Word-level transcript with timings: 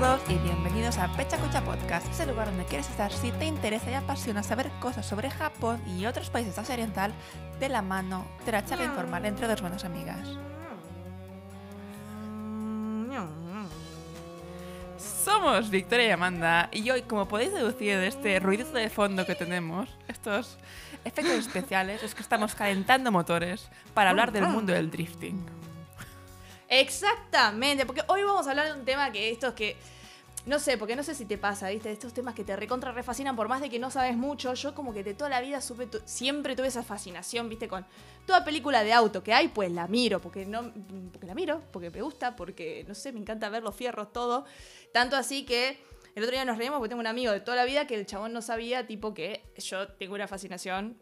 todos 0.00 0.22
y 0.30 0.38
bienvenidos 0.38 0.96
a 0.96 1.06
Pecha 1.18 1.36
Cucha 1.36 1.60
Podcast, 1.60 2.08
ese 2.08 2.24
lugar 2.24 2.46
donde 2.46 2.64
quieres 2.64 2.88
estar 2.88 3.12
si 3.12 3.30
te 3.30 3.44
interesa 3.44 3.90
y 3.90 3.94
apasiona 3.94 4.42
saber 4.42 4.70
cosas 4.80 5.04
sobre 5.04 5.28
Japón 5.28 5.82
y 5.86 6.06
otros 6.06 6.30
países 6.30 6.54
de 6.54 6.62
Asia 6.62 6.76
Oriental 6.76 7.12
de 7.60 7.68
la 7.68 7.82
mano 7.82 8.26
de 8.46 8.52
la 8.52 8.64
charla 8.64 8.86
informal 8.86 9.26
entre 9.26 9.46
dos 9.46 9.60
buenas 9.60 9.84
amigas. 9.84 10.26
Somos 14.96 15.68
Victoria 15.68 16.06
y 16.06 16.10
Amanda 16.10 16.70
y 16.72 16.88
hoy, 16.88 17.02
como 17.02 17.28
podéis 17.28 17.52
deducir 17.52 17.98
de 17.98 18.06
este 18.06 18.40
ruido 18.40 18.72
de 18.72 18.88
fondo 18.88 19.26
que 19.26 19.34
tenemos, 19.34 19.90
estos 20.08 20.56
efectos 21.04 21.34
especiales, 21.34 22.02
es 22.02 22.14
que 22.14 22.22
estamos 22.22 22.54
calentando 22.54 23.12
motores 23.12 23.68
para 23.92 24.08
hablar 24.08 24.32
del 24.32 24.46
mundo 24.46 24.72
del 24.72 24.90
drifting. 24.90 25.44
Exactamente, 26.72 27.84
porque 27.84 28.02
hoy 28.08 28.22
vamos 28.22 28.46
a 28.46 28.50
hablar 28.50 28.66
de 28.66 28.72
un 28.72 28.86
tema 28.86 29.12
que 29.12 29.30
estos 29.30 29.52
que. 29.52 29.76
No 30.46 30.58
sé, 30.58 30.78
porque 30.78 30.96
no 30.96 31.02
sé 31.02 31.14
si 31.14 31.26
te 31.26 31.36
pasa, 31.36 31.68
¿viste? 31.68 31.92
Estos 31.92 32.14
temas 32.14 32.34
que 32.34 32.44
te 32.44 32.56
recontra 32.56 32.92
refascinan, 32.92 33.36
por 33.36 33.46
más 33.46 33.60
de 33.60 33.68
que 33.68 33.78
no 33.78 33.90
sabes 33.90 34.16
mucho. 34.16 34.54
Yo, 34.54 34.74
como 34.74 34.94
que 34.94 35.04
de 35.04 35.12
toda 35.12 35.28
la 35.28 35.42
vida 35.42 35.60
supe 35.60 35.86
siempre 36.06 36.56
tuve 36.56 36.68
esa 36.68 36.82
fascinación, 36.82 37.50
¿viste? 37.50 37.68
Con 37.68 37.84
toda 38.26 38.42
película 38.42 38.82
de 38.84 38.94
auto 38.94 39.22
que 39.22 39.34
hay, 39.34 39.48
pues 39.48 39.70
la 39.70 39.86
miro, 39.86 40.18
porque 40.20 40.46
no. 40.46 40.72
Porque 41.12 41.26
la 41.26 41.34
miro, 41.34 41.62
porque 41.72 41.90
me 41.90 42.00
gusta, 42.00 42.36
porque 42.36 42.86
no 42.88 42.94
sé, 42.94 43.12
me 43.12 43.20
encanta 43.20 43.50
ver 43.50 43.62
los 43.62 43.76
fierros, 43.76 44.10
todo. 44.10 44.46
Tanto 44.94 45.16
así 45.16 45.44
que. 45.44 45.78
El 46.14 46.24
otro 46.24 46.32
día 46.34 46.44
nos 46.44 46.58
reímos 46.58 46.78
porque 46.78 46.90
tengo 46.90 47.00
un 47.00 47.06
amigo 47.06 47.32
de 47.32 47.40
toda 47.40 47.56
la 47.56 47.64
vida 47.64 47.86
que 47.86 47.94
el 47.94 48.04
chabón 48.04 48.34
no 48.34 48.42
sabía, 48.42 48.86
tipo, 48.86 49.14
que 49.14 49.42
yo 49.56 49.88
tengo 49.88 50.14
una 50.14 50.28
fascinación 50.28 50.98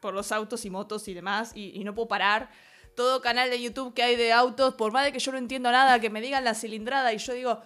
por 0.00 0.14
los 0.14 0.30
autos 0.30 0.64
y 0.64 0.70
motos 0.70 1.08
y 1.08 1.14
demás, 1.14 1.52
y 1.56 1.82
no 1.82 1.92
puedo 1.92 2.06
parar 2.06 2.50
todo 2.94 3.20
canal 3.20 3.50
de 3.50 3.60
YouTube 3.60 3.94
que 3.94 4.02
hay 4.02 4.16
de 4.16 4.32
autos, 4.32 4.74
por 4.74 4.92
más 4.92 5.04
de 5.04 5.12
que 5.12 5.18
yo 5.18 5.32
no 5.32 5.38
entiendo 5.38 5.70
nada, 5.70 6.00
que 6.00 6.10
me 6.10 6.20
digan 6.20 6.44
la 6.44 6.54
cilindrada 6.54 7.12
y 7.12 7.18
yo 7.18 7.32
digo, 7.32 7.62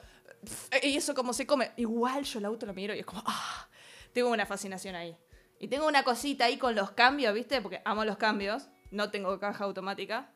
¿y 0.83 0.97
eso 0.97 1.15
cómo 1.15 1.33
se 1.33 1.47
come? 1.47 1.73
Igual 1.77 2.25
yo 2.25 2.39
el 2.39 2.45
auto 2.45 2.67
lo 2.67 2.75
miro 2.75 2.95
y 2.95 3.01
es 3.01 3.07
como, 3.07 3.23
ah, 3.27 3.69
tengo 4.13 4.31
una 4.31 4.47
fascinación 4.47 4.95
ahí. 4.95 5.17
Y 5.59 5.69
tengo 5.69 5.87
una 5.87 6.03
cosita 6.03 6.45
ahí 6.45 6.59
con 6.59 6.75
los 6.75 6.93
cambios, 6.93 7.35
¿viste? 7.35 7.61
Porque 7.61 7.81
amo 7.85 8.05
los 8.05 8.19
cambios, 8.19 8.69
no 8.91 9.11
tengo 9.11 9.39
caja 9.41 9.65
automática. 9.65 10.31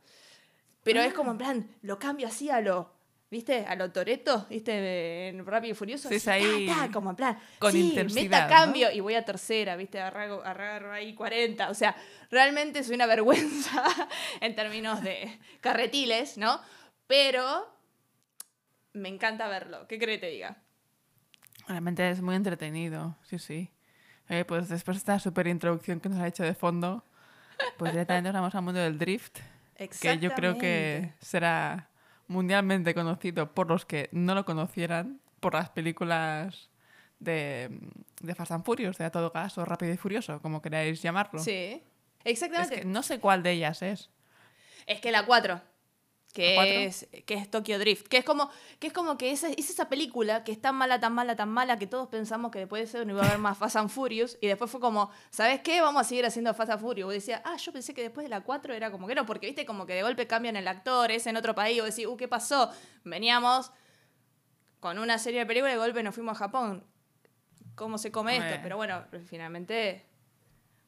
Pero 0.83 1.01
es 1.03 1.13
como 1.13 1.31
en 1.33 1.39
plan, 1.39 1.77
lo 1.83 1.99
cambio 1.99 2.27
así 2.27 2.49
a 2.51 2.61
lo 2.61 3.00
¿Viste? 3.31 3.65
A 3.65 3.77
lo 3.77 3.93
Toreto, 3.93 4.47
¿viste? 4.51 5.29
En 5.29 5.47
Rápido 5.47 5.71
y 5.73 5.75
Furioso. 5.77 6.09
Sí, 6.09 6.29
ahí. 6.29 6.69
como 6.93 7.11
en 7.11 7.17
plan. 7.17 7.39
Con 7.61 7.71
sí. 7.71 7.97
Meta 8.13 8.49
cambio 8.49 8.91
y 8.91 8.99
voy 8.99 9.15
a 9.15 9.25
tercera, 9.25 9.77
¿viste? 9.77 10.01
Agarro, 10.01 10.45
agarro 10.45 10.93
ahí 10.93 11.15
40. 11.15 11.71
O 11.71 11.75
sea, 11.75 11.95
realmente 12.29 12.83
soy 12.83 12.97
una 12.97 13.07
vergüenza 13.07 13.85
en 14.41 14.57
términos 14.57 15.01
de 15.03 15.39
carretiles, 15.61 16.39
¿no? 16.39 16.61
Pero 17.07 17.73
me 18.95 19.09
encanta 19.09 19.47
verlo. 19.47 19.87
¿Qué 19.87 19.99
crees 19.99 20.19
que 20.19 20.27
te 20.27 20.33
diga? 20.33 20.57
Realmente 21.69 22.11
es 22.11 22.21
muy 22.21 22.35
entretenido, 22.35 23.17
sí, 23.23 23.39
sí. 23.39 23.71
Eh, 24.29 24.45
pues 24.45 24.69
después 24.69 24.97
de 24.97 24.99
esta 24.99 25.21
super 25.21 25.47
introducción 25.47 26.01
que 26.01 26.09
nos 26.09 26.19
ha 26.19 26.27
hecho 26.27 26.43
de 26.43 26.55
fondo, 26.55 27.05
pues 27.79 27.93
directamente 27.93 28.33
nos 28.33 28.41
vamos 28.41 28.55
al 28.57 28.63
mundo 28.63 28.81
del 28.81 28.99
drift. 28.99 29.39
Que 30.01 30.19
yo 30.19 30.33
creo 30.35 30.59
que 30.59 31.15
será 31.21 31.90
mundialmente 32.31 32.95
conocido 32.95 33.53
por 33.53 33.69
los 33.69 33.85
que 33.85 34.09
no 34.13 34.37
lo 34.37 34.45
conocieran, 34.45 35.21
por 35.41 35.55
las 35.55 35.69
películas 35.71 36.71
de, 37.19 37.69
de 38.21 38.35
Fast 38.37 38.53
and 38.53 38.65
Furious, 38.65 38.99
de 38.99 39.05
A 39.05 39.11
Todo 39.11 39.31
Gas 39.31 39.59
o 39.59 39.65
Rápido 39.65 39.93
y 39.93 39.97
Furioso, 39.97 40.41
como 40.41 40.63
queráis 40.63 41.03
llamarlo. 41.03 41.41
Sí, 41.41 41.83
exactamente. 42.23 42.85
no 42.85 43.03
sé 43.03 43.19
cuál 43.19 43.43
de 43.43 43.51
ellas 43.51 43.83
es. 43.83 44.11
Es 44.87 45.01
que 45.01 45.11
la 45.11 45.27
4 45.27 45.61
que 46.33 46.85
es, 46.85 47.09
que 47.27 47.35
es 47.35 47.51
Tokyo 47.51 47.79
Drift, 47.79 48.07
que 48.07 48.19
es 48.19 48.25
como 48.25 48.51
que, 48.79 48.89
es, 48.89 48.93
como 48.93 49.19
que 49.19 49.33
es, 49.33 49.43
es, 49.43 49.71
esa 49.71 49.89
película 49.89 50.45
que 50.45 50.53
es 50.53 50.61
tan 50.61 50.77
mala, 50.77 51.01
tan 51.01 51.13
mala, 51.13 51.35
tan 51.35 51.49
mala 51.49 51.79
que 51.79 51.87
todos 51.87 52.09
pensamos 52.09 52.53
que 52.53 52.61
después 52.61 52.81
de 52.81 52.99
eso 52.99 53.05
no 53.05 53.15
iba 53.15 53.23
a 53.23 53.27
haber 53.27 53.39
más 53.39 53.59
Fast 53.59 53.77
and 53.77 53.91
Furious 53.91 54.39
y 54.41 54.47
después 54.47 54.71
fue 54.71 54.81
como, 54.81 55.11
¿sabes 55.31 55.61
qué? 55.61 55.81
Vamos 55.81 56.03
a 56.03 56.05
seguir 56.09 56.25
haciendo 56.25 56.55
Fast 56.55 56.71
and 56.71 56.81
Furious. 56.81 57.11
Y 57.11 57.15
decía, 57.15 57.43
ah, 57.45 57.57
yo 57.57 57.73
pensé 57.73 57.95
que 57.95 58.03
después 58.03 58.25
de 58.25 58.29
la 58.29 58.43
4 58.43 58.75
era 58.75 58.93
como 58.93 59.09
que 59.09 59.15
no, 59.15 59.27
porque 59.27 59.47
viste 59.47 59.67
como 59.67 59.87
que 59.87 59.95
de 59.95 60.03
golpe 60.03 60.27
cambian 60.27 60.55
el 60.55 60.69
actor, 60.69 61.11
es 61.11 61.27
en 61.27 61.37
otro 61.37 61.55
país, 61.55 61.81
o 61.81 61.85
decís, 61.85 62.07
uh, 62.07 62.17
¿qué 62.17 62.29
pasó? 62.29 62.71
Veníamos 63.05 63.73
con 64.79 64.99
una 64.99 65.19
serie 65.19 65.41
de 65.41 65.47
películas 65.47 65.73
y 65.73 65.77
de 65.77 65.81
golpe 65.81 66.03
nos 66.03 66.15
fuimos 66.15 66.37
a 66.37 66.39
Japón. 66.39 66.85
¿Cómo 67.75 67.99
se 67.99 68.13
come 68.13 68.37
esto? 68.37 68.61
Pero 68.63 68.77
bueno, 68.77 69.05
finalmente, 69.27 70.07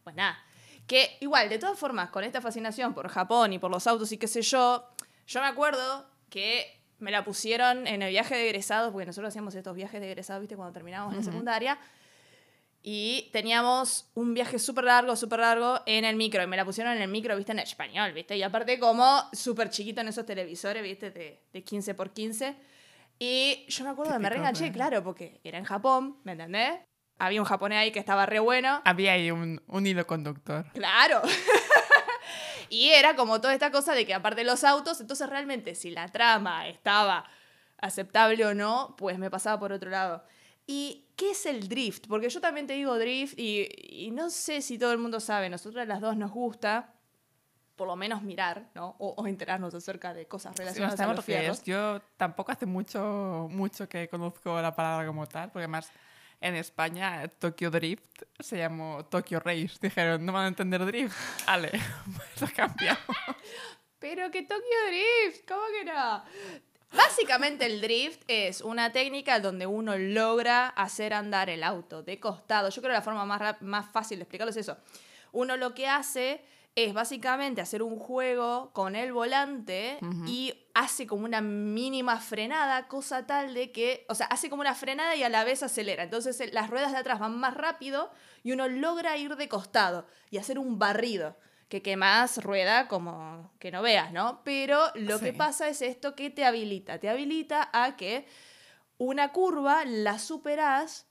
pues 0.05 0.15
nada. 0.15 0.39
Que 0.87 1.17
igual, 1.21 1.49
de 1.49 1.59
todas 1.59 1.79
formas, 1.79 2.11
con 2.11 2.23
esta 2.23 2.41
fascinación 2.41 2.93
por 2.93 3.09
Japón 3.09 3.53
y 3.53 3.59
por 3.59 3.71
los 3.71 3.87
autos 3.87 4.13
y 4.13 4.19
qué 4.19 4.29
sé 4.29 4.43
yo, 4.43 4.89
yo 5.27 5.41
me 5.41 5.47
acuerdo 5.47 6.07
que 6.31 6.81
me 6.99 7.11
la 7.11 7.25
pusieron 7.25 7.87
en 7.87 8.03
el 8.03 8.11
viaje 8.11 8.37
de 8.37 8.45
egresados, 8.45 8.93
porque 8.93 9.07
nosotros 9.07 9.31
hacíamos 9.31 9.55
estos 9.55 9.75
viajes 9.75 10.01
de 10.01 10.07
egresados, 10.07 10.41
¿viste? 10.41 10.57
Cuando 10.57 10.73
terminábamos 10.73 11.17
la 11.17 11.23
secundaria. 11.23 11.79
Y 12.85 13.31
teníamos 13.33 14.11
un 14.15 14.35
viaje 14.35 14.59
súper 14.59 14.85
largo, 14.85 15.15
súper 15.15 15.41
largo 15.41 15.81
en 15.87 16.05
el 16.05 16.17
micro. 16.17 16.43
Y 16.43 16.47
me 16.47 16.57
la 16.57 16.65
pusieron 16.65 16.93
en 16.95 17.03
el 17.03 17.09
micro, 17.09 17.37
viste, 17.37 17.53
en 17.53 17.61
español, 17.61 18.13
viste. 18.13 18.37
Y 18.37 18.43
aparte 18.43 18.79
como 18.79 19.23
súper 19.33 19.71
chiquito 19.71 20.01
en 20.01 20.09
esos 20.09 20.27
televisores, 20.27 20.83
viste, 20.83 21.11
de, 21.11 21.41
de 21.53 21.63
15 21.63 21.95
por 21.95 22.11
15. 22.11 22.57
Y 23.19 23.67
yo 23.69 23.85
me 23.85 23.91
acuerdo 23.91 24.13
de 24.13 24.19
me 24.19 24.29
reenganché, 24.29 24.73
claro, 24.73 25.05
porque 25.05 25.41
era 25.45 25.59
en 25.59 25.65
Japón, 25.65 26.19
¿me 26.25 26.33
entendés? 26.33 26.81
Había 27.19 27.41
un 27.41 27.47
japonés 27.47 27.79
ahí 27.79 27.93
que 27.93 28.01
estaba 28.01 28.27
re 28.27 28.41
bueno. 28.41 28.83
Había 28.85 29.13
ahí 29.13 29.31
un, 29.31 29.63
un 29.69 29.87
hilo 29.87 30.05
conductor. 30.07 30.67
Claro. 30.73 31.23
Y 32.73 32.89
era 32.89 33.17
como 33.17 33.39
toda 33.39 33.53
esta 33.53 33.71
cosa 33.71 33.93
de 33.93 34.07
que 34.07 34.15
aparte 34.15 34.41
de 34.41 34.47
los 34.47 34.65
autos, 34.65 34.99
entonces 34.99 35.29
realmente 35.29 35.75
si 35.75 35.91
la 35.91 36.09
trama 36.09 36.67
estaba 36.69 37.27
aceptable 37.77 38.47
o 38.47 38.55
no, 38.55 38.95
pues 38.97 39.19
me 39.19 39.31
pasaba 39.31 39.61
por 39.61 39.73
otro 39.73 39.91
lado. 39.91 40.25
¿Y 40.67 41.05
qué 41.15 41.33
es 41.33 41.45
el 41.45 41.69
drift? 41.69 42.07
Porque 42.09 42.31
yo 42.31 42.41
también 42.41 42.67
te 42.67 42.73
digo 42.73 42.99
drift 42.99 43.39
y, 43.39 44.09
no 44.15 44.31
sé 44.31 44.63
si 44.63 44.79
todo 44.79 44.91
el 44.93 44.97
mundo 44.97 45.21
sabe, 45.21 45.51
nosotras 45.51 45.87
las 45.87 46.01
dos 46.01 46.17
nos 46.17 46.31
gusta 46.31 46.95
por 47.77 47.87
lo 47.87 47.95
menos 47.95 48.23
mirar, 48.23 48.71
¿no? 48.75 48.97
O, 48.99 49.27
enterarnos 49.27 49.75
acerca 49.75 50.15
de 50.15 50.25
cosas 50.25 50.57
relacionadas 50.57 50.99
a 50.99 51.13
los 51.13 51.23
fierros. 51.23 51.63
Yo 51.65 52.01
tampoco 52.17 52.53
hace 52.53 52.65
mucho, 52.65 53.49
mucho 53.51 53.87
que 53.87 54.09
conozco 54.09 54.63
la 54.63 54.75
palabra 54.75 55.07
como 55.07 55.27
tal, 55.27 55.51
porque 55.51 55.69
más 55.69 55.93
en 56.43 56.57
España 56.57 57.27
Tokyo 57.39 57.71
Drift 57.71 58.23
se 58.39 58.59
llamó 58.59 59.05
Tokyo 59.07 59.41
Race. 59.41 59.73
Dijeron, 59.81 60.27
no 60.27 60.33
van 60.33 60.45
a 60.45 60.49
entender 60.49 60.85
Drift. 60.85 61.17
Ale, 61.47 61.71
pues 61.71 62.41
lo 62.41 62.49
cambiamos. 62.55 63.17
Pero 63.99 64.31
que 64.31 64.43
Tokyo 64.43 64.79
Drift, 64.89 65.49
¿cómo 65.49 65.63
que 65.73 65.85
no? 65.85 66.25
Básicamente 66.95 67.65
el 67.65 67.81
drift 67.81 68.23
es 68.29 68.61
una 68.61 68.93
técnica 68.93 69.41
donde 69.41 69.67
uno 69.67 69.97
logra 69.97 70.69
hacer 70.69 71.15
andar 71.15 71.49
el 71.49 71.63
auto 71.63 72.03
de 72.03 72.21
costado. 72.21 72.69
Yo 72.69 72.83
creo 72.83 72.91
que 72.91 72.99
la 72.99 73.03
forma 73.03 73.25
más, 73.25 73.63
más 73.63 73.91
fácil 73.91 74.19
de 74.19 74.25
explicarlo 74.25 74.51
es 74.51 74.59
eso. 74.59 74.77
Uno 75.33 75.57
lo 75.57 75.73
que 75.73 75.89
hace 75.89 76.45
es 76.75 76.93
básicamente 76.93 77.61
hacer 77.61 77.83
un 77.83 77.99
juego 77.99 78.71
con 78.73 78.97
el 78.97 79.13
volante 79.13 79.99
y 80.27 80.55
hace 80.75 81.07
como 81.07 81.25
una 81.25 81.41
mínima 81.41 82.19
frenada, 82.21 82.89
cosa 82.89 83.27
tal 83.27 83.55
de 83.55 83.73
que, 83.73 84.07
o 84.09 84.15
sea, 84.15 84.27
hace 84.27 84.49
como 84.49 84.63
una 84.63 84.75
frenada 84.75 85.15
y 85.17 85.23
a 85.23 85.29
la 85.29 85.45
vez 85.45 85.63
acelera. 85.63 86.03
Entonces 86.03 86.41
eh, 86.41 86.51
las 86.53 86.71
ruedas 86.71 86.93
de 86.93 86.99
atrás 86.99 87.19
van 87.19 87.39
más 87.39 87.55
rápido 87.55 88.11
y 88.43 88.53
uno 88.53 88.69
logra 88.69 89.17
ir 89.17 89.37
de 89.37 89.49
costado 89.49 90.07
y 90.31 90.39
hacer 90.39 90.59
un 90.59 90.79
barrido. 90.79 91.37
Que, 91.69 91.81
que 91.81 91.97
más 91.97 92.45
rueda 92.45 92.87
como 92.87 93.51
que 93.59 93.71
no 93.71 93.81
veas, 93.81 94.13
¿no? 94.13 94.43
Pero 94.45 94.79
lo 94.95 95.19
que 95.19 95.33
pasa 95.33 95.71
es 95.71 95.81
esto 95.81 96.15
que 96.15 96.29
te 96.29 96.45
habilita. 96.45 96.99
Te 96.99 97.09
habilita 97.09 97.71
a 97.73 97.97
que 97.97 98.27
una 98.99 99.33
curva 99.33 99.87
la 99.87 100.19
superás 100.19 101.07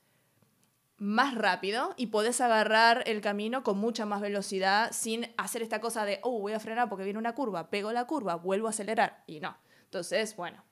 más 1.01 1.33
rápido 1.33 1.95
y 1.98 2.07
podés 2.07 2.42
agarrar 2.42 3.03
el 3.07 3.21
camino 3.21 3.63
con 3.63 3.80
mucha 3.80 4.06
más 4.06 4.21
velocidad 4.21 4.92
sin 4.92 5.33
hacer 5.36 5.63
esta 5.63 5.81
cosa 5.81 6.06
de, 6.06 6.19
oh, 6.21 6.39
voy 6.39 6.53
a 6.53 6.59
frenar 6.59 6.89
porque 6.89 7.03
viene 7.03 7.18
una 7.18 7.33
curva, 7.33 7.71
pego 7.71 7.92
la 7.92 8.06
curva, 8.06 8.36
vuelvo 8.36 8.68
a 8.68 8.69
acelerar 8.69 9.24
y 9.25 9.39
no. 9.39 9.57
Entonces, 9.86 10.36
bueno, 10.36 10.63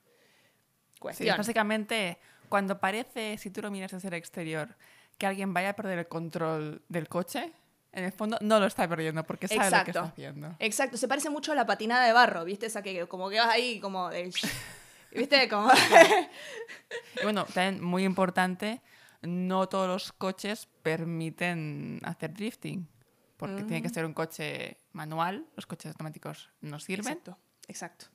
cuestión. 1.00 1.36
básicamente, 1.36 2.20
cuando 2.48 2.80
parece, 2.80 3.40
si 3.40 3.50
tú 3.50 3.64
lo 3.64 3.72
miras 3.72 3.92
desde 3.92 4.08
el 4.08 4.14
exterior, 4.14 4.78
que 5.18 5.26
alguien 5.26 5.52
vaya 5.52 5.70
a 5.70 5.74
perder 5.74 5.98
el 5.98 6.08
control 6.08 6.84
del 6.90 7.10
coche, 7.10 7.52
en 7.92 8.04
el 8.04 8.12
fondo 8.12 8.38
no 8.42 8.60
lo 8.60 8.68
está 8.68 8.88
perdiendo 8.88 9.24
porque 9.24 9.48
sabe 9.48 9.72
lo 9.72 9.84
que 9.84 9.90
está 9.90 10.04
haciendo. 10.04 10.56
Exacto, 10.60 10.96
se 10.98 11.08
parece 11.08 11.32
mucho 11.32 11.54
a 11.54 11.56
la 11.56 11.66
patinada 11.66 12.06
de 12.06 12.14
barro, 12.14 12.46
¿viste? 12.46 12.68
Esa 12.68 12.84
que 12.84 13.08
como 13.08 13.32
que 13.32 13.40
vas 13.40 13.50
ahí 13.50 13.80
como 13.80 14.10
de... 14.10 14.32
¿Viste? 15.12 15.50
Como... 15.50 15.72
y 17.20 17.24
bueno, 17.24 17.46
también 17.46 17.84
muy 17.84 18.04
importante 18.04 18.80
no 19.22 19.68
todos 19.68 19.88
los 19.88 20.12
coches 20.14 20.68
permiten 20.84 22.00
hacer 22.04 22.34
drifting, 22.34 22.88
porque 23.38 23.64
tiene 23.64 23.82
que 23.82 23.90
mm. 23.90 23.94
ser 23.94 24.06
un 24.06 24.14
coche 24.14 24.78
manual, 24.92 25.48
los 25.56 25.66
coches 25.66 25.92
automáticos 25.92 26.50
no 26.62 26.80
sirven. 26.80 27.14
Exacto, 27.14 27.38
exacto. 27.68 28.06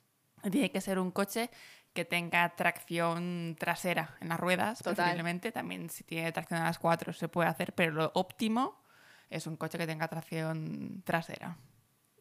Tiene 0.51 0.71
que 0.71 0.81
ser 0.81 0.99
un 0.99 1.11
coche 1.11 1.49
que 1.93 2.05
tenga 2.05 2.55
tracción 2.55 3.55
trasera 3.57 4.17
en 4.19 4.29
las 4.29 4.39
ruedas, 4.39 4.83
posiblemente. 4.83 5.51
También 5.51 5.89
si 5.89 6.03
tiene 6.03 6.31
tracción 6.31 6.61
a 6.61 6.65
las 6.65 6.77
cuatro 6.77 7.13
se 7.13 7.29
puede 7.29 7.49
hacer, 7.49 7.73
pero 7.73 7.93
lo 7.93 8.11
óptimo 8.13 8.83
es 9.29 9.47
un 9.47 9.55
coche 9.55 9.77
que 9.77 9.87
tenga 9.87 10.07
tracción 10.07 11.01
trasera. 11.03 11.57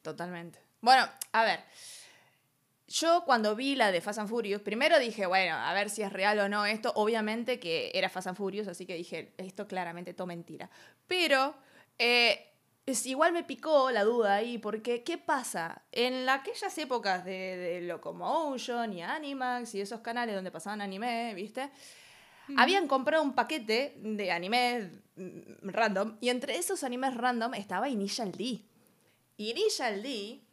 Totalmente. 0.00 0.60
Bueno, 0.80 1.06
a 1.32 1.44
ver. 1.44 1.64
Yo 2.86 3.24
cuando 3.24 3.56
vi 3.56 3.76
la 3.76 3.90
de 3.90 4.00
Fast 4.00 4.18
and 4.18 4.28
Furious, 4.28 4.60
primero 4.60 4.98
dije, 4.98 5.26
bueno, 5.26 5.54
a 5.54 5.72
ver 5.72 5.88
si 5.88 6.02
es 6.02 6.12
real 6.12 6.38
o 6.38 6.48
no 6.48 6.66
esto. 6.66 6.92
Obviamente 6.96 7.58
que 7.58 7.90
era 7.94 8.08
Fast 8.08 8.28
and 8.28 8.36
Furious, 8.36 8.68
así 8.68 8.86
que 8.86 8.94
dije, 8.94 9.32
esto 9.38 9.66
claramente 9.66 10.12
todo 10.12 10.26
mentira. 10.26 10.68
Pero 11.06 11.54
eh, 11.98 12.52
es, 12.84 13.06
igual 13.06 13.32
me 13.32 13.42
picó 13.42 13.90
la 13.90 14.04
duda 14.04 14.34
ahí, 14.34 14.58
porque 14.58 15.02
¿qué 15.02 15.16
pasa? 15.16 15.82
En 15.92 16.28
aquellas 16.28 16.76
épocas 16.76 17.24
de, 17.24 17.56
de 17.56 17.80
Locomotion 17.82 18.92
y 18.92 19.02
Animax 19.02 19.74
y 19.74 19.80
esos 19.80 20.00
canales 20.00 20.34
donde 20.34 20.50
pasaban 20.50 20.82
anime, 20.82 21.32
¿viste? 21.34 21.70
Habían 22.58 22.86
comprado 22.86 23.22
un 23.22 23.34
paquete 23.34 23.94
de 23.96 24.30
anime 24.30 25.02
mm, 25.16 25.70
random 25.70 26.18
y 26.20 26.28
entre 26.28 26.58
esos 26.58 26.84
animes 26.84 27.16
random 27.16 27.54
estaba 27.54 27.88
Initial 27.88 28.32
D. 28.32 28.60
Initial 29.38 30.02
D 30.02 30.43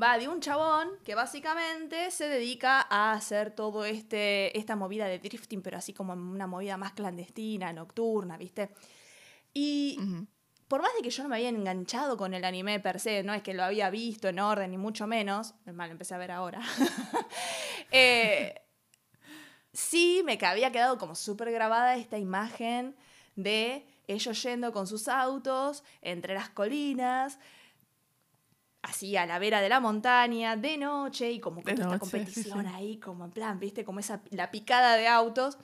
va 0.00 0.18
de 0.18 0.28
un 0.28 0.40
chabón 0.40 0.88
que 1.04 1.14
básicamente 1.14 2.10
se 2.10 2.28
dedica 2.28 2.86
a 2.88 3.12
hacer 3.12 3.50
todo 3.54 3.84
este 3.84 4.56
esta 4.58 4.76
movida 4.76 5.06
de 5.06 5.18
drifting, 5.18 5.62
pero 5.62 5.78
así 5.78 5.92
como 5.92 6.12
una 6.12 6.46
movida 6.46 6.76
más 6.76 6.92
clandestina, 6.92 7.72
nocturna, 7.72 8.36
¿viste? 8.36 8.70
Y 9.54 9.98
por 10.68 10.80
más 10.80 10.92
de 10.96 11.02
que 11.02 11.10
yo 11.10 11.22
no 11.22 11.28
me 11.28 11.36
había 11.36 11.50
enganchado 11.50 12.16
con 12.16 12.32
el 12.32 12.44
anime 12.44 12.80
per 12.80 12.98
se, 12.98 13.22
no 13.22 13.34
es 13.34 13.42
que 13.42 13.52
lo 13.52 13.62
había 13.62 13.90
visto 13.90 14.28
en 14.28 14.38
orden 14.38 14.70
ni 14.70 14.78
mucho 14.78 15.06
menos, 15.06 15.54
mal 15.66 15.90
empecé 15.90 16.14
a 16.14 16.18
ver 16.18 16.30
ahora. 16.30 16.60
eh, 17.90 18.54
sí 19.72 20.22
me 20.24 20.38
había 20.42 20.72
quedado 20.72 20.96
como 20.96 21.14
súper 21.14 21.50
grabada 21.50 21.96
esta 21.96 22.16
imagen 22.16 22.96
de 23.36 23.86
ellos 24.06 24.42
yendo 24.42 24.72
con 24.72 24.86
sus 24.86 25.08
autos 25.08 25.84
entre 26.00 26.34
las 26.34 26.50
colinas, 26.50 27.38
así 28.82 29.16
a 29.16 29.26
la 29.26 29.38
vera 29.38 29.60
de 29.60 29.68
la 29.68 29.80
montaña, 29.80 30.56
de 30.56 30.76
noche, 30.76 31.30
y 31.30 31.40
como 31.40 31.62
que 31.62 31.72
esta 31.72 31.98
competición 31.98 32.66
ahí, 32.66 32.98
como 32.98 33.24
en 33.24 33.30
plan, 33.30 33.58
viste, 33.58 33.84
como 33.84 34.00
esa, 34.00 34.20
la 34.30 34.50
picada 34.50 34.96
de 34.96 35.08
autos. 35.08 35.56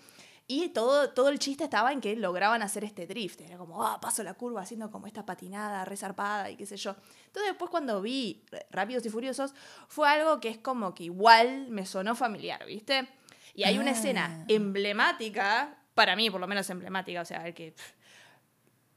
Y 0.50 0.70
todo, 0.70 1.10
todo 1.10 1.28
el 1.28 1.38
chiste 1.38 1.64
estaba 1.64 1.92
en 1.92 2.00
que 2.00 2.16
lograban 2.16 2.62
hacer 2.62 2.82
este 2.82 3.06
drift. 3.06 3.42
Era 3.42 3.58
como, 3.58 3.84
ah, 3.84 4.00
paso 4.00 4.22
la 4.22 4.32
curva 4.32 4.62
haciendo 4.62 4.90
como 4.90 5.06
esta 5.06 5.26
patinada 5.26 5.84
resarpada 5.84 6.48
y 6.48 6.56
qué 6.56 6.64
sé 6.64 6.78
yo. 6.78 6.96
Entonces 7.26 7.50
después 7.50 7.70
cuando 7.70 8.00
vi 8.00 8.46
Rápidos 8.70 9.04
y 9.04 9.10
Furiosos, 9.10 9.52
fue 9.88 10.08
algo 10.08 10.40
que 10.40 10.48
es 10.48 10.56
como 10.56 10.94
que 10.94 11.04
igual 11.04 11.68
me 11.68 11.84
sonó 11.84 12.14
familiar, 12.14 12.64
¿viste? 12.64 13.06
Y 13.52 13.64
hay 13.64 13.78
una 13.78 13.90
escena 13.90 14.38
ah. 14.40 14.44
emblemática, 14.48 15.76
para 15.92 16.16
mí 16.16 16.30
por 16.30 16.40
lo 16.40 16.46
menos 16.46 16.70
emblemática, 16.70 17.20
o 17.20 17.24
sea, 17.26 17.46
el 17.46 17.52
que 17.52 17.74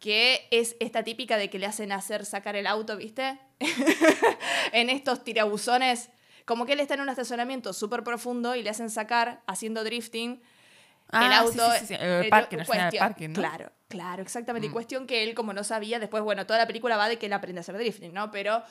que 0.02 0.48
es 0.50 0.76
esta 0.80 1.04
típica 1.04 1.38
de 1.38 1.52
que 1.52 1.60
le 1.60 1.68
hacen 1.68 1.92
hacer 1.92 2.26
sacar 2.26 2.56
el 2.56 2.66
auto, 2.66 2.98
¿viste? 2.98 3.40
en 4.74 4.90
estos 4.90 5.24
tirabuzones, 5.24 6.10
como 6.44 6.66
que 6.66 6.74
él 6.74 6.80
está 6.80 6.96
en 6.96 7.02
un 7.02 7.10
estacionamiento 7.10 7.72
súper 7.72 8.04
profundo 8.04 8.56
y 8.56 8.64
le 8.64 8.72
hacen 8.72 8.90
sacar 8.90 9.44
haciendo 9.46 9.84
drifting 9.84 10.32
el 10.32 10.40
ah, 11.12 11.40
auto. 11.40 11.72
Sí, 11.80 11.86
sí, 11.86 11.94
el 12.00 12.30
parque, 12.30 12.58
no 12.58 12.64
el 12.64 12.98
parque, 12.98 13.28
¿no? 13.28 13.36
Claro, 13.36 13.72
claro, 13.90 14.24
exactamente. 14.24 14.66
Y 14.66 14.70
mm. 14.72 14.74
cuestión 14.74 15.06
que 15.06 15.22
él, 15.22 15.36
como 15.36 15.54
no 15.54 15.64
sabía, 15.64 16.00
después, 16.00 16.24
bueno, 16.24 16.48
toda 16.48 16.58
la 16.58 16.66
película 16.66 16.98
va 16.98 17.08
de 17.08 17.20
que 17.20 17.28
él 17.28 17.34
aprende 17.34 17.60
a 17.60 17.62
hacer 17.62 17.78
drifting, 17.78 18.12
¿no? 18.12 18.32
Pero 18.32 18.64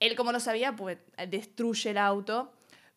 él, 0.00 0.14
como 0.16 0.32
no 0.32 0.40
sabía, 0.40 0.76
pues 0.76 0.98
destruye 1.28 1.92
el 1.92 1.98
auto, 1.98 2.52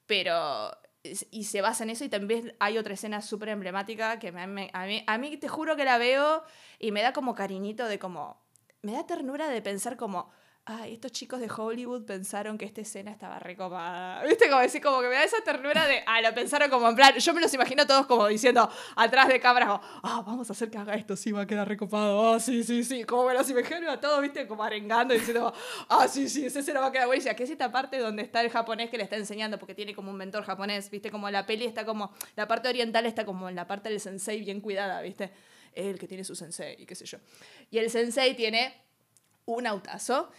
pero 0.07 0.77
y 1.03 1.44
se 1.45 1.61
basa 1.61 1.83
en 1.83 1.91
eso 1.91 2.03
y 2.05 2.09
también 2.09 2.55
hay 2.59 2.77
otra 2.77 2.94
escena 2.94 3.21
súper 3.21 3.49
emblemática 3.49 4.19
que 4.19 4.29
a 4.29 4.47
mí, 4.47 5.03
a 5.05 5.17
mí 5.17 5.38
te 5.38 5.47
juro 5.47 5.75
que 5.75 5.85
la 5.85 5.97
veo 5.97 6.44
y 6.79 6.91
me 6.91 7.01
da 7.01 7.13
como 7.13 7.35
cariñito 7.35 7.88
de 7.88 7.99
como, 7.99 8.41
me 8.81 8.94
da 8.94 9.05
ternura 9.05 9.47
de 9.49 9.61
pensar 9.61 9.97
como, 9.97 10.31
ay, 10.69 10.93
estos 10.93 11.13
chicos 11.13 11.39
de 11.39 11.49
Hollywood 11.49 12.03
pensaron 12.03 12.57
que 12.57 12.65
esta 12.65 12.81
escena 12.81 13.11
estaba 13.11 13.39
recopada. 13.39 14.21
¿Viste? 14.27 14.49
Como 14.49 14.61
decir, 14.61 14.81
como 14.81 14.99
que 15.01 15.07
me 15.07 15.15
da 15.15 15.23
esa 15.23 15.41
ternura 15.41 15.87
de, 15.87 16.03
ah, 16.05 16.21
lo 16.21 16.33
pensaron 16.33 16.69
como 16.69 16.89
en 16.89 16.95
plan, 16.95 17.13
yo 17.17 17.33
me 17.33 17.39
los 17.39 17.53
imagino 17.53 17.87
todos 17.87 18.05
como 18.05 18.27
diciendo 18.27 18.69
atrás 18.95 19.29
de 19.29 19.39
cámara, 19.39 19.79
ah, 20.03 20.23
vamos 20.25 20.49
a 20.49 20.53
hacer 20.53 20.69
que 20.69 20.77
haga 20.77 20.95
esto, 20.95 21.15
sí, 21.15 21.31
va 21.31 21.43
a 21.43 21.47
quedar 21.47 21.67
recopado, 21.67 22.33
ah, 22.33 22.39
sí, 22.39 22.63
sí, 22.63 22.83
sí, 22.83 23.05
como 23.05 23.27
me 23.27 23.33
los 23.33 23.49
imagino 23.49 23.89
a 23.89 23.99
todos, 23.99 24.21
¿viste? 24.21 24.45
Como 24.45 24.61
arengando 24.61 25.13
y 25.13 25.19
diciendo, 25.19 25.53
ah, 25.87 26.07
sí, 26.07 26.27
sí, 26.27 26.45
esa 26.45 26.59
escena 26.59 26.81
va 26.81 26.87
a 26.87 26.91
quedar 26.91 27.07
buenísima. 27.07 27.33
Que 27.33 27.43
es 27.43 27.49
esta 27.49 27.71
parte 27.71 27.97
donde 27.99 28.23
está 28.23 28.41
el 28.41 28.49
japonés 28.49 28.89
que 28.89 28.97
le 28.97 29.03
está 29.03 29.15
enseñando, 29.15 29.57
porque 29.57 29.73
tiene 29.73 29.95
como 29.95 30.11
un 30.11 30.17
mentor 30.17 30.43
japonés, 30.43 30.89
¿viste? 30.89 31.09
Como 31.11 31.29
la 31.29 31.45
peli 31.45 31.65
está 31.65 31.85
como, 31.85 32.11
la 32.35 32.47
parte 32.47 32.67
oriental 32.67 33.05
está 33.05 33.25
como 33.25 33.47
en 33.47 33.55
la 33.55 33.67
parte 33.67 33.89
del 33.89 34.01
sensei 34.01 34.41
bien 34.41 34.59
cuidada, 34.59 35.01
¿viste? 35.01 35.31
Él 35.73 35.97
que 35.97 36.07
tiene 36.07 36.23
su 36.23 36.35
sensei 36.35 36.75
y 36.77 36.85
qué 36.85 36.95
sé 36.95 37.05
yo. 37.05 37.19
Y 37.71 37.77
el 37.77 37.89
sensei 37.89 38.35
tiene 38.35 38.73
un 39.45 39.65
autazo 39.65 40.29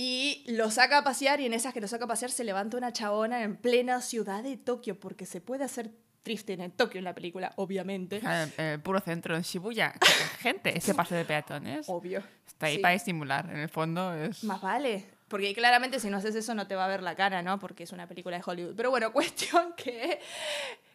y 0.00 0.44
lo 0.46 0.70
saca 0.70 0.98
a 0.98 1.04
pasear 1.04 1.40
y 1.40 1.46
en 1.46 1.52
esas 1.52 1.74
que 1.74 1.80
lo 1.80 1.88
saca 1.88 2.04
a 2.04 2.08
pasear 2.08 2.30
se 2.30 2.44
levanta 2.44 2.76
una 2.76 2.92
chabona 2.92 3.42
en 3.42 3.56
plena 3.56 4.00
ciudad 4.00 4.44
de 4.44 4.56
Tokio, 4.56 4.98
porque 4.98 5.26
se 5.26 5.40
puede 5.40 5.64
hacer 5.64 5.90
drifting 6.24 6.60
en 6.60 6.70
Tokio 6.70 6.98
en 6.98 7.04
la 7.04 7.16
película, 7.16 7.52
obviamente. 7.56 8.22
el 8.58 8.80
puro 8.80 9.00
centro 9.00 9.34
en 9.34 9.42
Shibuya. 9.42 9.92
Gente, 10.38 10.78
ese 10.78 10.94
paso 10.94 11.16
de 11.16 11.24
peatones. 11.24 11.88
Obvio. 11.88 12.22
Está 12.46 12.66
ahí 12.66 12.78
para 12.78 12.94
estimular, 12.94 13.50
en 13.50 13.58
el 13.58 13.68
fondo 13.68 14.14
es... 14.14 14.44
Más 14.44 14.62
vale. 14.62 15.04
Porque 15.26 15.52
claramente 15.52 15.98
si 15.98 16.08
no 16.10 16.18
haces 16.18 16.36
eso 16.36 16.54
no 16.54 16.68
te 16.68 16.76
va 16.76 16.84
a 16.84 16.88
ver 16.88 17.02
la 17.02 17.16
cara, 17.16 17.42
¿no? 17.42 17.58
Porque 17.58 17.82
es 17.82 17.90
una 17.90 18.06
película 18.06 18.36
de 18.36 18.44
Hollywood. 18.46 18.76
Pero 18.76 18.90
bueno, 18.90 19.12
cuestión 19.12 19.74
que... 19.76 20.20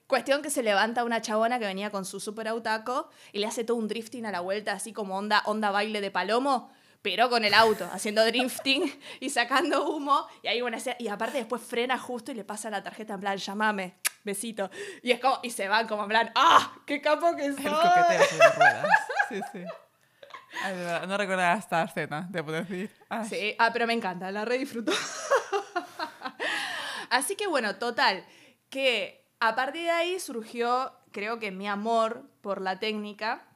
Cuestión 0.07 0.41
que 0.41 0.49
se 0.49 0.63
levanta 0.63 1.03
una 1.03 1.21
chabona 1.21 1.59
que 1.59 1.65
venía 1.65 1.89
con 1.89 2.05
su 2.05 2.21
super 2.21 2.47
autaco 2.47 3.09
y 3.33 3.39
le 3.39 3.47
hace 3.47 3.65
todo 3.65 3.75
un 3.75 3.89
drifting 3.89 4.25
a 4.25 4.31
la 4.31 4.39
vuelta, 4.39 4.71
así 4.71 4.93
como 4.93 5.17
onda, 5.17 5.41
onda 5.45 5.71
baile 5.71 5.99
de 5.99 6.11
palomo 6.11 6.71
pero 7.03 7.29
con 7.29 7.43
el 7.43 7.53
auto, 7.53 7.87
haciendo 7.91 8.25
drifting 8.25 8.99
y 9.19 9.29
sacando 9.29 9.89
humo. 9.89 10.25
Y 10.41 10.47
ahí 10.47 10.61
bueno, 10.61 10.77
y 10.97 11.07
aparte 11.09 11.37
después 11.37 11.61
frena 11.61 11.99
justo 11.99 12.31
y 12.31 12.35
le 12.35 12.45
pasa 12.45 12.71
la 12.71 12.81
tarjeta 12.81 13.13
en 13.13 13.19
plan, 13.19 13.37
llamame, 13.37 13.95
besito. 14.23 14.71
Y 15.03 15.11
es 15.11 15.19
como, 15.19 15.37
y 15.43 15.51
se 15.51 15.67
van 15.67 15.85
como 15.87 16.03
en 16.03 16.09
plan, 16.09 16.31
¡ah! 16.33 16.73
¡Qué 16.87 17.01
capo 17.01 17.35
que 17.35 17.53
soy! 17.53 17.65
El 17.65 17.73
coqueteo 17.73 18.39
de 18.39 18.49
ruedas. 18.55 18.87
Sí, 19.29 19.39
sí. 19.51 19.63
no 21.07 21.17
recuerdo 21.17 21.41
esta 21.53 21.83
escena, 21.83 22.27
debo 22.29 22.51
decir. 22.51 22.91
Sí, 23.27 23.55
ah, 23.57 23.71
pero 23.73 23.87
me 23.87 23.93
encanta, 23.93 24.29
la 24.31 24.45
re 24.45 24.59
disfruto. 24.59 24.91
Así 27.09 27.35
que 27.35 27.47
bueno, 27.47 27.77
total, 27.77 28.23
que 28.69 29.25
a 29.39 29.55
partir 29.55 29.83
de 29.83 29.89
ahí 29.89 30.19
surgió, 30.19 30.93
creo 31.11 31.39
que 31.39 31.51
mi 31.51 31.67
amor 31.67 32.29
por 32.41 32.61
la 32.61 32.79
técnica 32.79 33.47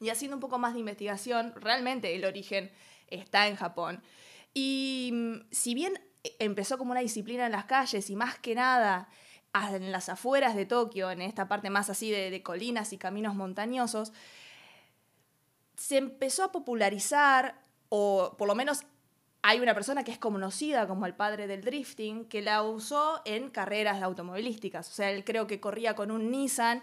y 0.00 0.10
haciendo 0.10 0.36
un 0.36 0.40
poco 0.40 0.58
más 0.58 0.74
de 0.74 0.80
investigación, 0.80 1.52
realmente 1.56 2.14
el 2.14 2.24
origen 2.24 2.70
está 3.08 3.48
en 3.48 3.56
Japón. 3.56 4.02
Y 4.52 5.10
mm, 5.12 5.34
si 5.50 5.74
bien 5.74 5.94
empezó 6.38 6.78
como 6.78 6.92
una 6.92 7.00
disciplina 7.00 7.46
en 7.46 7.52
las 7.52 7.66
calles 7.66 8.08
y 8.10 8.16
más 8.16 8.38
que 8.38 8.54
nada 8.54 9.08
en 9.54 9.92
las 9.92 10.08
afueras 10.08 10.56
de 10.56 10.66
Tokio, 10.66 11.10
en 11.10 11.22
esta 11.22 11.46
parte 11.46 11.70
más 11.70 11.88
así 11.88 12.10
de, 12.10 12.42
colinas 12.42 12.92
y 12.92 12.98
caminos 12.98 13.34
montañosos, 13.34 14.12
se 15.76 15.98
empezó 15.98 16.44
a 16.44 16.52
popularizar, 16.52 17.60
o 17.88 18.34
por 18.36 18.48
lo 18.48 18.54
menos 18.54 18.84
hay 19.42 19.60
una 19.60 19.74
persona 19.74 20.02
que 20.02 20.10
es 20.10 20.18
conocida 20.18 20.88
como 20.88 21.06
el 21.06 21.14
padre 21.14 21.46
del 21.46 21.62
drifting, 21.62 22.24
que 22.24 22.42
la 22.42 22.62
usó 22.62 23.20
en 23.24 23.50
carreras 23.50 24.02
automovilísticas. 24.02 24.88
O 24.88 24.92
sea, 24.92 25.10
él 25.10 25.24
creo 25.24 25.46
que 25.46 25.60
corría 25.60 25.94
con 25.94 26.10
un 26.10 26.30
Nissan 26.30 26.82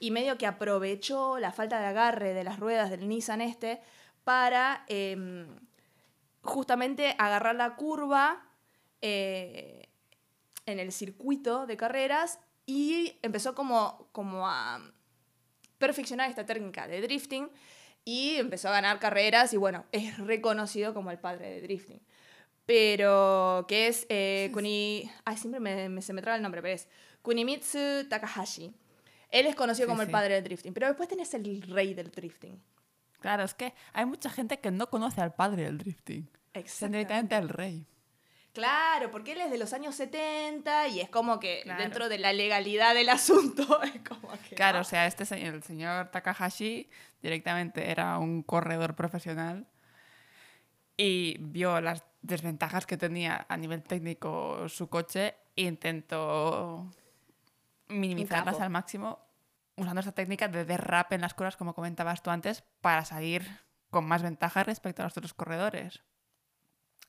y 0.00 0.10
medio 0.10 0.38
que 0.38 0.46
aprovechó 0.46 1.38
la 1.38 1.52
falta 1.52 1.78
de 1.78 1.86
agarre 1.86 2.34
de 2.34 2.42
las 2.42 2.58
ruedas 2.58 2.90
del 2.90 3.06
Nissan 3.06 3.42
este 3.42 3.80
para 4.24 4.84
em, 4.88 5.46
justamente 6.42 7.14
agarrar 7.18 7.54
la 7.54 7.76
curva 7.76 8.42
eh, 9.02 9.88
en 10.66 10.80
el 10.80 10.90
circuito 10.90 11.66
de 11.66 11.76
carreras 11.76 12.40
y 12.64 13.18
empezó 13.22 13.54
como, 13.54 14.08
como 14.12 14.48
a 14.48 14.80
perfeccionar 15.78 16.30
esta 16.30 16.46
técnica 16.46 16.88
de 16.88 17.02
drifting 17.02 17.50
y 18.04 18.36
empezó 18.36 18.68
a 18.68 18.72
ganar 18.72 18.98
carreras 19.00 19.52
y 19.52 19.58
bueno, 19.58 19.84
es 19.92 20.16
reconocido 20.18 20.94
como 20.94 21.10
el 21.10 21.18
padre 21.18 21.50
de 21.50 21.60
drifting. 21.60 22.00
Pero 22.64 23.66
que 23.68 23.88
es 23.88 24.06
eh, 24.08 24.50
Kuni... 24.52 25.10
Ay, 25.24 25.36
siempre 25.36 25.60
me, 25.60 26.00
se 26.00 26.12
me 26.12 26.22
traba 26.22 26.36
el 26.36 26.42
nombre, 26.42 26.62
pero 26.62 26.74
es 26.74 26.88
Kunimitsu 27.22 28.08
Takahashi. 28.08 28.72
Él 29.30 29.46
es 29.46 29.54
conocido 29.54 29.88
como 29.88 30.02
el 30.02 30.10
padre 30.10 30.34
del 30.34 30.44
drifting, 30.44 30.72
pero 30.74 30.88
después 30.88 31.08
tenés 31.08 31.32
el 31.34 31.62
rey 31.62 31.94
del 31.94 32.10
drifting. 32.10 32.60
Claro, 33.20 33.44
es 33.44 33.54
que 33.54 33.74
hay 33.92 34.06
mucha 34.06 34.30
gente 34.30 34.58
que 34.58 34.70
no 34.70 34.88
conoce 34.88 35.20
al 35.20 35.34
padre 35.34 35.64
del 35.64 35.78
drifting. 35.78 36.28
Exactamente. 36.54 37.34
al 37.34 37.48
rey. 37.48 37.86
Claro, 38.52 39.12
porque 39.12 39.32
él 39.32 39.40
es 39.42 39.50
de 39.50 39.58
los 39.58 39.72
años 39.72 39.94
70 39.94 40.88
y 40.88 41.00
es 41.00 41.08
como 41.08 41.38
que 41.38 41.62
dentro 41.78 42.08
de 42.08 42.18
la 42.18 42.32
legalidad 42.32 42.94
del 42.94 43.08
asunto 43.08 43.80
es 43.84 44.00
como 44.02 44.32
que... 44.48 44.56
Claro, 44.56 44.80
o 44.80 44.84
sea, 44.84 45.06
este 45.06 45.24
señor, 45.24 45.54
el 45.54 45.62
señor 45.62 46.10
Takahashi 46.10 46.90
directamente 47.22 47.90
era 47.90 48.18
un 48.18 48.42
corredor 48.42 48.96
profesional 48.96 49.68
y 50.96 51.36
vio 51.38 51.80
las 51.80 52.02
desventajas 52.22 52.86
que 52.86 52.96
tenía 52.96 53.46
a 53.48 53.56
nivel 53.56 53.84
técnico 53.84 54.68
su 54.68 54.88
coche 54.88 55.36
e 55.54 55.62
intentó 55.62 56.90
minimizarlas 57.90 58.60
al 58.60 58.70
máximo 58.70 59.18
usando 59.76 60.00
esta 60.00 60.12
técnica 60.12 60.48
de 60.48 60.64
derrape 60.64 61.14
en 61.14 61.20
las 61.20 61.34
curvas, 61.34 61.56
como 61.56 61.74
comentabas 61.74 62.22
tú 62.22 62.30
antes, 62.30 62.62
para 62.80 63.04
salir 63.04 63.46
con 63.90 64.04
más 64.06 64.22
ventaja 64.22 64.62
respecto 64.62 65.02
a 65.02 65.06
los 65.06 65.16
otros 65.16 65.34
corredores. 65.34 66.02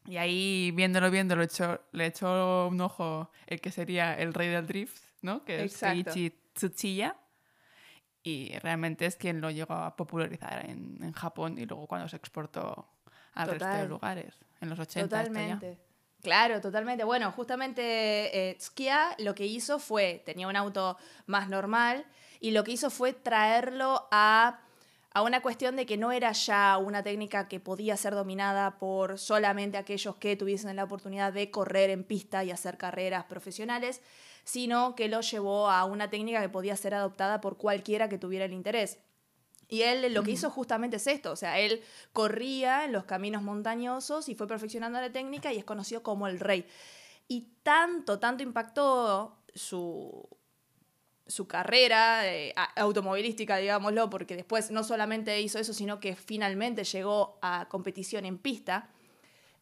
Y 0.05 0.17
ahí, 0.17 0.71
viéndolo, 0.73 1.11
viéndolo, 1.11 1.45
le 1.91 2.05
echó 2.05 2.67
un 2.67 2.81
ojo 2.81 3.29
el 3.45 3.61
que 3.61 3.71
sería 3.71 4.15
el 4.15 4.33
rey 4.33 4.49
del 4.49 4.65
drift, 4.65 5.03
¿no? 5.21 5.45
Que 5.45 5.63
es 5.63 5.77
Keiichi 5.77 6.31
Tsuchiya. 6.53 7.15
Y 8.23 8.57
realmente 8.59 9.05
es 9.05 9.15
quien 9.15 9.41
lo 9.41 9.51
llegó 9.51 9.73
a 9.73 9.95
popularizar 9.95 10.65
en, 10.69 11.11
Japón 11.13 11.57
y 11.57 11.65
luego 11.65 11.87
cuando 11.87 12.07
se 12.07 12.15
exportó 12.15 12.87
al 13.33 13.49
resto 13.49 13.67
de 13.67 13.87
lugares, 13.87 14.39
en 14.59 14.69
los 14.69 14.79
80. 14.79 15.07
Totalmente. 15.07 15.90
Claro, 16.21 16.61
totalmente. 16.61 17.03
Bueno, 17.03 17.31
justamente 17.31 18.51
eh, 18.51 18.57
lo 19.17 19.33
que 19.33 19.45
hizo 19.45 19.79
fue, 19.79 20.21
tenía 20.23 20.47
un 20.47 20.55
auto 20.55 20.97
más 21.25 21.49
normal 21.49 22.05
y 22.39 22.51
lo 22.51 22.63
que 22.63 22.71
hizo 22.71 22.91
fue 22.91 23.13
traerlo 23.13 24.07
a, 24.11 24.59
a, 25.13 25.21
una 25.23 25.41
cuestión 25.41 25.75
de 25.75 25.87
que 25.87 25.97
no 25.97 26.11
era 26.11 26.31
ya 26.31 26.77
una 26.77 27.01
técnica 27.01 27.47
que 27.47 27.59
podía 27.59 27.97
ser 27.97 28.13
dominada 28.13 28.77
por 28.77 29.17
solamente 29.17 29.77
aquellos 29.77 30.15
que 30.17 30.35
tuviesen 30.35 30.75
la 30.75 30.83
oportunidad 30.83 31.33
de 31.33 31.49
correr 31.49 31.89
en 31.89 32.03
pista 32.03 32.43
y 32.43 32.51
hacer 32.51 32.77
carreras 32.77 33.25
profesionales, 33.25 34.01
sino 34.43 34.95
que 34.95 35.07
lo 35.07 35.21
llevó 35.21 35.71
a 35.71 35.85
una 35.85 36.11
técnica 36.11 36.41
que 36.41 36.49
podía 36.49 36.75
ser 36.75 36.93
adoptada 36.93 37.41
por 37.41 37.57
cualquiera 37.57 38.09
que 38.09 38.19
tuviera 38.19 38.45
el 38.45 38.53
interés. 38.53 38.99
Y 39.71 39.83
él 39.83 40.13
lo 40.13 40.21
que 40.21 40.31
hizo 40.31 40.49
justamente 40.49 40.97
es 40.97 41.07
esto, 41.07 41.31
o 41.31 41.35
sea, 41.37 41.57
él 41.57 41.81
corría 42.11 42.83
en 42.83 42.91
los 42.91 43.05
caminos 43.05 43.41
montañosos 43.41 44.27
y 44.27 44.35
fue 44.35 44.45
perfeccionando 44.45 44.99
la 44.99 45.13
técnica 45.13 45.53
y 45.53 45.57
es 45.57 45.63
conocido 45.63 46.03
como 46.03 46.27
el 46.27 46.41
rey. 46.41 46.67
Y 47.29 47.53
tanto, 47.63 48.19
tanto 48.19 48.43
impactó 48.43 49.37
su, 49.55 50.27
su 51.25 51.47
carrera 51.47 52.27
eh, 52.27 52.53
automovilística, 52.75 53.55
digámoslo, 53.55 54.09
porque 54.09 54.35
después 54.35 54.71
no 54.71 54.83
solamente 54.83 55.39
hizo 55.39 55.57
eso, 55.57 55.73
sino 55.73 56.01
que 56.01 56.17
finalmente 56.17 56.83
llegó 56.83 57.39
a 57.41 57.69
competición 57.69 58.25
en 58.25 58.39
pista, 58.39 58.89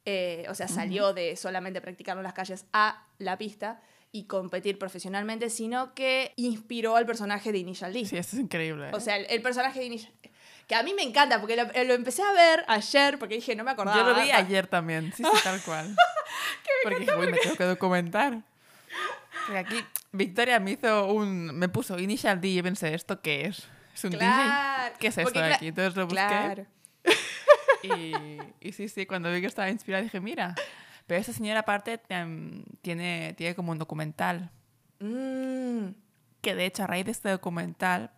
eh, 0.05 0.47
o 0.49 0.55
sea, 0.55 0.67
salió 0.67 1.13
de 1.13 1.35
solamente 1.35 1.81
practicar 1.81 2.17
en 2.17 2.23
las 2.23 2.33
calles 2.33 2.65
a 2.73 3.05
la 3.19 3.37
pista 3.37 3.79
y 4.11 4.25
competir 4.25 4.79
profesionalmente, 4.79 5.49
sino 5.49 5.93
que 5.93 6.33
inspiró 6.35 6.95
al 6.95 7.05
personaje 7.05 7.51
de 7.51 7.59
Initial 7.59 7.93
D. 7.93 8.05
Sí, 8.05 8.17
eso 8.17 8.35
es 8.35 8.41
increíble. 8.41 8.89
O 8.93 8.99
sea, 8.99 9.17
el, 9.17 9.41
personaje 9.41 9.79
de 9.79 9.85
Initial 9.85 10.13
que 10.67 10.75
a 10.75 10.83
mí 10.83 10.93
me 10.93 11.01
encanta, 11.01 11.39
porque 11.39 11.55
lo, 11.55 11.93
empecé 11.95 12.21
a 12.21 12.31
ver 12.31 12.63
ayer, 12.67 13.17
porque 13.17 13.33
dije, 13.33 13.55
no 13.55 13.63
me 13.63 13.71
acordaba. 13.71 13.97
Yo 13.97 14.03
lo 14.03 14.21
vi 14.21 14.29
ayer 14.29 14.67
también, 14.67 15.11
sí, 15.13 15.23
sí, 15.23 15.37
tal 15.43 15.59
cual. 15.63 15.95
porque 16.83 16.99
dije, 16.99 17.15
uy, 17.15 17.25
me 17.31 17.39
tengo 17.39 17.55
que 17.55 17.63
documentar. 17.63 18.43
Y 19.51 19.55
aquí 19.55 19.83
Victoria 20.11 20.59
me 20.59 20.71
hizo 20.71 21.07
un... 21.11 21.57
me 21.57 21.69
puso 21.69 21.97
Initial 21.97 22.39
D 22.39 22.49
y 22.49 22.61
pensé, 22.61 22.93
¿esto 22.93 23.19
qué 23.19 23.45
es? 23.45 23.67
¿Es 23.95 24.03
un 24.03 24.11
DJ? 24.11 24.27
¿Qué 24.99 25.07
es 25.07 25.17
esto 25.17 25.39
de 25.39 25.53
aquí? 25.53 25.67
Entonces 25.69 25.95
lo 25.95 26.05
busqué. 26.05 26.27
Claro. 26.27 26.65
Y, 27.81 28.13
y 28.59 28.71
sí, 28.73 28.89
sí, 28.89 29.07
cuando 29.07 29.31
vi 29.31 29.41
que 29.41 29.47
estaba 29.47 29.69
inspirada 29.69 30.03
dije, 30.03 30.19
mira, 30.19 30.53
pero 31.09 31.21
esa 31.21 31.33
señora 31.33 31.61
aparte 31.61 31.99
tiene, 32.83 33.33
tiene 33.33 33.55
como 33.55 33.71
un 33.71 33.79
documental. 33.79 34.51
Mm. 34.99 35.87
Que 36.39 36.53
de 36.53 36.67
hecho 36.67 36.83
a 36.83 36.87
raíz 36.87 37.05
de 37.05 37.11
este 37.11 37.29
documental 37.29 38.11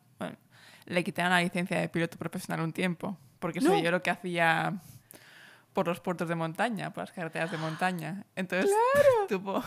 le 0.86 1.03
quitaron 1.05 1.31
la 1.31 1.39
licencia 1.39 1.79
de 1.79 1.88
piloto 1.88 2.17
profesional 2.17 2.60
un 2.60 2.74
tiempo. 2.74 3.17
Porque 3.39 3.60
eso 3.60 3.79
yo 3.79 3.91
lo 3.91 4.03
que 4.03 4.10
hacía 4.10 4.81
por 5.71 5.88
los 5.88 6.01
puertos 6.01 6.27
de 6.27 6.36
montaña, 6.36 6.91
por 6.91 7.03
las 7.03 7.13
carreteras 7.13 7.50
de 7.50 7.57
montaña. 7.60 8.25
Entonces 8.36 8.69
tuvo 9.29 9.63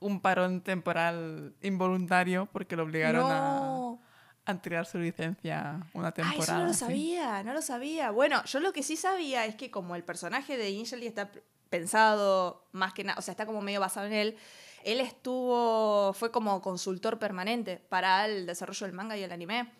un 0.00 0.20
parón 0.20 0.62
temporal 0.62 1.54
involuntario 1.60 2.48
porque 2.50 2.76
lo 2.76 2.84
obligaron 2.84 3.30
a, 3.30 3.98
a 4.46 4.62
tirar 4.62 4.86
su 4.86 4.96
licencia 4.96 5.86
una 5.92 6.12
temporada. 6.12 6.42
eso 6.42 6.54
no 6.54 6.64
lo 6.64 6.72
sabía, 6.72 7.42
no 7.42 7.52
lo 7.52 7.60
sabía. 7.60 8.10
Bueno, 8.10 8.42
yo 8.46 8.60
lo 8.60 8.72
que 8.72 8.82
sí 8.82 8.96
sabía 8.96 9.44
es 9.44 9.54
que 9.54 9.70
como 9.70 9.96
el 9.96 10.02
personaje 10.02 10.56
de 10.56 10.70
Ingelly 10.70 11.06
está 11.06 11.30
pensado 11.78 12.66
más 12.72 12.92
que 12.92 13.02
nada, 13.02 13.18
o 13.18 13.22
sea, 13.22 13.32
está 13.32 13.46
como 13.46 13.60
medio 13.60 13.80
basado 13.80 14.06
en 14.06 14.12
él. 14.12 14.36
Él 14.84 15.00
estuvo, 15.00 16.12
fue 16.12 16.30
como 16.30 16.60
consultor 16.60 17.18
permanente 17.18 17.78
para 17.88 18.26
el 18.26 18.46
desarrollo 18.46 18.86
del 18.86 18.94
manga 18.94 19.16
y 19.16 19.22
el 19.22 19.32
anime. 19.32 19.72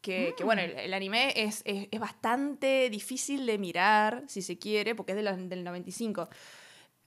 Que, 0.00 0.34
bueno, 0.44 0.62
mm. 0.62 0.78
el, 0.78 0.94
anime 0.94 1.32
es, 1.34 1.62
es, 1.64 1.98
bastante 1.98 2.88
difícil 2.90 3.44
de 3.44 3.58
mirar, 3.58 4.22
si 4.28 4.40
se 4.40 4.56
quiere, 4.56 4.94
porque 4.94 5.12
es 5.12 5.18
de 5.18 5.48
del 5.48 5.64
95. 5.64 6.28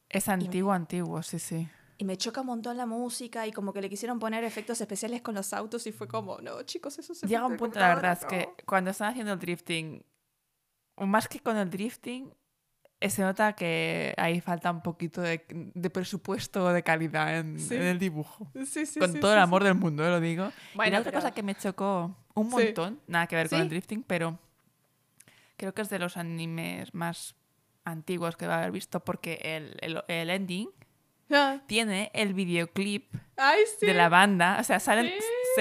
Es 0.09 0.27
antiguo, 0.27 0.73
antiguo, 0.73 1.23
sí, 1.23 1.39
sí. 1.39 1.67
Y 1.97 2.03
me 2.03 2.17
choca 2.17 2.41
un 2.41 2.47
montón 2.47 2.77
la 2.77 2.85
música 2.85 3.47
y 3.47 3.51
como 3.51 3.71
que 3.71 3.81
le 3.81 3.89
quisieron 3.89 4.19
poner 4.19 4.43
efectos 4.43 4.81
especiales 4.81 5.21
con 5.21 5.33
los 5.35 5.53
autos 5.53 5.87
y 5.87 5.91
fue 5.91 6.07
como, 6.07 6.39
no, 6.39 6.61
chicos, 6.63 6.99
eso 6.99 7.15
se 7.15 7.25
Llega 7.25 7.45
un 7.45 7.57
punto, 7.57 7.79
la 7.79 7.95
verdad, 7.95 8.17
es 8.19 8.25
que 8.25 8.49
cuando 8.65 8.91
están 8.91 9.11
haciendo 9.11 9.33
el 9.33 9.39
drifting, 9.39 10.03
más 10.97 11.27
que 11.27 11.39
con 11.39 11.55
el 11.57 11.69
drifting, 11.69 12.33
se 13.07 13.21
nota 13.21 13.53
que 13.53 14.13
ahí 14.17 14.41
falta 14.41 14.69
un 14.71 14.81
poquito 14.81 15.21
de, 15.21 15.39
presupuesto 15.91 16.71
de 16.73 16.83
calidad 16.83 17.39
en, 17.39 17.57
el 17.71 17.97
dibujo. 17.97 18.51
Sí, 18.65 18.85
sí, 18.85 18.99
con 18.99 19.19
todo 19.19 19.33
el 19.33 19.39
amor 19.39 19.63
del 19.63 19.75
mundo, 19.75 20.03
lo 20.03 20.19
digo. 20.19 20.51
y 20.85 20.89
la 20.89 20.99
otra 20.99 21.11
cosa 21.11 21.31
que 21.31 21.41
me 21.41 21.55
chocó 21.55 22.15
un 22.33 22.49
montón, 22.49 22.99
nada 23.07 23.27
que 23.27 23.35
ver 23.35 23.49
con 23.49 23.61
el 23.61 23.69
drifting, 23.69 24.03
pero 24.03 24.37
creo 25.55 25.73
que 25.73 25.81
es 25.81 25.89
de 25.89 25.99
los 25.99 26.17
animes 26.17 26.93
más 26.93 27.35
antiguos 27.85 28.35
que 28.35 28.47
va 28.47 28.55
a 28.55 28.57
haber 28.59 28.71
visto 28.71 28.99
porque 28.99 29.39
el, 29.43 30.03
el, 30.07 30.29
ending 30.29 30.69
ah. 31.31 31.61
tiene 31.67 32.11
el 32.13 32.33
videoclip 32.33 33.13
de 33.81 33.93
la 33.93 34.09
banda. 34.09 34.57
O 34.59 34.63
sea, 34.63 34.79
salen 34.79 35.11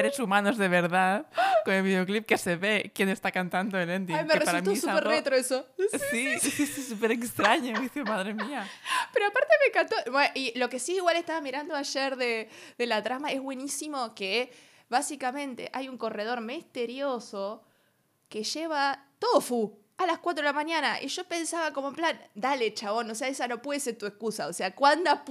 seres 0.02 0.18
humanos 0.18 0.58
de 0.58 0.68
verdad 0.68 1.26
con 1.64 1.74
el 1.74 1.82
videoclip 1.82 2.24
que 2.26 2.38
se 2.38 2.56
ve 2.56 2.90
quién 2.94 3.08
está 3.08 3.30
cantando 3.30 3.78
el 3.78 3.90
ending. 3.90 4.16
Ay, 4.16 4.24
me 4.24 4.34
resultó 4.34 4.74
súper 4.74 5.04
retro 5.04 5.36
eso. 5.36 5.66
Sí, 6.10 6.38
sí, 6.40 6.50
sí, 6.50 6.82
súper 6.82 7.12
extraño. 7.12 7.72
Me 7.72 7.80
dice, 7.80 8.02
madre 8.04 8.34
mía. 8.34 8.68
Pero 9.12 9.26
aparte 9.26 9.54
me 9.60 9.66
encantó. 9.68 9.96
y 10.34 10.58
lo 10.58 10.68
que 10.68 10.78
sí 10.78 10.96
igual 10.96 11.16
estaba 11.16 11.40
mirando 11.40 11.74
ayer 11.74 12.16
de, 12.16 12.48
de 12.76 12.86
la 12.86 13.02
trama 13.02 13.30
es 13.30 13.40
buenísimo 13.40 14.14
que 14.14 14.50
básicamente 14.88 15.70
hay 15.72 15.88
un 15.88 15.98
corredor 15.98 16.40
misterioso 16.40 17.62
que 18.28 18.44
lleva 18.44 19.06
tofu 19.18 19.78
a 19.98 20.06
las 20.06 20.18
4 20.20 20.42
de 20.42 20.48
la 20.48 20.52
mañana. 20.52 21.02
Y 21.02 21.08
yo 21.08 21.24
pensaba 21.24 21.72
como 21.72 21.88
en 21.88 21.94
plan, 21.94 22.20
dale, 22.34 22.72
chabón, 22.72 23.10
o 23.10 23.14
sea, 23.14 23.28
esa 23.28 23.48
no 23.48 23.60
puede 23.60 23.80
ser 23.80 23.98
tu 23.98 24.06
excusa. 24.06 24.46
O 24.46 24.52
sea, 24.52 24.74
¿cuánto 24.74 25.24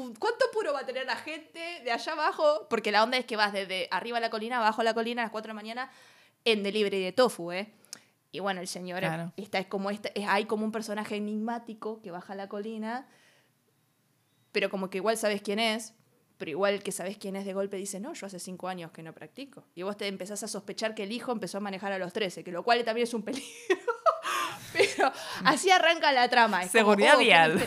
puro 0.54 0.74
va 0.74 0.82
a 0.82 0.86
tener 0.86 1.06
la 1.06 1.16
gente 1.16 1.82
de 1.84 1.92
allá 1.92 2.12
abajo? 2.12 2.68
Porque 2.70 2.92
la 2.92 3.04
onda 3.04 3.18
es 3.18 3.26
que 3.26 3.38
vas 3.38 3.54
desde 3.54 3.88
arriba 3.92 4.18
a 4.18 4.22
la 4.22 4.30
colina, 4.30 4.58
abajo 4.58 4.82
a 4.82 4.84
la 4.84 4.94
colina 4.94 5.22
a 5.22 5.26
las 5.26 5.32
4 5.32 5.48
de 5.48 5.50
la 5.50 5.54
mañana 5.54 5.92
en 6.44 6.64
delivery 6.64 7.02
de 7.02 7.12
tofu, 7.14 7.52
¿eh? 7.52 7.74
Y 8.32 8.40
bueno, 8.40 8.60
el 8.60 8.68
señor 8.68 9.04
está, 9.38 9.60
es 9.60 9.68
como 9.68 9.90
este, 9.90 10.12
hay 10.28 10.46
como 10.46 10.66
un 10.66 10.72
personaje 10.72 11.16
enigmático 11.16 12.02
que 12.02 12.12
baja 12.12 12.36
la 12.36 12.50
colina, 12.50 13.08
pero 14.52 14.70
como 14.70 14.90
que 14.90 14.98
igual 14.98 15.18
sabes 15.18 15.42
quién 15.42 15.60
es, 15.60 15.94
pero 16.38 16.52
igual 16.52 16.84
que 16.84 16.92
sabes 16.92 17.18
quién 17.18 17.38
es 17.38 17.46
de 17.46 17.54
golpe 17.54 17.78
dice, 17.78 18.02
no, 18.02 18.14
yo 18.14 18.28
hace 18.28 18.40
cinco 18.40 18.68
años 18.68 18.92
que 18.92 19.02
no 19.02 19.14
practico. 19.14 19.64
Y 19.76 19.84
vos 19.84 19.96
te 19.96 20.08
empezás 20.08 20.44
a 20.44 20.48
sospechar 20.48 20.94
que 20.94 21.04
el 21.04 21.12
hijo 21.14 21.32
empezó 21.32 21.58
a 21.58 21.62
manejar 21.62 21.94
a 21.94 21.98
los 21.98 22.12
13, 22.12 22.44
que 22.44 22.52
lo 22.52 22.64
cual 22.64 22.84
también 22.84 23.08
es 23.08 23.14
un 23.14 23.24
peligro. 23.24 23.48
pero 24.74 25.12
así 25.44 25.70
arranca 25.72 26.12
la 26.12 26.30
trama. 26.30 26.68
Seguridad 26.68 27.16
oh, 27.16 27.20
vial. 27.20 27.66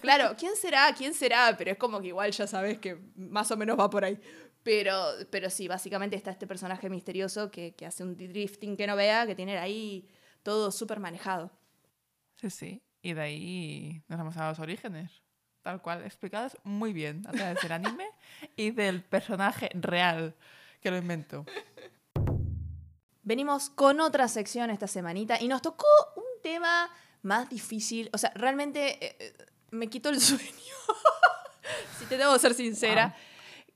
Claro, 0.00 0.34
¿quién 0.38 0.56
será? 0.56 0.92
¿Quién 0.96 1.14
será? 1.14 1.54
Pero 1.56 1.72
es 1.72 1.78
como 1.78 2.00
que 2.00 2.08
igual 2.08 2.30
ya 2.32 2.46
sabes 2.46 2.78
que 2.78 2.98
más 3.16 3.50
o 3.50 3.56
menos 3.56 3.78
va 3.78 3.90
por 3.90 4.04
ahí. 4.04 4.18
Pero, 4.62 4.94
pero 5.30 5.50
sí, 5.50 5.68
básicamente 5.68 6.16
está 6.16 6.30
este 6.30 6.46
personaje 6.46 6.90
misterioso 6.90 7.50
que, 7.50 7.74
que 7.74 7.86
hace 7.86 8.02
un 8.02 8.16
drifting 8.16 8.76
que 8.76 8.86
no 8.86 8.96
vea, 8.96 9.26
que 9.26 9.34
tiene 9.34 9.56
ahí 9.58 10.08
todo 10.42 10.70
súper 10.70 11.00
manejado. 11.00 11.50
Sí, 12.36 12.50
sí. 12.50 12.82
Y 13.02 13.14
de 13.14 13.20
ahí 13.20 14.02
nos 14.08 14.18
vamos 14.18 14.36
a 14.36 14.48
los 14.48 14.58
orígenes 14.58 15.22
tal 15.68 15.82
cual, 15.82 16.02
explicados 16.02 16.56
muy 16.64 16.94
bien 16.94 17.26
a 17.26 17.32
través 17.32 17.60
del 17.60 17.72
anime 17.72 18.06
y 18.56 18.70
del 18.70 19.02
personaje 19.02 19.68
real 19.74 20.34
que 20.80 20.90
lo 20.90 20.96
inventó. 20.96 21.44
Venimos 23.22 23.68
con 23.68 24.00
otra 24.00 24.28
sección 24.28 24.70
esta 24.70 24.86
semanita 24.86 25.38
y 25.38 25.46
nos 25.46 25.60
tocó 25.60 25.86
un 26.16 26.24
tema 26.48 26.88
más 27.22 27.50
difícil. 27.50 28.08
O 28.14 28.18
sea, 28.18 28.32
realmente 28.34 29.04
eh, 29.04 29.16
eh, 29.18 29.46
me 29.70 29.88
quitó 29.88 30.08
el 30.08 30.20
sueño, 30.30 30.76
si 31.98 32.06
te 32.06 32.16
debo 32.16 32.38
ser 32.38 32.54
sincera, 32.54 33.14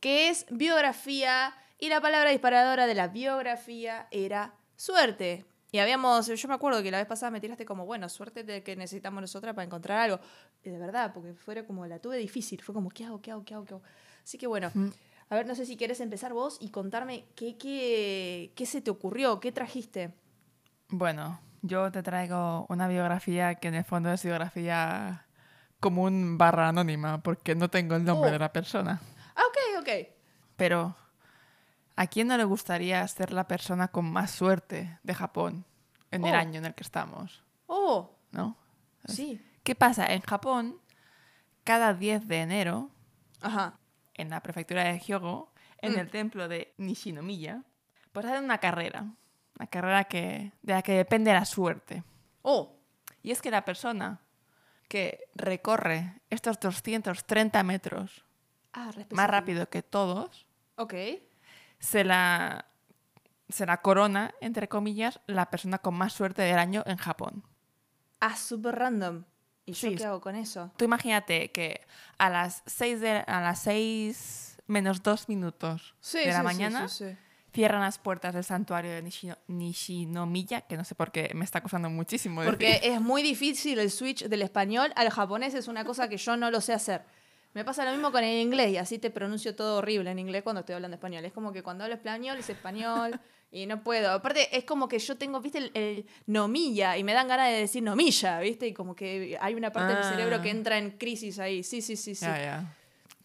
que 0.01 0.31
es 0.31 0.47
biografía 0.49 1.55
y 1.79 1.91
la 1.91 2.01
palabra 2.01 2.31
disparadora 2.31 2.87
de 2.87 2.95
la 2.95 3.09
biografía 3.09 4.09
era 4.11 4.55
suerte. 4.77 5.45
Y 5.71 5.79
habíamos, 5.79 6.27
yo 6.27 6.49
me 6.49 6.55
acuerdo 6.55 6.83
que 6.83 6.91
la 6.91 6.99
vez 6.99 7.07
pasada 7.07 7.31
me 7.31 7.41
tiraste 7.41 7.65
como, 7.65 7.85
bueno, 7.85 8.09
suerte 8.09 8.43
de 8.43 8.63
que 8.63 8.75
necesitamos 8.77 9.21
nosotras 9.21 9.55
para 9.55 9.65
encontrar 9.65 9.99
algo. 9.99 10.21
Y 10.63 10.71
de 10.71 10.79
verdad, 10.79 11.13
porque 11.13 11.35
fuera 11.35 11.67
como, 11.67 11.87
la 11.87 11.99
tuve 11.99 12.17
difícil, 12.17 12.63
fue 12.63 12.75
como, 12.75 12.91
¿qué 12.91 13.05
hago, 13.05 13.21
qué 13.21 13.33
hago, 13.33 13.45
qué 13.45 13.55
hago, 13.55 13.65
qué 13.65 13.75
hago? 13.75 13.83
Así 14.23 14.39
que 14.39 14.47
bueno, 14.47 14.71
a 15.29 15.35
ver, 15.35 15.47
no 15.47 15.55
sé 15.55 15.67
si 15.67 15.77
quieres 15.77 16.01
empezar 16.01 16.33
vos 16.33 16.59
y 16.61 16.71
contarme 16.71 17.25
qué, 17.35 17.57
qué, 17.57 18.53
qué 18.55 18.67
se 18.67 18.81
te 18.81 18.91
ocurrió, 18.91 19.41
qué 19.41 19.51
trajiste. 19.51 20.15
Bueno, 20.89 21.41
yo 21.63 21.91
te 21.91 22.03
traigo 22.03 22.67
una 22.69 22.89
biografía 22.89 23.55
que 23.57 23.69
en 23.69 23.75
el 23.75 23.85
fondo 23.85 24.13
es 24.13 24.23
biografía 24.25 25.27
común 25.81 26.39
barra 26.39 26.69
anónima, 26.69 27.23
porque 27.23 27.55
no 27.55 27.69
tengo 27.69 27.97
el 27.97 28.05
nombre 28.05 28.31
oh. 28.31 28.33
de 28.33 28.39
la 28.39 28.53
persona. 28.53 29.01
Ah, 29.35 29.43
ok, 29.49 29.81
ok. 29.81 29.89
Pero 30.57 30.95
¿A 31.97 32.07
quién 32.07 32.29
no 32.29 32.37
le 32.37 32.45
gustaría 32.45 33.07
ser 33.07 33.33
la 33.33 33.47
persona 33.47 33.89
con 33.89 34.11
más 34.11 34.31
suerte 34.31 34.99
de 35.03 35.15
Japón 35.15 35.65
en 36.11 36.25
el 36.25 36.35
oh. 36.35 36.39
año 36.39 36.59
en 36.59 36.65
el 36.67 36.75
que 36.75 36.83
estamos? 36.83 37.43
Oh. 37.67 38.17
¿No? 38.31 38.57
Sí. 39.05 39.45
¿Qué 39.63 39.75
pasa? 39.75 40.07
En 40.07 40.23
Japón, 40.23 40.81
cada 41.65 41.93
10 41.95 42.27
de 42.29 42.41
enero, 42.41 42.91
Ajá. 43.41 43.79
en 44.15 44.31
la 44.31 44.41
prefectura 44.41 44.85
de 44.85 44.99
Hyogo, 44.99 45.53
en 45.79 45.93
Mm. 45.95 45.99
el 45.99 46.11
templo 46.11 46.49
de 46.49 46.75
Nishinomiya, 46.79 47.63
pues 48.13 48.27
hacen 48.27 48.45
una 48.45 48.59
carrera. 48.59 49.07
Una 49.59 49.67
carrera 49.67 50.05
que, 50.05 50.53
de 50.63 50.73
la 50.73 50.83
que 50.83 50.93
depende 50.93 51.33
la 51.33 51.45
suerte. 51.45 52.03
Oh, 52.43 52.77
Y 53.23 53.31
es 53.31 53.41
que 53.41 53.51
la 53.51 53.65
persona 53.65 54.21
que 54.89 55.29
recorre 55.35 56.21
estos 56.31 56.59
230 56.61 57.63
metros 57.63 58.25
ah, 58.73 58.91
más 59.11 59.31
rápido 59.31 59.69
que 59.69 59.83
todos, 59.83 60.47
Ok. 60.77 60.95
se 61.79 62.05
la, 62.05 62.67
se 63.49 63.65
la 63.67 63.81
corona, 63.83 64.35
entre 64.41 64.69
comillas, 64.69 65.21
la 65.27 65.51
persona 65.51 65.79
con 65.79 65.95
más 65.95 66.13
suerte 66.13 66.43
del 66.43 66.59
año 66.59 66.83
en 66.87 66.97
Japón. 66.97 67.45
Ah, 68.21 68.37
súper 68.37 68.75
random. 68.77 69.25
¿Y 69.65 69.73
yo 69.75 69.95
qué 69.95 70.05
hago 70.05 70.21
con 70.21 70.35
eso? 70.35 70.73
Tú 70.77 70.85
imagínate 70.85 71.53
que 71.53 71.87
a 72.19 72.29
las 72.31 72.63
6, 72.67 73.01
de, 73.01 73.19
a 73.27 73.41
las 73.41 73.61
6 73.63 74.61
menos 74.67 75.03
2 75.03 75.29
minutos 75.29 75.95
Sí, 76.01 76.19
de 76.19 76.33
la 76.33 76.39
sí, 76.39 76.45
mañana. 76.45 76.87
Cierran 77.53 77.81
las 77.83 77.99
puertas 77.99 78.35
del 78.35 78.45
santuario 78.45 78.91
de 78.93 79.03
Nishino- 79.03 79.37
Nishinomiya, 79.49 80.63
que 80.63 80.77
no 80.77 80.85
sé 80.85 80.95
por 80.95 81.11
qué 81.13 81.31
me 81.35 81.45
está 81.45 81.61
costando 81.61 81.91
muchísimo 81.91 82.41
decir. 82.43 82.53
Porque 82.53 82.81
es 82.83 83.01
muy 83.01 83.23
difícil 83.23 83.79
el 83.79 83.91
switch 83.91 84.25
del 84.25 84.43
español 84.43 84.93
al 84.97 85.11
japonés, 85.11 85.55
es 85.55 85.69
una 85.69 85.85
cosa 85.85 86.09
que 86.09 86.17
yo 86.17 86.37
no 86.37 86.51
lo 86.51 86.61
sé 86.61 86.73
hacer. 86.73 87.03
Me 87.55 87.65
pasa 87.67 87.85
lo 87.85 87.91
mismo 87.93 88.11
con 88.11 88.25
el 88.25 88.41
inglés 88.41 88.71
y 88.73 88.79
así 88.79 88.99
te 88.99 89.11
pronuncio 89.11 89.55
todo 89.55 89.77
horrible 89.79 90.11
en 90.11 90.19
inglés 90.19 90.43
cuando 90.43 90.61
estoy 90.61 90.75
hablando 90.75 90.95
español. 90.95 91.23
Es 91.27 91.33
como 91.35 91.53
que 91.53 91.63
cuando 91.63 91.85
hablo 91.85 91.95
español 91.97 92.39
es 92.39 92.49
español 92.49 93.21
y 93.51 93.67
no 93.67 93.83
puedo. 93.83 94.11
Aparte, 94.11 94.57
es 94.57 94.65
como 94.65 94.89
que 94.89 94.99
yo 94.99 95.19
tengo, 95.19 95.39
viste, 95.43 95.59
el, 95.59 95.71
el 95.75 96.07
nomilla 96.27 96.97
y 96.97 97.05
me 97.05 97.13
dan 97.13 97.29
ganas 97.29 97.49
de 97.51 97.57
decir 97.59 97.83
nomilla, 97.83 98.41
viste, 98.41 98.67
y 98.69 98.73
como 98.73 98.97
que 98.97 99.37
hay 99.39 99.55
una 99.55 99.71
parte 99.71 99.93
Ah. 99.99 100.03
cerebro 100.03 100.41
que 100.41 100.49
entra 100.49 100.79
en 100.79 100.93
crisis 100.93 101.39
ahí. 101.39 101.63
Sí, 101.63 101.83
sí, 101.83 101.97
sí, 101.97 102.15
sí. 102.15 102.25
Ya, 102.25 102.39
ya. 102.39 102.75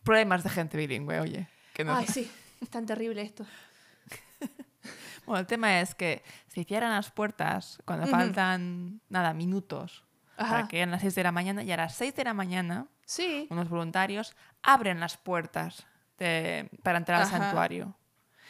Problemas 0.03 0.43
de 0.43 0.49
gente 0.49 0.75
bilingüe, 0.75 1.21
oye. 1.21 1.47
Que 1.73 1.85
no 1.85 1.95
Ay, 1.95 2.05
sí, 2.07 2.29
es 2.59 2.69
tan 2.69 2.85
terrible 2.85 3.21
esto. 3.21 3.45
Bueno, 5.27 5.39
el 5.41 5.45
tema 5.45 5.81
es 5.81 5.93
que 5.93 6.23
si 6.47 6.63
cierran 6.63 6.91
las 6.91 7.11
puertas 7.11 7.79
cuando 7.85 8.07
faltan, 8.07 9.01
nada, 9.09 9.33
minutos, 9.33 10.03
para 10.37 10.67
que 10.67 10.77
lleguen 10.77 10.91
las 10.91 11.01
6 11.01 11.15
de 11.15 11.23
la 11.23 11.31
mañana, 11.31 11.63
y 11.63 11.71
a 11.71 11.77
las 11.77 11.93
6 11.95 12.15
de 12.15 12.23
la 12.23 12.33
mañana, 12.33 12.87
Sí. 13.05 13.45
unos 13.49 13.69
voluntarios 13.69 14.35
abren 14.63 14.99
las 14.99 15.17
puertas 15.17 15.85
de- 16.17 16.69
para 16.81 16.97
entrar 16.97 17.21
al 17.21 17.27
santuario. 17.27 17.95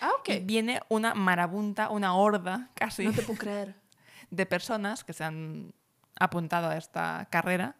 Ah, 0.01 0.11
ok. 0.19 0.29
Y 0.29 0.39
viene 0.41 0.81
una 0.89 1.13
marabunta, 1.15 1.89
una 1.89 2.13
horda 2.13 2.69
casi 2.75 3.05
No 3.05 3.11
te 3.11 3.23
puedo 3.23 3.39
creer. 3.39 3.75
de 4.29 4.45
personas 4.45 5.03
que 5.03 5.13
se 5.13 5.23
han 5.23 5.73
apuntado 6.19 6.69
a 6.69 6.77
esta 6.77 7.27
carrera. 7.31 7.75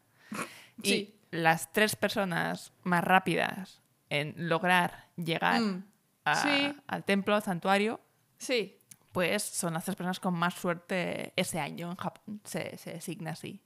Y 0.82 1.14
las 1.32 1.72
tres 1.72 1.96
personas 1.96 2.72
más 2.84 3.04
rápidas 3.04 3.82
en 4.10 4.34
lograr 4.50 5.08
llegar 5.18 5.62
Mm. 5.62 5.84
a- 6.26 6.36
Sí. 6.36 6.76
al 6.88 7.04
templo, 7.04 7.36
al 7.36 7.44
santuario, 7.44 8.00
Sí. 8.40 8.77
Pues 9.18 9.42
son 9.42 9.74
las 9.74 9.84
tres 9.84 9.98
personas 9.98 10.20
con 10.20 10.36
más 10.36 10.54
suerte 10.54 11.34
ese 11.36 11.60
año 11.60 11.90
en 11.90 11.96
Japón. 11.96 12.40
Se, 12.44 12.78
se 12.78 12.92
designa 12.92 13.32
así. 13.32 13.60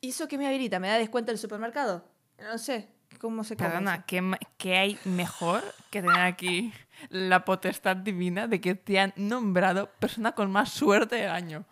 ¿Y 0.00 0.08
eso 0.08 0.26
qué 0.26 0.38
me 0.38 0.46
habilita? 0.46 0.80
¿Me 0.80 0.88
da 0.88 0.96
descuento 0.96 1.30
el 1.30 1.36
supermercado? 1.36 2.02
No 2.38 2.56
sé. 2.56 2.88
¿Cómo 3.20 3.44
se 3.44 3.56
Perdona? 3.56 4.06
¿qué, 4.06 4.22
qué 4.56 4.78
hay 4.78 4.98
mejor 5.04 5.62
que 5.90 6.00
tener 6.00 6.20
aquí 6.20 6.72
la 7.10 7.44
potestad 7.44 7.96
divina 7.96 8.46
de 8.46 8.58
que 8.62 8.74
te 8.74 8.98
han 8.98 9.12
nombrado 9.16 9.90
persona 9.98 10.32
con 10.32 10.50
más 10.50 10.70
suerte 10.70 11.16
del 11.16 11.30
año? 11.30 11.66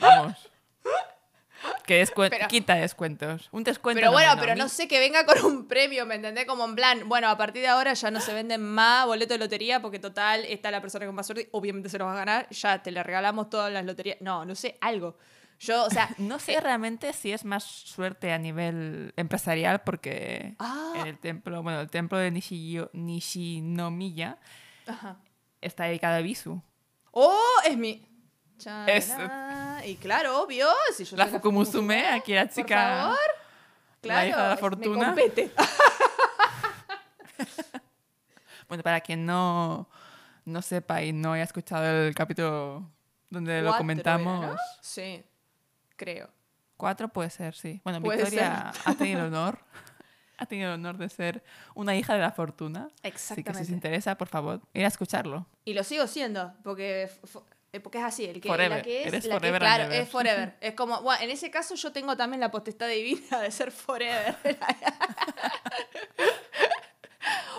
Vamos. 0.00 0.50
Que 1.84 2.00
descuen- 2.04 2.30
Pero- 2.30 2.48
quita 2.48 2.74
descuentos. 2.74 3.48
Un 3.52 3.62
descuento. 3.64 4.00
Pero 4.00 4.12
bueno, 4.12 4.34
no, 4.34 4.40
pero 4.40 4.54
no 4.56 4.68
sé 4.68 4.88
que 4.88 4.98
venga 4.98 5.24
con 5.26 5.44
un 5.44 5.68
premio, 5.68 6.04
¿me 6.06 6.16
entendés? 6.16 6.44
Como 6.46 6.64
en 6.64 6.74
plan, 6.74 7.08
bueno, 7.08 7.28
a 7.28 7.36
partir 7.36 7.62
de 7.62 7.68
ahora 7.68 7.92
ya 7.94 8.10
no 8.10 8.20
se 8.20 8.34
venden 8.34 8.62
más 8.62 9.06
boletos 9.06 9.34
de 9.36 9.38
lotería 9.44 9.80
porque 9.80 9.98
total 9.98 10.44
está 10.44 10.70
la 10.70 10.80
persona 10.80 11.06
con 11.06 11.14
más 11.14 11.26
suerte, 11.26 11.48
obviamente 11.52 11.88
se 11.88 11.98
los 11.98 12.06
va 12.08 12.12
a 12.12 12.16
ganar, 12.16 12.48
ya 12.50 12.82
te 12.82 12.90
le 12.90 13.02
regalamos 13.02 13.48
todas 13.50 13.72
las 13.72 13.84
loterías. 13.84 14.16
No, 14.20 14.44
no 14.44 14.54
sé, 14.54 14.76
algo. 14.80 15.16
Yo, 15.58 15.84
o 15.84 15.90
sea, 15.90 16.08
No 16.18 16.38
sé 16.38 16.60
realmente 16.60 17.12
si 17.14 17.32
es 17.32 17.44
más 17.44 17.64
suerte 17.64 18.32
a 18.32 18.38
nivel 18.38 19.14
empresarial 19.16 19.80
porque 19.82 20.54
Ah. 20.58 20.92
en 20.96 21.06
el 21.06 21.18
templo, 21.18 21.62
bueno, 21.62 21.80
el 21.80 21.88
templo 21.88 22.18
de 22.18 22.30
Nishiyo- 22.30 22.90
Nishinomiya 22.92 24.38
ajá. 24.86 25.18
está 25.60 25.84
dedicado 25.84 26.16
a 26.16 26.20
Bisu. 26.20 26.62
¡Oh! 27.12 27.38
Es 27.64 27.76
mi. 27.76 28.06
Es- 28.86 29.08
Chará. 29.08 29.82
Y 29.86 29.96
claro, 29.96 30.42
obvio, 30.42 30.66
si 30.94 31.04
yo 31.04 31.16
La 31.16 31.26
Fukumusume, 31.26 32.06
aquí 32.08 32.34
la 32.34 32.46
por 32.46 32.54
chica, 32.54 32.96
favor. 32.98 33.18
Claro, 34.00 34.28
hija 34.28 34.42
de 34.42 34.48
la 34.48 34.56
fortuna. 34.56 35.12
Me 35.12 35.22
compete. 35.22 35.50
Bueno, 38.68 38.82
para 38.82 39.00
quien 39.00 39.24
no, 39.24 39.88
no 40.44 40.60
sepa 40.60 41.00
y 41.02 41.12
no 41.12 41.34
haya 41.34 41.44
escuchado 41.44 41.84
el 41.86 42.14
capítulo 42.16 42.90
donde 43.30 43.62
lo 43.62 43.76
comentamos. 43.76 44.58
Sí, 44.80 45.22
creo. 45.96 46.28
cuatro 46.76 47.06
puede 47.08 47.30
ser, 47.30 47.54
sí. 47.54 47.80
Bueno, 47.84 48.00
Victoria 48.00 48.72
ha 48.84 48.94
tenido 48.94 49.20
el 49.20 49.26
honor, 49.26 49.60
ha 50.38 50.46
tenido 50.46 50.70
el 50.70 50.80
honor 50.80 50.98
de 50.98 51.08
ser 51.08 51.44
una 51.76 51.94
hija 51.94 52.14
de 52.14 52.20
la 52.20 52.32
fortuna. 52.32 52.88
Así 53.04 53.12
que 53.12 53.18
si 53.18 53.34
Exactamente. 53.40 53.62
os 53.62 53.68
interesa, 53.70 54.18
por 54.18 54.26
favor, 54.28 54.60
ir 54.74 54.84
a 54.84 54.88
escucharlo. 54.88 55.46
Y 55.64 55.74
lo 55.74 55.84
sigo 55.84 56.08
siendo, 56.08 56.52
porque, 56.64 57.04
eh, 57.04 57.10
porque 57.80 57.98
es 57.98 58.04
así, 58.04 58.24
el 58.24 58.40
que, 58.40 58.48
Forever. 58.48 58.78
la 58.78 58.82
que 58.82 59.00
es, 59.02 59.06
Eres 59.08 59.24
la 59.26 59.40
que 59.40 59.52
claro, 59.52 59.92
es 59.92 60.08
forever. 60.08 60.56
Es 60.60 60.74
como, 60.74 61.00
bueno, 61.02 61.22
en 61.22 61.30
ese 61.30 61.50
caso 61.50 61.74
yo 61.74 61.92
tengo 61.92 62.16
también 62.16 62.40
la 62.40 62.50
potestad 62.50 62.88
divina 62.88 63.40
de 63.40 63.50
ser 63.50 63.70
forever. 63.70 64.36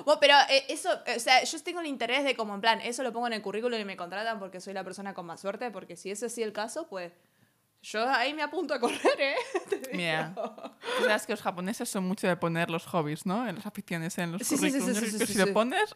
bueno, 0.05 0.19
pero 0.19 0.35
eh, 0.49 0.65
eso, 0.69 0.89
eh, 1.05 1.15
o 1.17 1.19
sea, 1.19 1.43
yo 1.43 1.63
tengo 1.63 1.79
el 1.81 1.87
interés 1.87 2.23
de 2.23 2.35
como 2.35 2.55
en 2.55 2.61
plan, 2.61 2.79
eso 2.81 3.03
lo 3.03 3.11
pongo 3.11 3.27
en 3.27 3.33
el 3.33 3.41
currículum 3.41 3.79
y 3.79 3.85
me 3.85 3.97
contratan 3.97 4.39
porque 4.39 4.61
soy 4.61 4.73
la 4.73 4.83
persona 4.83 5.13
con 5.13 5.25
más 5.25 5.41
suerte, 5.41 5.71
porque 5.71 5.95
si 5.95 6.11
ese 6.11 6.25
es 6.27 6.31
así 6.33 6.43
el 6.43 6.53
caso, 6.53 6.87
pues 6.87 7.11
yo 7.81 8.07
ahí 8.09 8.33
me 8.33 8.41
apunto 8.41 8.73
a 8.73 8.79
correr, 8.79 9.19
¿eh? 9.19 9.35
Mira, 9.93 10.33
tú 10.35 11.03
sabes 11.05 11.25
que 11.25 11.33
los 11.33 11.41
japoneses 11.41 11.87
son 11.89 12.05
mucho 12.05 12.27
de 12.27 12.35
poner 12.37 12.69
los 12.69 12.85
hobbies, 12.85 13.25
¿no? 13.25 13.47
En 13.47 13.55
las 13.55 13.65
aficiones, 13.65 14.17
en 14.17 14.31
los 14.33 14.41
Sí, 14.41 14.57
sí, 14.57 14.71
sí, 14.71 14.79
currículums. 14.79 14.99
sí, 14.99 15.05
sí, 15.05 15.17
que 15.19 15.25
sí, 15.25 15.33
si 15.33 15.39
sí. 15.39 15.45
lo 15.45 15.53
pones, 15.53 15.95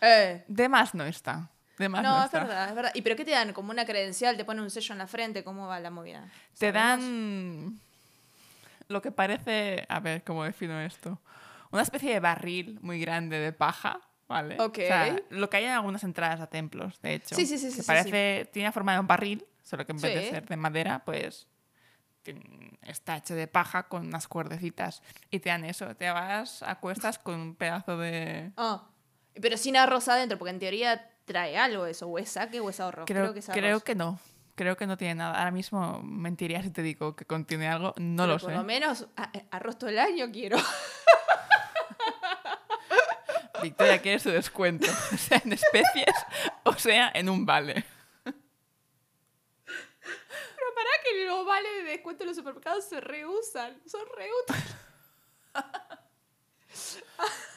Eh, 0.00 0.44
de 0.46 0.68
más 0.68 0.94
no 0.94 1.04
está. 1.04 1.50
De 1.78 1.88
más 1.88 2.02
no, 2.02 2.10
no, 2.10 2.18
es 2.20 2.24
está. 2.26 2.40
verdad, 2.40 2.68
es 2.68 2.74
verdad. 2.74 2.92
¿Y 2.94 3.02
pero 3.02 3.16
qué 3.16 3.24
te 3.24 3.30
dan? 3.30 3.52
¿Como 3.52 3.70
una 3.70 3.84
credencial? 3.86 4.36
¿Te 4.36 4.44
ponen 4.44 4.64
un 4.64 4.70
sello 4.70 4.92
en 4.92 4.98
la 4.98 5.06
frente? 5.06 5.44
¿Cómo 5.44 5.66
va 5.68 5.78
la 5.80 5.90
movida? 5.90 6.28
Te 6.58 6.72
dan 6.72 7.80
lo 8.88 9.02
que 9.02 9.12
parece, 9.12 9.86
a 9.88 10.00
ver, 10.00 10.24
¿cómo 10.24 10.44
defino 10.44 10.80
esto? 10.80 11.20
Una 11.70 11.82
especie 11.82 12.12
de 12.12 12.20
barril 12.20 12.78
muy 12.80 13.00
grande 13.00 13.38
de 13.38 13.52
paja, 13.52 14.00
¿vale? 14.26 14.56
Ok. 14.60 14.78
O 14.78 14.86
sea, 14.86 15.16
lo 15.30 15.50
que 15.50 15.58
hay 15.58 15.64
en 15.64 15.72
algunas 15.72 16.02
entradas 16.04 16.40
a 16.40 16.46
templos, 16.48 17.00
de 17.02 17.14
hecho. 17.14 17.36
Sí, 17.36 17.46
sí, 17.46 17.58
sí, 17.58 17.66
que 17.66 17.72
sí, 17.72 17.80
sí, 17.82 17.86
parece, 17.86 18.48
tiene 18.52 18.68
la 18.68 18.72
forma 18.72 18.94
de 18.94 19.00
un 19.00 19.06
barril, 19.06 19.46
solo 19.62 19.84
que 19.84 19.92
en 19.92 20.00
vez 20.00 20.14
de 20.14 20.22
Sí. 20.22 20.28
ser 20.30 20.46
de 20.46 20.56
madera, 20.56 21.04
pues 21.04 21.46
está 22.82 23.16
hecho 23.16 23.34
de 23.34 23.46
paja 23.46 23.88
con 23.88 24.06
unas 24.06 24.28
cuerdecitas. 24.28 25.02
Y 25.30 25.40
te 25.40 25.50
dan 25.50 25.64
eso, 25.64 25.94
te 25.94 26.10
vas 26.10 26.62
a 26.62 26.76
cuestas 26.76 27.18
con 27.18 27.38
un 27.40 27.54
pedazo 27.54 27.96
de... 27.98 28.52
Ah, 28.56 28.88
pero 29.40 29.56
sin 29.56 29.76
arroz 29.76 30.08
adentro, 30.08 30.38
porque 30.38 30.50
en 30.50 30.58
teoría 30.58 31.10
trae 31.28 31.56
algo 31.56 31.86
eso, 31.86 32.08
o 32.08 32.18
es 32.18 32.28
saque 32.30 32.58
o 32.60 32.68
es 32.70 32.80
ahorro. 32.80 33.04
Creo, 33.04 33.32
que 33.32 33.38
es 33.38 33.46
creo 33.46 33.76
arroz. 33.76 33.84
que 33.84 33.94
no. 33.94 34.18
Creo 34.56 34.76
que 34.76 34.86
no 34.88 34.96
tiene 34.96 35.14
nada. 35.14 35.38
Ahora 35.38 35.52
mismo 35.52 36.02
mentiría 36.02 36.60
si 36.64 36.70
te 36.70 36.82
digo 36.82 37.14
que 37.14 37.24
contiene 37.24 37.68
algo. 37.68 37.94
No 37.96 38.24
Pero 38.24 38.32
lo 38.34 38.38
por 38.40 38.50
sé. 38.50 38.56
lo 38.56 38.64
menos 38.64 39.06
a- 39.16 39.30
eh, 39.32 39.46
arroz 39.52 39.78
todo 39.78 39.90
el 39.90 40.00
año 40.00 40.26
quiero. 40.32 40.56
Victoria 43.62 44.00
quiere 44.00 44.18
su 44.18 44.30
descuento, 44.30 44.86
sea 45.18 45.40
en 45.44 45.52
especies 45.52 46.14
o 46.64 46.72
sea 46.74 47.10
en 47.14 47.28
un 47.28 47.44
vale. 47.44 47.84
Pero 48.24 48.36
para 50.74 50.90
que 51.04 51.24
los 51.26 51.44
vales 51.46 51.70
de 51.78 51.82
descuento 51.90 52.22
en 52.24 52.28
los 52.28 52.36
supermercados 52.36 52.88
se 52.88 53.00
reusan. 53.00 53.80
Son 53.86 54.02
reútiles. 54.16 54.76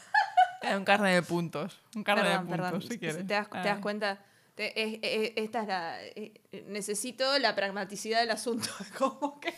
Es 0.61 0.75
un 0.75 0.85
carne 0.85 1.13
de 1.13 1.21
puntos. 1.23 1.79
Un 1.95 2.03
carne 2.03 2.23
Perdón, 2.23 2.45
de 2.45 2.49
puntos, 2.49 2.65
perdón. 2.71 2.81
si 2.91 2.99
quieres. 2.99 3.17
¿Te 3.27 3.33
das, 3.33 3.49
te 3.49 3.57
das 3.57 3.75
Ay. 3.77 3.81
cuenta? 3.81 4.25
Te- 4.55 4.79
es- 4.81 4.99
es- 5.01 5.33
esta 5.37 5.61
es 5.61 5.67
la. 5.67 6.03
eh, 6.03 6.33
necesito 6.67 7.39
la 7.39 7.55
pragmaticidad 7.55 8.19
del 8.19 8.31
asunto. 8.31 8.69
Como 8.97 9.39
que. 9.39 9.53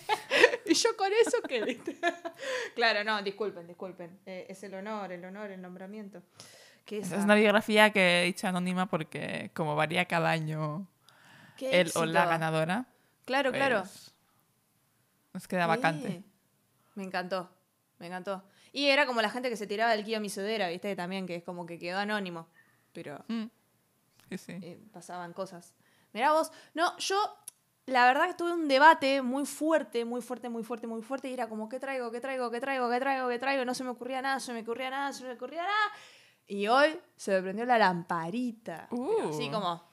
y 0.66 0.74
yo 0.74 0.96
con 0.96 1.10
eso 1.26 1.42
que. 1.48 1.64
¿viste? 1.64 1.98
claro, 2.76 3.04
no, 3.04 3.22
disculpen, 3.22 3.68
disculpen. 3.68 4.20
Eh, 4.26 4.46
es 4.50 4.64
el 4.64 4.74
honor, 4.76 5.12
el 5.12 5.26
honor, 5.26 5.52
el 5.52 5.62
nombramiento. 5.62 6.22
¿Qué 6.86 7.00
es? 7.00 7.12
Es 7.12 7.24
una 7.24 7.36
biografía 7.36 7.92
que 7.92 8.22
he 8.22 8.26
dicho 8.26 8.48
anónima 8.48 8.88
porque 8.90 9.52
como 9.54 9.76
varía 9.76 10.06
cada 10.06 10.30
año 10.32 10.88
Qué 11.58 11.82
el 11.82 11.92
o 11.96 12.06
la 12.06 12.26
ganadora, 12.26 12.86
Claro, 13.26 13.52
claro. 13.52 13.80
pues, 13.82 14.14
nos 15.34 15.48
queda 15.48 15.66
vacante. 15.66 16.08
Sí. 16.10 16.24
Me 16.96 17.04
encantó, 17.04 17.50
me 18.00 18.08
encantó. 18.08 18.44
Y 18.74 18.88
era 18.90 19.06
como 19.06 19.22
la 19.22 19.30
gente 19.30 19.50
que 19.50 19.56
se 19.56 19.68
tiraba 19.68 19.92
del 19.92 20.04
Kia 20.04 20.20
Misudera, 20.20 20.68
¿viste? 20.68 20.94
También, 20.96 21.26
que 21.26 21.36
es 21.36 21.44
como 21.44 21.66
que 21.66 21.80
quedó 21.80 22.00
anónimo. 22.00 22.50
Pero 22.92 23.24
Mm. 23.30 23.46
Sí, 24.32 24.38
sí. 24.38 24.52
eh, 24.62 24.82
pasaban 24.92 25.32
cosas. 25.32 25.74
Mirá 26.12 26.34
vos, 26.34 26.52
no, 26.74 26.98
yo 26.98 27.16
la 27.86 28.06
verdad 28.06 28.28
que 28.28 28.34
tuve 28.34 28.52
un 28.52 28.68
debate 28.68 29.22
muy 29.22 29.46
fuerte, 29.46 30.06
muy 30.06 30.22
fuerte, 30.22 30.50
muy 30.50 30.64
fuerte, 30.64 30.88
muy 30.88 31.02
fuerte, 31.02 31.30
y 31.30 31.34
era 31.34 31.48
como, 31.48 31.70
¿qué 31.70 31.80
traigo, 31.80 32.12
qué 32.12 32.20
traigo, 32.20 32.50
qué 32.50 32.60
traigo, 32.60 32.90
qué 32.90 33.00
traigo, 33.00 33.30
qué 33.30 33.40
traigo? 33.40 33.66
No 33.66 33.74
se 33.74 33.84
me 33.84 33.92
ocurría 33.92 34.22
nada, 34.22 34.40
se 34.40 34.54
me 34.54 34.62
ocurría 34.62 34.90
nada, 34.90 35.14
se 35.14 35.24
me 35.24 35.34
ocurría 35.34 35.64
nada. 35.64 35.92
Y 36.48 36.68
hoy 36.68 37.00
se 37.16 37.32
me 37.32 37.42
prendió 37.42 37.66
la 37.66 37.78
lamparita. 37.78 38.90
Así 39.30 39.50
uh. 39.50 39.52
como, 39.52 39.84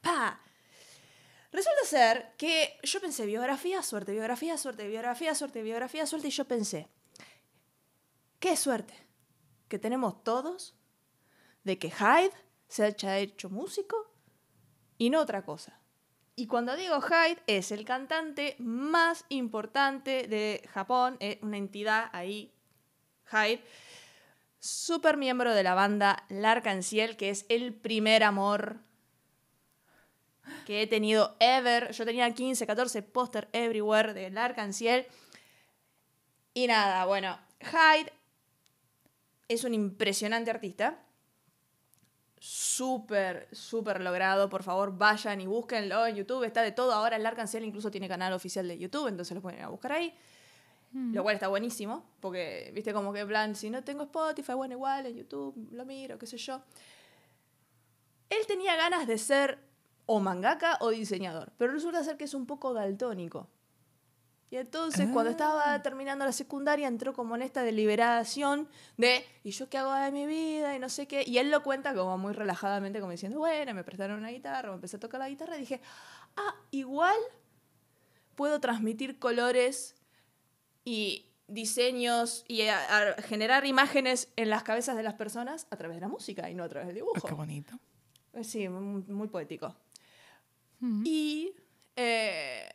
¡pa! 0.00 0.40
Resulta 1.52 1.84
ser 1.84 2.34
que 2.38 2.78
yo 2.84 3.00
pensé 3.00 3.26
biografía, 3.26 3.82
suerte, 3.82 4.12
biografía, 4.12 4.56
suerte, 4.56 4.86
biografía, 4.86 5.34
suerte, 5.34 5.62
biografía, 5.62 6.06
suerte, 6.06 6.28
y 6.28 6.30
yo 6.30 6.44
pensé, 6.46 6.88
qué 8.40 8.56
suerte 8.56 8.94
que 9.68 9.78
tenemos 9.78 10.24
todos 10.24 10.74
de 11.62 11.78
que 11.78 11.90
Hyde 11.90 12.32
se 12.68 12.84
haya 12.84 13.18
hecho 13.18 13.50
músico 13.50 14.12
y 14.98 15.10
no 15.10 15.20
otra 15.20 15.44
cosa. 15.44 15.78
Y 16.34 16.46
cuando 16.46 16.74
digo 16.74 17.00
Hyde, 17.00 17.42
es 17.46 17.70
el 17.70 17.84
cantante 17.84 18.56
más 18.58 19.24
importante 19.28 20.26
de 20.26 20.66
Japón, 20.72 21.16
es 21.20 21.38
una 21.42 21.58
entidad 21.58 22.08
ahí, 22.12 22.54
Hyde, 23.30 23.62
super 24.58 25.16
miembro 25.16 25.54
de 25.54 25.62
la 25.62 25.74
banda 25.74 26.24
L'Arc-en-Ciel, 26.28 27.16
que 27.16 27.30
es 27.30 27.44
el 27.48 27.74
primer 27.74 28.22
amor 28.22 28.80
que 30.66 30.82
he 30.82 30.86
tenido 30.86 31.36
ever. 31.40 31.92
Yo 31.92 32.04
tenía 32.04 32.32
15, 32.32 32.66
14 32.66 33.02
póster 33.02 33.48
everywhere 33.52 34.14
de 34.14 34.30
L'Arc-en-Ciel. 34.30 35.06
Y 36.54 36.66
nada, 36.66 37.04
bueno, 37.04 37.38
Hyde 37.60 38.12
es 39.50 39.64
un 39.64 39.74
impresionante 39.74 40.48
artista 40.48 41.02
súper, 42.38 43.48
súper 43.50 44.00
logrado. 44.00 44.48
Por 44.48 44.62
favor, 44.62 44.96
vayan 44.96 45.40
y 45.40 45.46
búsquenlo 45.46 46.06
en 46.06 46.14
YouTube. 46.14 46.44
Está 46.44 46.62
de 46.62 46.70
todo 46.70 46.92
ahora. 46.92 47.16
El 47.16 47.26
Arcancel 47.26 47.64
incluso 47.64 47.90
tiene 47.90 48.08
canal 48.08 48.32
oficial 48.32 48.68
de 48.68 48.78
YouTube, 48.78 49.08
entonces 49.08 49.34
lo 49.34 49.42
pueden 49.42 49.58
ir 49.58 49.64
a 49.64 49.68
buscar 49.68 49.92
ahí. 49.92 50.14
Mm. 50.92 51.14
Lo 51.14 51.24
cual 51.24 51.34
está 51.34 51.48
buenísimo, 51.48 52.04
porque, 52.20 52.70
viste, 52.72 52.92
como 52.92 53.12
que 53.12 53.20
en 53.20 53.28
plan, 53.28 53.56
si 53.56 53.70
no 53.70 53.82
tengo 53.82 54.04
Spotify, 54.04 54.52
bueno, 54.52 54.74
igual 54.74 55.06
en 55.06 55.16
YouTube 55.16 55.68
lo 55.72 55.84
miro, 55.84 56.16
qué 56.16 56.26
sé 56.26 56.38
yo. 56.38 56.62
Él 58.28 58.46
tenía 58.46 58.76
ganas 58.76 59.08
de 59.08 59.18
ser 59.18 59.58
o 60.06 60.20
mangaka 60.20 60.78
o 60.80 60.90
diseñador, 60.90 61.52
pero 61.58 61.72
resulta 61.72 62.04
ser 62.04 62.16
que 62.16 62.24
es 62.24 62.34
un 62.34 62.46
poco 62.46 62.72
daltónico. 62.72 63.48
Y 64.50 64.56
entonces 64.56 65.08
cuando 65.12 65.30
estaba 65.30 65.74
ah. 65.74 65.82
terminando 65.82 66.24
la 66.24 66.32
secundaria 66.32 66.88
entró 66.88 67.12
como 67.12 67.36
en 67.36 67.42
esta 67.42 67.62
deliberación 67.62 68.68
de, 68.96 69.24
¿y 69.44 69.52
yo 69.52 69.68
qué 69.68 69.78
hago 69.78 69.94
de 69.94 70.10
mi 70.10 70.26
vida? 70.26 70.74
Y 70.74 70.80
no 70.80 70.88
sé 70.88 71.06
qué. 71.06 71.22
Y 71.24 71.38
él 71.38 71.52
lo 71.52 71.62
cuenta 71.62 71.94
como 71.94 72.18
muy 72.18 72.32
relajadamente, 72.32 72.98
como 72.98 73.12
diciendo, 73.12 73.38
bueno, 73.38 73.72
me 73.74 73.84
prestaron 73.84 74.18
una 74.18 74.30
guitarra, 74.30 74.70
me 74.70 74.74
empecé 74.74 74.96
a 74.96 75.00
tocar 75.00 75.20
la 75.20 75.28
guitarra 75.28 75.56
y 75.56 75.60
dije, 75.60 75.80
ah, 76.36 76.56
igual 76.72 77.16
puedo 78.34 78.60
transmitir 78.60 79.20
colores 79.20 79.94
y 80.84 81.26
diseños 81.46 82.44
y 82.48 82.62
generar 83.22 83.66
imágenes 83.66 84.32
en 84.34 84.50
las 84.50 84.64
cabezas 84.64 84.96
de 84.96 85.04
las 85.04 85.14
personas 85.14 85.68
a 85.70 85.76
través 85.76 85.96
de 85.98 86.00
la 86.00 86.08
música 86.08 86.50
y 86.50 86.56
no 86.56 86.64
a 86.64 86.68
través 86.68 86.88
del 86.88 86.96
dibujo. 86.96 87.28
Qué 87.28 87.34
bonito. 87.34 87.78
Eh, 88.32 88.42
sí, 88.42 88.68
muy, 88.68 89.28
poético. 89.28 89.76
Y... 91.04 91.52
Eh, 91.94 92.68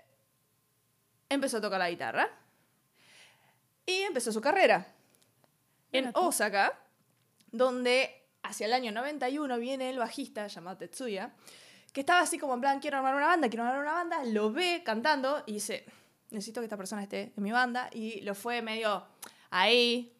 empezó 1.29 1.57
a 1.57 1.61
tocar 1.61 1.79
la 1.79 1.89
guitarra 1.89 2.29
y 3.85 4.01
empezó 4.01 4.31
su 4.31 4.41
carrera 4.41 4.87
en 5.91 6.11
Osaka, 6.13 6.77
donde 7.51 8.23
hacia 8.43 8.67
el 8.67 8.73
año 8.73 8.91
91 8.91 9.57
viene 9.57 9.89
el 9.89 9.97
bajista 9.97 10.47
llamado 10.47 10.77
Tetsuya, 10.77 11.33
que 11.93 12.01
estaba 12.01 12.19
así 12.19 12.37
como 12.37 12.53
en 12.53 12.61
plan, 12.61 12.79
quiero 12.79 12.97
armar 12.97 13.15
una 13.15 13.27
banda, 13.27 13.47
quiero 13.49 13.63
armar 13.63 13.81
una 13.81 13.93
banda, 13.93 14.23
lo 14.25 14.51
ve 14.51 14.83
cantando 14.83 15.43
y 15.45 15.53
dice, 15.53 15.85
necesito 16.29 16.59
que 16.59 16.65
esta 16.65 16.77
persona 16.77 17.01
esté 17.01 17.33
en 17.35 17.43
mi 17.43 17.51
banda, 17.51 17.89
y 17.93 18.21
lo 18.21 18.35
fue 18.35 18.61
medio 18.61 19.05
ahí, 19.49 20.13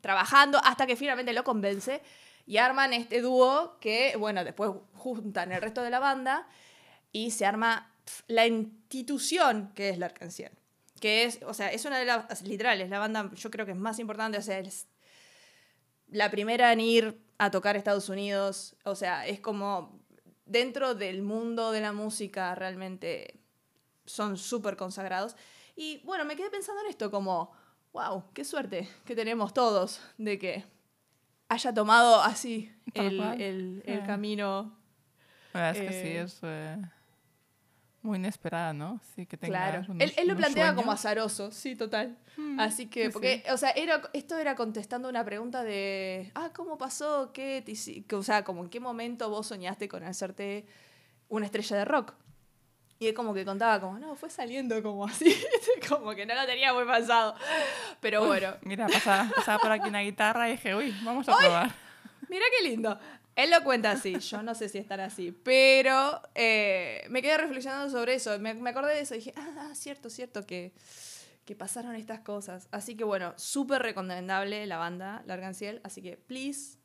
trabajando, 0.00 0.60
hasta 0.62 0.86
que 0.86 0.94
finalmente 0.94 1.32
lo 1.32 1.42
convence, 1.42 2.02
y 2.46 2.58
arman 2.58 2.92
este 2.92 3.20
dúo 3.20 3.76
que, 3.80 4.14
bueno, 4.16 4.44
después 4.44 4.70
juntan 4.94 5.50
el 5.50 5.60
resto 5.60 5.82
de 5.82 5.90
la 5.90 5.98
banda, 5.98 6.46
y 7.10 7.32
se 7.32 7.44
arma 7.44 7.90
la 8.28 8.46
institución 8.46 9.72
que 9.74 9.88
es 9.88 9.98
la 9.98 10.06
Arcancien. 10.06 10.52
Que 11.00 11.24
es, 11.24 11.40
o 11.46 11.52
sea, 11.52 11.70
es 11.72 11.84
una 11.84 11.98
de 11.98 12.06
las, 12.06 12.42
literales, 12.42 12.88
la 12.88 12.98
banda 12.98 13.30
yo 13.34 13.50
creo 13.50 13.66
que 13.66 13.72
es 13.72 13.78
más 13.78 13.98
importante, 13.98 14.38
o 14.38 14.42
sea, 14.42 14.58
es 14.58 14.86
la 16.08 16.30
primera 16.30 16.72
en 16.72 16.80
ir 16.80 17.20
a 17.38 17.50
tocar 17.50 17.76
Estados 17.76 18.08
Unidos, 18.08 18.76
o 18.84 18.94
sea, 18.94 19.26
es 19.26 19.40
como 19.40 20.00
dentro 20.46 20.94
del 20.94 21.22
mundo 21.22 21.72
de 21.72 21.80
la 21.80 21.92
música 21.92 22.54
realmente 22.54 23.40
son 24.06 24.38
súper 24.38 24.76
consagrados. 24.76 25.36
Y 25.74 25.98
bueno, 26.04 26.24
me 26.24 26.36
quedé 26.36 26.48
pensando 26.48 26.80
en 26.82 26.88
esto 26.88 27.10
como, 27.10 27.52
wow, 27.92 28.24
qué 28.32 28.44
suerte 28.44 28.88
que 29.04 29.14
tenemos 29.14 29.52
todos 29.52 30.00
de 30.16 30.38
que 30.38 30.64
haya 31.48 31.74
tomado 31.74 32.22
así 32.22 32.72
el, 32.94 33.20
el, 33.20 33.40
el, 33.40 33.82
eh. 33.84 34.02
camino. 34.06 34.78
es 35.52 35.78
que 35.78 35.92
sí, 35.92 36.16
es... 36.16 36.38
Eh, 36.42 36.78
muy 38.06 38.18
inesperada, 38.18 38.72
¿no? 38.72 39.00
Sí, 39.14 39.26
que 39.26 39.36
tenga 39.36 39.70
claro. 39.70 39.94
él, 39.98 40.12
él, 40.16 40.28
lo 40.28 40.36
plantea 40.36 40.74
como 40.74 40.92
azaroso, 40.92 41.50
sí, 41.50 41.76
total. 41.76 42.16
Hmm, 42.36 42.58
Así 42.60 42.86
que, 42.86 43.10
porque, 43.10 43.44
o 43.50 43.56
sea, 43.56 43.70
era, 43.70 44.02
esto 44.12 44.38
era 44.38 44.54
contestando 44.54 45.08
una 45.08 45.24
pregunta 45.24 45.62
de, 45.62 46.30
ah, 46.34 46.50
¿cómo 46.54 46.78
pasó? 46.78 47.32
¿Qué 47.32 47.64
o 48.12 48.22
sea, 48.22 48.44
como 48.44 48.62
en 48.62 48.70
qué 48.70 48.80
momento 48.80 49.28
vos 49.28 49.48
soñaste 49.48 49.88
con 49.88 50.04
hacerte 50.04 50.66
una 51.28 51.46
estrella 51.46 51.76
de 51.76 51.84
rock? 51.84 52.14
Y 52.98 53.08
él 53.08 53.14
como 53.14 53.34
que 53.34 53.44
contaba 53.44 53.78
como, 53.78 53.98
no, 53.98 54.16
fue 54.16 54.30
saliendo 54.30 54.82
como 54.82 55.04
así, 55.04 55.36
como 55.88 56.14
que 56.14 56.24
no 56.24 56.34
lo 56.34 56.46
tenía 56.46 56.72
muy 56.72 56.84
pasado. 56.84 57.34
Pero 58.00 58.24
bueno. 58.24 58.54
Mira, 58.62 58.86
pasaba, 58.86 59.30
pasaba, 59.36 59.58
por 59.58 59.70
aquí 59.70 59.88
una 59.88 60.00
guitarra 60.00 60.48
y 60.48 60.52
dije, 60.52 60.74
uy, 60.74 60.94
vamos 61.02 61.28
a 61.28 61.36
probar. 61.36 61.74
Mira 62.28 62.46
qué 62.56 62.68
lindo. 62.68 62.98
Él 63.36 63.50
lo 63.50 63.62
cuenta 63.62 63.90
así, 63.90 64.18
yo 64.18 64.42
no 64.42 64.54
sé 64.54 64.70
si 64.70 64.78
estará 64.78 65.04
así, 65.04 65.30
pero 65.30 66.22
eh, 66.34 67.04
me 67.10 67.20
quedé 67.20 67.36
reflexionando 67.36 67.90
sobre 67.90 68.14
eso, 68.14 68.38
me, 68.38 68.50
acordé 68.68 68.94
de 68.94 69.00
eso 69.00 69.14
y 69.14 69.18
dije, 69.18 69.34
ah, 69.36 69.72
cierto, 69.74 70.08
cierto 70.08 70.46
que, 70.46 70.72
que 71.44 71.54
pasaron 71.54 71.94
estas 71.94 72.20
cosas. 72.20 72.66
Así 72.72 72.96
que 72.96 73.04
bueno, 73.04 73.34
súper 73.36 73.82
recomendable 73.82 74.66
la 74.66 74.78
banda 74.78 75.22
Larganciel, 75.26 75.82
así 75.84 76.00
que 76.00 76.16
please 76.16 76.78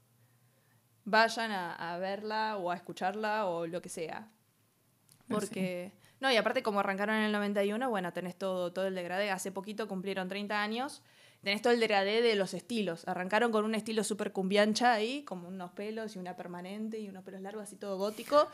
vayan 1.05 1.51
a, 1.51 1.97
verla 1.99 2.57
o 2.57 2.69
a 2.69 2.75
escucharla 2.75 3.45
o 3.45 3.65
lo 3.65 3.81
que 3.81 3.89
sea. 3.89 4.29
Porque, 5.29 5.93
no, 6.19 6.29
y 6.29 6.35
aparte 6.35 6.61
como 6.61 6.81
arrancaron 6.81 7.15
en 7.15 7.23
el 7.23 7.31
91, 7.31 7.89
bueno, 7.89 8.11
tenés 8.11 8.37
todo, 8.37 8.73
todo 8.73 8.87
el 8.87 8.95
degradé, 8.95 9.31
hace 9.31 9.53
poquito 9.53 9.87
cumplieron 9.87 10.27
30 10.27 10.61
años 10.61 11.01
tenés 11.43 11.61
todo 11.61 11.73
el 11.73 11.79
degradé 11.79 12.21
de 12.21 12.35
los 12.35 12.53
estilos. 12.53 13.07
Arrancaron 13.07 13.51
con 13.51 13.65
un 13.65 13.73
estilo 13.73 14.03
súper 14.03 14.31
cumbiancha 14.31 14.93
ahí, 14.93 15.23
como 15.23 15.47
unos 15.47 15.71
pelos 15.71 16.15
y 16.15 16.19
una 16.19 16.35
permanente 16.35 16.99
y 16.99 17.09
unos 17.09 17.23
pelos 17.23 17.41
largos, 17.41 17.63
así 17.63 17.75
todo 17.75 17.97
gótico. 17.97 18.47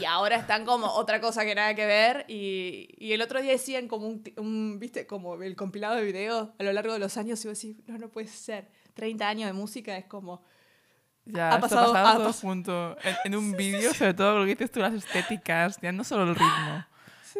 Y 0.00 0.04
ahora 0.04 0.36
están 0.36 0.64
como 0.64 0.88
otra 0.88 1.20
cosa 1.20 1.44
que 1.44 1.54
nada 1.54 1.74
que 1.74 1.86
ver. 1.86 2.24
Y, 2.28 3.12
el 3.12 3.22
otro 3.22 3.40
día 3.40 3.52
decían 3.52 3.86
como 3.86 4.08
un, 4.08 4.78
viste, 4.80 5.06
como 5.06 5.40
el 5.42 5.54
compilado 5.54 5.94
de 5.94 6.02
videos 6.02 6.50
a 6.58 6.62
lo 6.64 6.72
largo 6.72 6.92
de 6.92 6.98
los 6.98 7.16
años. 7.16 7.44
Y 7.44 7.48
vos 7.48 7.60
decís, 7.60 7.76
no, 7.86 7.98
no 7.98 8.08
puede 8.08 8.26
ser. 8.26 8.68
30 8.94 9.28
años 9.28 9.46
de 9.46 9.52
música 9.52 9.96
es 9.96 10.06
como... 10.06 10.42
Ya, 11.26 11.54
ha 11.54 11.60
pasado, 11.60 11.92
todo 12.18 12.32
junto. 12.34 12.96
En, 13.24 13.34
un 13.34 13.52
vídeo, 13.52 13.94
sobre 13.94 14.12
todo 14.12 14.40
lo 14.40 14.44
que 14.44 14.50
dices 14.50 14.70
tú, 14.70 14.80
las 14.80 14.92
estéticas, 14.92 15.80
ya 15.80 15.90
no 15.90 16.04
solo 16.04 16.24
el 16.24 16.34
ritmo, 16.34 16.84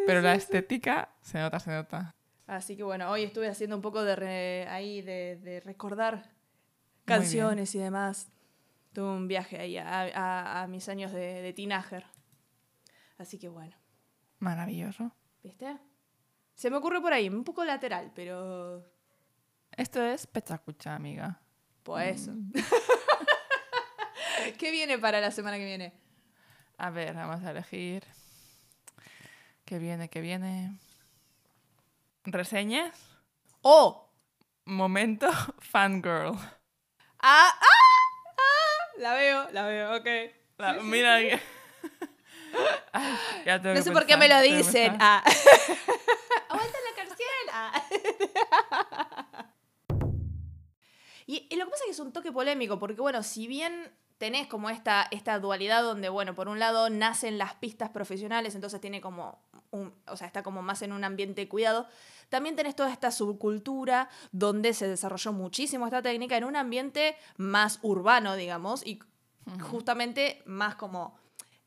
pero 0.06 0.22
la 0.22 0.34
estética 0.34 1.10
se 1.20 1.38
nota, 1.38 1.60
se 1.60 1.70
nota. 1.70 2.14
Así 2.46 2.76
que 2.76 2.82
bueno, 2.82 3.10
hoy 3.10 3.24
estuve 3.24 3.48
haciendo 3.48 3.76
un 3.76 3.82
poco 3.82 4.04
de 4.04 4.66
ahí 4.68 5.02
de, 5.02 5.62
recordar 5.64 6.30
canciones 7.04 7.74
y 7.74 7.78
demás. 7.78 8.30
Tuve 8.92 9.08
un 9.08 9.28
viaje 9.28 9.58
ahí 9.58 9.76
a, 9.78 10.66
mis 10.68 10.88
años 10.88 11.12
de, 11.12 11.42
de 11.42 11.52
teenager. 11.52 12.06
Así 13.18 13.38
que 13.38 13.48
bueno. 13.48 13.76
Maravilloso. 14.38 15.12
¿Viste? 15.42 15.78
Se 16.54 16.70
me 16.70 16.76
ocurre 16.76 17.00
por 17.00 17.12
ahí, 17.12 17.28
un 17.28 17.44
poco 17.44 17.64
lateral, 17.64 18.12
pero... 18.14 18.84
Esto 19.76 20.02
es 20.02 20.26
Pechacucha, 20.26 20.94
amiga. 20.94 21.40
Pues 21.82 22.22
eso. 22.22 22.32
Mm. 22.32 22.52
¿Qué 24.58 24.70
viene 24.70 24.98
para 24.98 25.20
la 25.20 25.30
semana 25.30 25.58
que 25.58 25.64
viene? 25.64 25.92
A 26.78 26.90
ver, 26.90 27.14
vamos 27.14 27.42
a 27.42 27.50
elegir. 27.50 28.04
¿Qué 29.64 29.78
viene? 29.78 30.08
¿Qué 30.08 30.20
viene? 30.20 30.78
Reseñas 32.24 32.96
o 33.62 34.10
momento 34.64 35.28
fangirl. 35.58 36.36
Ah, 37.20 37.50
ah, 37.50 37.56
ah, 38.36 38.78
la 38.98 39.14
veo, 39.14 39.50
la 39.52 39.66
veo, 39.66 39.96
ok. 39.96 40.06
mira, 40.82 41.20
no 43.74 43.82
sé 43.82 43.90
por 43.90 44.06
qué 44.06 44.16
me 44.16 44.28
lo 44.28 44.40
dicen. 44.40 44.96
Ah. 45.00 45.24
Aguanta 46.48 46.78
la 46.84 46.94
cárcel. 46.96 47.26
Ah. 47.52 47.82
y, 51.26 51.48
y, 51.50 51.56
lo 51.56 51.64
que 51.64 51.70
pasa 51.70 51.84
es 51.84 51.86
que 51.86 51.92
es 51.92 52.00
un 52.00 52.12
toque 52.12 52.30
polémico, 52.30 52.78
porque 52.78 53.00
bueno, 53.00 53.22
si 53.22 53.46
bien 53.46 53.90
tenés 54.24 54.46
como 54.46 54.70
esta, 54.70 55.06
esta 55.10 55.38
dualidad 55.38 55.82
donde, 55.82 56.08
bueno, 56.08 56.34
por 56.34 56.48
un 56.48 56.58
lado 56.58 56.88
nacen 56.88 57.36
las 57.36 57.56
pistas 57.56 57.90
profesionales, 57.90 58.54
entonces 58.54 58.80
tiene 58.80 59.02
como 59.02 59.38
o 60.06 60.16
sea, 60.16 60.26
está 60.26 60.42
como 60.42 60.62
más 60.62 60.80
en 60.80 60.92
un 60.92 61.04
ambiente 61.04 61.46
cuidado. 61.46 61.86
También 62.30 62.56
tenés 62.56 62.74
toda 62.74 62.90
esta 62.90 63.10
subcultura 63.10 64.08
donde 64.32 64.72
se 64.72 64.88
desarrolló 64.88 65.34
muchísimo 65.34 65.84
esta 65.84 66.00
técnica 66.00 66.38
en 66.38 66.44
un 66.44 66.56
ambiente 66.56 67.16
más 67.36 67.80
urbano, 67.82 68.34
digamos, 68.34 68.86
y 68.86 68.98
justamente 69.60 70.40
más 70.46 70.74
como 70.76 71.18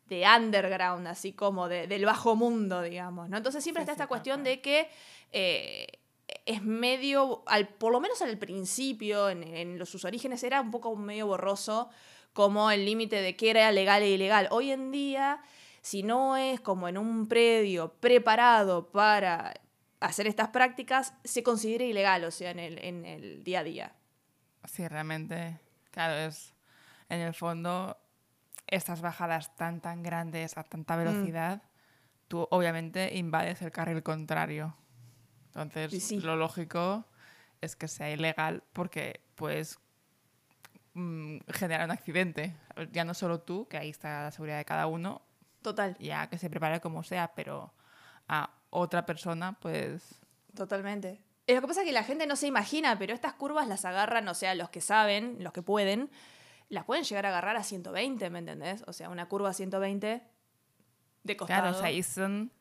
de 0.08 0.26
underground, 0.26 1.06
así 1.06 1.34
como 1.34 1.70
del 1.70 2.06
bajo 2.06 2.36
mundo, 2.36 2.82
digamos, 2.82 3.30
¿no? 3.30 3.38
Entonces 3.38 3.62
siempre 3.62 3.84
está 3.84 3.92
esta 3.92 4.08
cuestión 4.08 4.44
de 4.44 4.62
que 4.62 4.90
eh, 5.32 6.00
es 6.48 6.64
medio, 6.64 7.44
al, 7.46 7.68
por 7.68 7.92
lo 7.92 8.00
menos 8.00 8.20
al 8.24 8.36
principio, 8.40 9.30
en, 9.30 9.44
en, 9.44 9.78
los, 9.78 9.90
sus 9.90 10.06
orígenes, 10.06 10.44
era 10.44 10.60
un 10.60 10.72
poco 10.72 10.96
medio 10.96 11.28
borroso 11.28 11.92
como 12.38 12.70
el 12.70 12.86
límite 12.86 13.20
de 13.20 13.36
qué 13.36 13.50
era 13.50 13.72
legal 13.72 14.04
e 14.04 14.12
ilegal. 14.12 14.48
Hoy 14.52 14.70
en 14.70 14.92
día, 14.92 15.42
si 15.82 16.04
no 16.04 16.38
es 16.38 16.62
como 16.62 16.88
en 16.88 17.00
un 17.00 17.28
predio 17.28 17.94
preparado 17.94 18.92
para 18.92 19.56
hacer 20.02 20.28
estas 20.28 20.50
prácticas, 20.50 21.16
se 21.24 21.42
considera 21.42 21.84
ilegal, 21.84 22.24
o 22.26 22.30
sea, 22.30 22.52
en 22.52 22.60
el, 22.60 22.78
en 22.78 23.06
el 23.06 23.44
día 23.44 23.62
a 23.62 23.64
día. 23.64 23.96
Sí, 24.66 24.88
realmente, 24.88 25.60
claro, 25.90 26.14
es 26.14 26.54
en 27.10 27.22
el 27.22 27.34
fondo 27.34 27.98
estas 28.68 29.02
bajadas 29.02 29.56
tan 29.56 29.82
tan 29.82 30.04
grandes 30.04 30.60
a 30.60 30.64
tanta 30.64 30.96
mm. 30.96 31.00
velocidad, 31.00 31.64
tú 32.28 32.48
obviamente 32.52 33.18
invades 33.18 33.64
el 33.64 33.72
carril 33.72 34.04
contrario. 34.04 34.78
Entonces, 35.48 36.12
lo 36.24 36.36
lógico 36.36 37.04
es 37.62 37.76
que 37.76 37.88
sea 37.88 38.12
ilegal 38.12 38.64
porque 38.74 39.22
puedes 39.34 39.80
mm, 40.98 41.40
generar 41.54 41.86
un 41.86 41.92
accidente. 41.92 42.56
Ya 42.92 43.06
no 43.06 43.14
solo 43.14 43.40
tú, 43.42 43.68
que 43.68 43.78
ahí 43.78 43.90
está 43.90 44.24
la 44.24 44.32
seguridad 44.32 44.58
de 44.58 44.66
cada 44.66 44.88
uno. 44.88 45.22
Total. 45.62 45.98
Ya 46.00 46.28
que 46.30 46.38
se 46.38 46.50
prepare 46.50 46.82
como 46.82 47.04
sea, 47.04 47.34
pero 47.36 47.74
a 48.28 48.50
otra 48.70 49.06
persona, 49.06 49.58
pues... 49.60 50.20
Totalmente. 50.56 51.22
Lo 51.48 51.62
que 51.62 51.68
pasa 51.68 51.82
es 51.82 51.86
que 51.86 51.94
la 51.94 52.04
gente 52.04 52.28
no 52.28 52.36
se 52.36 52.48
imagina, 52.48 52.98
pero 52.98 53.14
estas 53.14 53.34
curvas 53.34 53.68
las 53.68 53.86
agarran, 53.86 54.28
o 54.28 54.34
sea, 54.34 54.54
los 54.56 54.70
que 54.70 54.82
saben, 54.82 55.38
los 55.40 55.54
que 55.54 55.62
pueden, 55.62 56.10
las 56.68 56.84
pueden 56.84 57.06
llegar 57.06 57.26
a 57.26 57.30
agarrar 57.30 57.56
a 57.56 57.64
120, 57.64 58.30
¿me 58.30 58.40
entendés? 58.40 58.84
O 58.88 58.94
sea, 58.94 59.10
una 59.10 59.30
curva 59.30 59.50
a 59.50 59.54
120 59.54 60.24
de 61.24 61.38
costado. 61.38 61.62
Claro, 61.62 61.78
o 61.78 61.80
sea, 61.80 61.92
y 61.92 62.04
son 62.04 62.52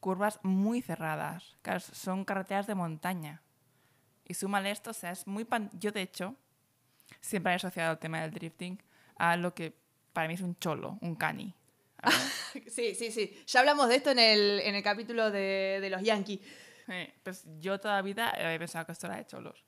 curvas 0.00 0.40
muy 0.42 0.82
cerradas. 0.82 1.56
Claro, 1.62 1.80
son 1.80 2.26
carreteras 2.26 2.66
de 2.66 2.74
montaña. 2.74 3.42
Y 4.26 4.34
súmale 4.34 4.70
esto, 4.70 4.90
o 4.90 4.94
sea, 4.94 5.12
es 5.12 5.26
muy... 5.26 5.46
Yo, 5.72 5.92
de 5.92 6.02
hecho, 6.02 6.36
siempre 7.24 7.52
he 7.52 7.56
asociado 7.56 7.92
el 7.92 7.98
tema 7.98 8.20
del 8.20 8.30
drifting 8.30 8.78
a 9.16 9.36
lo 9.36 9.54
que 9.54 9.74
para 10.12 10.28
mí 10.28 10.34
es 10.34 10.42
un 10.42 10.56
cholo, 10.58 10.98
un 11.00 11.16
cani. 11.16 11.54
sí, 12.68 12.94
sí, 12.94 13.10
sí. 13.10 13.42
Ya 13.46 13.60
hablamos 13.60 13.88
de 13.88 13.96
esto 13.96 14.10
en 14.10 14.18
el, 14.18 14.60
en 14.60 14.74
el 14.74 14.82
capítulo 14.82 15.30
de, 15.30 15.78
de 15.80 15.90
los 15.90 16.02
Yankees. 16.02 16.40
pues 17.22 17.44
yo 17.58 17.80
toda 17.80 17.96
la 17.96 18.02
vida 18.02 18.32
he 18.36 18.58
pensado 18.58 18.84
que 18.84 18.92
esto 18.92 19.06
era 19.06 19.16
de 19.16 19.26
cholos. 19.26 19.64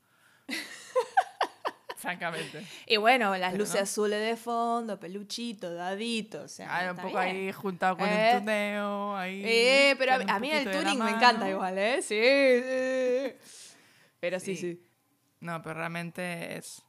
Francamente. 1.96 2.62
Y 2.86 2.98
bueno, 2.98 3.34
las 3.38 3.54
luces 3.54 3.80
azules 3.80 4.20
de 4.20 4.36
fondo, 4.36 5.00
peluchito, 5.00 5.74
dadito, 5.74 6.42
o 6.42 6.48
sea. 6.48 6.92
un 6.94 7.02
poco 7.02 7.16
ahí 7.16 7.50
juntado 7.52 7.96
con 7.96 8.06
el 8.06 8.14
eh. 8.14 8.38
tuneo, 8.38 9.16
ahí. 9.16 9.42
Eh, 9.44 9.94
pero 9.98 10.12
a, 10.14 10.38
mí 10.38 10.50
el 10.50 10.70
tuning 10.70 11.02
me 11.02 11.10
encanta 11.12 11.48
igual, 11.48 11.78
¿eh? 11.78 12.02
Sí, 12.02 13.34
Pero 14.20 14.38
sí, 14.38 14.56
sí. 14.56 14.82
No, 15.40 15.62
pero 15.62 15.74
realmente 15.74 16.58
es, 16.58 16.86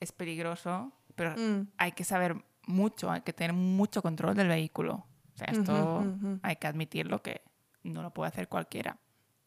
es 0.00 0.12
peligroso, 0.12 0.92
pero 1.14 1.34
mm. 1.36 1.68
hay 1.76 1.92
que 1.92 2.04
saber 2.04 2.36
mucho, 2.66 3.10
hay 3.10 3.22
que 3.22 3.32
tener 3.32 3.52
mucho 3.52 4.02
control 4.02 4.34
del 4.34 4.48
vehículo. 4.48 5.06
O 5.34 5.38
sea, 5.38 5.48
esto 5.48 6.04
hay 6.42 6.56
que 6.56 6.66
admitirlo 6.66 7.22
que 7.22 7.42
no 7.82 8.02
lo 8.02 8.12
puede 8.12 8.28
hacer 8.28 8.48
cualquiera. 8.48 8.98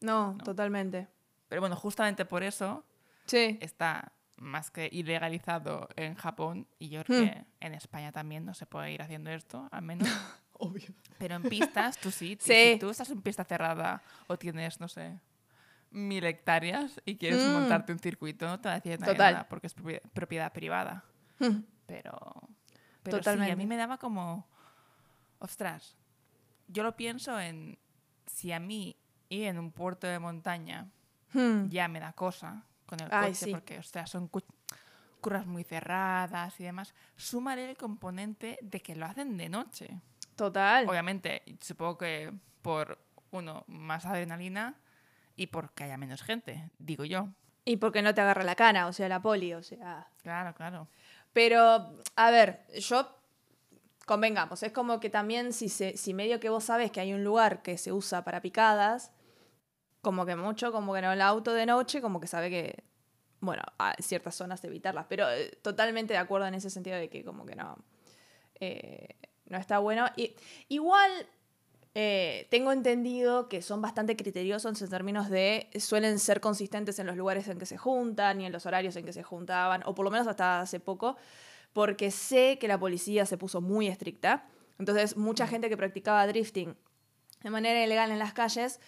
No, 0.02 0.38
totalmente. 0.44 1.08
Pero 1.48 1.62
bueno, 1.62 1.76
justamente 1.76 2.26
por 2.26 2.44
eso 2.44 2.86
sí. 3.26 3.58
está 3.60 4.14
más 4.38 4.72
que 4.72 4.88
ilegalizado 4.92 5.90
en 5.96 6.16
Japón 6.16 6.68
y 6.78 6.90
yo 6.90 7.04
creo 7.04 7.24
hmm. 7.24 7.26
que 7.26 7.46
en 7.60 7.74
España 7.74 8.12
también 8.12 8.46
no 8.46 8.54
se 8.54 8.66
puede 8.66 8.92
ir 8.92 9.02
haciendo 9.02 9.32
esto, 9.32 9.68
al 9.72 9.82
menos. 9.82 10.08
Obvio. 10.54 10.90
Pero 11.18 11.36
en 11.36 11.44
pistas, 11.44 11.98
tú 11.98 12.12
sí. 12.12 12.38
Si 12.42 12.78
tú 12.80 12.90
estás 12.90 13.10
en 13.10 13.22
pista 13.22 13.44
cerrada 13.44 14.02
o 14.28 14.38
tienes, 14.38 14.80
no 14.80 14.88
sé, 14.88 15.20
mil 15.92 16.24
hectáreas 16.24 17.02
y 17.06 17.16
quieres 17.18 17.46
hmm. 17.46 17.54
montarte 17.54 17.92
un 17.92 18.00
circuito, 18.00 18.48
no 18.48 18.60
te 18.60 18.70
va 18.70 18.76
a 18.76 18.80
decir 18.80 19.00
nada 19.00 19.48
porque 19.50 19.68
es 19.68 19.76
propiedad, 20.14 20.52
privada. 20.52 21.04
Hmm. 21.40 21.62
Pero, 21.86 22.14
pero 23.04 23.18
Totalmente. 23.18 23.48
Sí, 23.48 23.54
a 23.54 23.56
mí 23.56 23.66
me 23.66 23.78
daba 23.78 23.98
como, 23.98 24.48
ostras, 25.40 25.98
yo 26.68 26.84
lo 26.84 26.96
pienso 26.96 27.40
en 27.40 27.80
si 28.26 28.52
a 28.52 28.60
mí 28.60 28.96
ir 29.30 29.48
en 29.48 29.58
un 29.60 29.72
puerto 29.72 30.08
de 30.08 30.20
montaña 30.20 30.88
ya 31.70 31.88
me 31.88 32.00
da 32.00 32.14
cosa, 32.14 32.64
con 32.86 33.00
el 33.02 33.10
coche, 33.10 33.52
porque, 33.52 33.78
o 33.78 33.84
sea, 33.84 34.08
son 34.08 34.30
curras 35.22 35.46
muy 35.46 35.64
cerradas 35.64 36.60
y 36.60 36.64
demás. 36.64 36.96
Súmale 37.16 37.70
el 37.70 37.78
componente 37.78 38.58
de 38.62 38.82
que 38.82 38.96
lo 38.96 39.06
hacen 39.06 39.38
de 39.38 39.48
noche. 39.48 40.02
Total. 40.36 40.90
Obviamente, 40.90 41.44
supongo 41.62 42.00
que 42.00 42.34
por, 42.62 42.98
uno, 43.32 43.64
más 43.68 44.06
adrenalina 44.06 44.76
y 45.40 45.48
porque 45.48 45.86
haya 45.86 45.98
menos 45.98 46.22
gente, 46.22 46.70
digo 46.80 47.06
yo. 47.06 47.30
Y 47.64 47.78
porque 47.78 48.02
no 48.02 48.14
te 48.14 48.20
agarra 48.20 48.44
la 48.44 48.56
cana, 48.56 48.88
o 48.88 48.94
sea, 48.94 49.08
la 49.08 49.22
poli, 49.22 49.54
o 49.54 49.64
sea. 49.64 50.06
Claro, 50.22 50.54
claro. 50.54 50.90
Pero, 51.32 51.96
a 52.18 52.30
ver, 52.30 52.66
yo 52.78 53.16
convengamos, 54.06 54.64
es 54.64 54.74
como 54.74 55.00
que 55.00 55.10
también 55.10 55.54
si, 55.54 55.70
se, 55.70 55.96
si 55.96 56.14
medio 56.14 56.42
que 56.42 56.50
vos 56.50 56.66
sabes 56.66 56.92
que 56.92 57.00
hay 57.00 57.14
un 57.14 57.24
lugar 57.24 57.62
que 57.62 57.78
se 57.78 57.94
usa 57.94 58.26
para 58.26 58.42
picadas, 58.42 59.14
como 60.02 60.26
que 60.26 60.36
mucho, 60.36 60.74
como 60.74 60.94
que 60.94 61.02
no 61.02 61.14
el 61.14 61.22
auto 61.22 61.54
de 61.54 61.66
noche, 61.66 62.02
como 62.02 62.20
que 62.20 62.28
sabe 62.28 62.50
que, 62.50 62.84
bueno, 63.40 63.64
a 63.78 63.96
ciertas 64.02 64.36
zonas 64.36 64.62
evitarlas, 64.66 65.06
pero 65.08 65.30
eh, 65.30 65.58
totalmente 65.62 66.12
de 66.12 66.20
acuerdo 66.20 66.48
en 66.48 66.56
ese 66.56 66.70
sentido 66.70 66.98
de 66.98 67.10
que 67.10 67.24
como 67.24 67.46
que 67.46 67.56
no, 67.56 67.78
eh, 68.60 69.16
no 69.46 69.58
está 69.58 69.80
bueno. 69.80 70.06
Y, 70.18 70.36
igual 70.68 71.12
eh, 71.96 72.48
tengo 72.52 72.72
entendido 72.72 73.50
que 73.50 73.62
son 73.62 73.82
bastante 73.82 74.16
criteriosos 74.16 74.82
en 74.82 74.90
términos 74.90 75.30
de, 75.30 75.70
suelen 75.80 76.20
ser 76.20 76.40
consistentes 76.40 77.00
en 77.00 77.08
los 77.08 77.18
lugares 77.18 77.48
en 77.48 77.58
que 77.58 77.66
se 77.66 77.78
juntan 77.78 78.42
y 78.42 78.46
en 78.46 78.52
los 78.52 78.66
horarios 78.66 78.96
en 78.96 79.06
que 79.06 79.14
se 79.14 79.24
juntaban, 79.24 79.82
o 79.86 79.96
por 79.96 80.06
lo 80.06 80.12
menos 80.12 80.28
hasta 80.28 80.62
hace 80.62 80.80
poco, 80.80 81.18
porque 81.74 82.12
sé 82.12 82.58
que 82.60 82.68
la 82.68 82.80
policía 82.80 83.26
se 83.26 83.38
puso 83.38 83.62
muy 83.62 83.88
estricta. 83.88 84.48
Entonces, 84.78 85.18
mucha 85.18 85.46
mm. 85.46 85.50
gente 85.50 85.70
que 85.70 85.78
practicaba 85.78 86.26
drifting 86.28 86.76
de 87.44 87.50
manera 87.50 87.84
ilegal 87.84 88.12
en 88.12 88.20
las 88.20 88.34
calles 88.34 88.80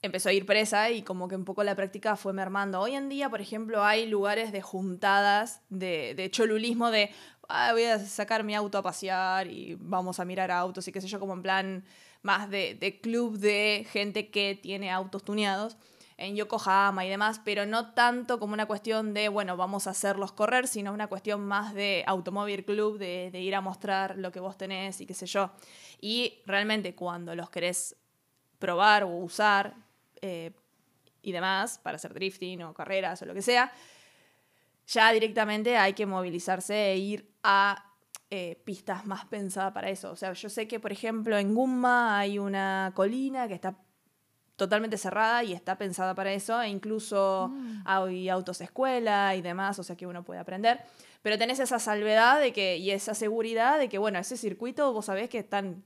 empezó 0.00 0.28
a 0.28 0.32
ir 0.32 0.44
presa 0.44 0.90
y 0.90 1.02
como 1.02 1.28
que 1.28 1.36
un 1.36 1.44
poco 1.44 1.64
la 1.64 1.74
práctica 1.74 2.16
fue 2.16 2.32
mermando. 2.32 2.80
Hoy 2.80 2.94
en 2.94 3.08
día, 3.08 3.30
por 3.30 3.40
ejemplo, 3.40 3.84
hay 3.84 4.06
lugares 4.06 4.52
de 4.52 4.60
juntadas, 4.60 5.62
de, 5.70 6.14
de 6.14 6.30
cholulismo, 6.30 6.90
de 6.90 7.10
ah, 7.48 7.72
voy 7.72 7.84
a 7.84 7.98
sacar 7.98 8.44
mi 8.44 8.54
auto 8.54 8.78
a 8.78 8.82
pasear 8.82 9.46
y 9.46 9.76
vamos 9.80 10.20
a 10.20 10.24
mirar 10.24 10.50
autos 10.50 10.86
y 10.88 10.92
qué 10.92 11.00
sé 11.00 11.08
yo, 11.08 11.18
como 11.18 11.32
en 11.32 11.42
plan 11.42 11.84
más 12.24 12.50
de, 12.50 12.74
de 12.74 13.00
club 13.00 13.38
de 13.38 13.86
gente 13.88 14.30
que 14.30 14.58
tiene 14.60 14.90
autos 14.90 15.22
tuneados 15.22 15.76
en 16.16 16.36
Yokohama 16.36 17.04
y 17.04 17.08
demás, 17.08 17.40
pero 17.44 17.66
no 17.66 17.92
tanto 17.92 18.38
como 18.38 18.54
una 18.54 18.66
cuestión 18.66 19.14
de, 19.14 19.28
bueno, 19.28 19.56
vamos 19.56 19.86
a 19.86 19.90
hacerlos 19.90 20.32
correr, 20.32 20.68
sino 20.68 20.92
una 20.92 21.08
cuestión 21.08 21.44
más 21.44 21.74
de 21.74 22.04
automóvil 22.06 22.64
club, 22.64 22.98
de, 22.98 23.30
de 23.30 23.40
ir 23.40 23.54
a 23.54 23.60
mostrar 23.60 24.16
lo 24.16 24.30
que 24.32 24.40
vos 24.40 24.56
tenés 24.56 25.00
y 25.00 25.06
qué 25.06 25.14
sé 25.14 25.26
yo. 25.26 25.50
Y 26.00 26.40
realmente 26.46 26.94
cuando 26.94 27.34
los 27.34 27.50
querés 27.50 27.96
probar 28.58 29.04
o 29.04 29.08
usar, 29.08 29.74
eh, 30.22 30.52
y 31.20 31.32
demás, 31.32 31.78
para 31.82 31.96
hacer 31.96 32.14
drifting 32.14 32.62
o 32.62 32.74
carreras 32.74 33.20
o 33.22 33.26
lo 33.26 33.34
que 33.34 33.42
sea, 33.42 33.72
ya 34.86 35.10
directamente 35.12 35.76
hay 35.76 35.94
que 35.94 36.06
movilizarse 36.06 36.92
e 36.92 36.96
ir 36.98 37.30
a 37.42 37.93
eh, 38.34 38.56
pistas 38.64 39.06
más 39.06 39.26
pensadas 39.26 39.72
para 39.72 39.88
eso. 39.90 40.10
O 40.10 40.16
sea, 40.16 40.32
yo 40.32 40.48
sé 40.48 40.66
que, 40.66 40.80
por 40.80 40.92
ejemplo, 40.92 41.38
en 41.38 41.54
Gumma 41.54 42.18
hay 42.18 42.38
una 42.38 42.92
colina 42.94 43.46
que 43.46 43.54
está 43.54 43.76
totalmente 44.56 44.96
cerrada 44.98 45.44
y 45.44 45.52
está 45.52 45.78
pensada 45.78 46.14
para 46.14 46.32
eso, 46.32 46.60
e 46.60 46.68
incluso 46.68 47.50
mm. 47.52 47.82
hay 47.84 48.28
autos 48.28 48.60
escuela 48.60 49.34
y 49.34 49.42
demás, 49.42 49.78
o 49.78 49.82
sea 49.82 49.96
que 49.96 50.06
uno 50.06 50.24
puede 50.24 50.40
aprender. 50.40 50.80
Pero 51.22 51.38
tenés 51.38 51.58
esa 51.58 51.78
salvedad 51.78 52.40
de 52.40 52.52
que, 52.52 52.76
y 52.76 52.90
esa 52.90 53.14
seguridad 53.14 53.78
de 53.78 53.88
que, 53.88 53.98
bueno, 53.98 54.18
ese 54.18 54.36
circuito 54.36 54.92
vos 54.92 55.06
sabés 55.06 55.28
que 55.28 55.38
están 55.38 55.84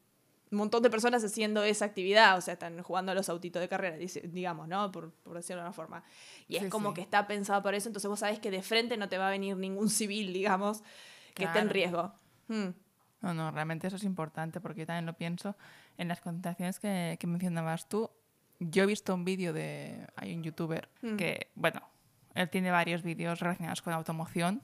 un 0.51 0.59
montón 0.59 0.83
de 0.83 0.91
personas 0.91 1.23
haciendo 1.23 1.63
esa 1.63 1.85
actividad, 1.85 2.39
o 2.39 2.41
sea, 2.41 2.55
están 2.55 2.83
jugando 2.83 3.13
a 3.13 3.15
los 3.15 3.29
autitos 3.29 3.61
de 3.61 3.69
carrera, 3.69 3.97
digamos, 4.25 4.67
¿no? 4.67 4.91
Por, 4.91 5.13
decirlo 5.35 5.63
de 5.63 5.69
una 5.69 5.75
forma. 5.75 6.05
Y 6.49 6.57
es 6.57 6.69
como 6.71 6.95
que 6.95 7.03
está 7.03 7.27
pensado 7.27 7.63
por 7.63 7.75
eso, 7.75 7.89
entonces 7.89 8.09
vos 8.09 8.21
sabés 8.21 8.39
que 8.39 8.51
de 8.51 8.63
frente 8.63 8.97
no 8.97 9.09
te 9.09 9.19
va 9.19 9.29
a 9.29 9.31
venir 9.31 9.57
ningún 9.57 9.91
civil, 9.91 10.33
digamos, 10.33 10.83
que 11.35 11.45
esté 11.45 11.59
en 11.59 11.71
riesgo. 11.71 12.15
Hmm. 12.49 12.71
No, 13.21 13.35
no, 13.35 13.51
realmente 13.51 13.87
eso 13.87 13.97
es 13.97 14.05
importante 14.05 14.61
porque 14.61 14.81
yo 14.81 14.87
también 14.87 15.07
lo 15.07 15.15
pienso. 15.15 15.57
En 15.97 16.09
las 16.09 16.21
contaciones 16.21 16.79
que, 16.79 17.17
que 17.19 17.27
mencionabas 17.27 17.89
tú, 17.89 18.11
yo 18.61 18.83
he 18.83 18.87
visto 18.87 19.15
un 19.15 19.25
vídeo 19.25 19.53
de. 19.53 20.07
Hay 20.17 20.35
un 20.35 20.43
youtuber 20.43 20.89
hmm. 21.03 21.17
que, 21.17 21.51
bueno, 21.55 21.83
él 22.35 22.49
tiene 22.51 22.71
varios 22.71 23.03
vídeos 23.03 23.41
relacionados 23.41 23.83
con 23.83 23.93
automoción 23.93 24.63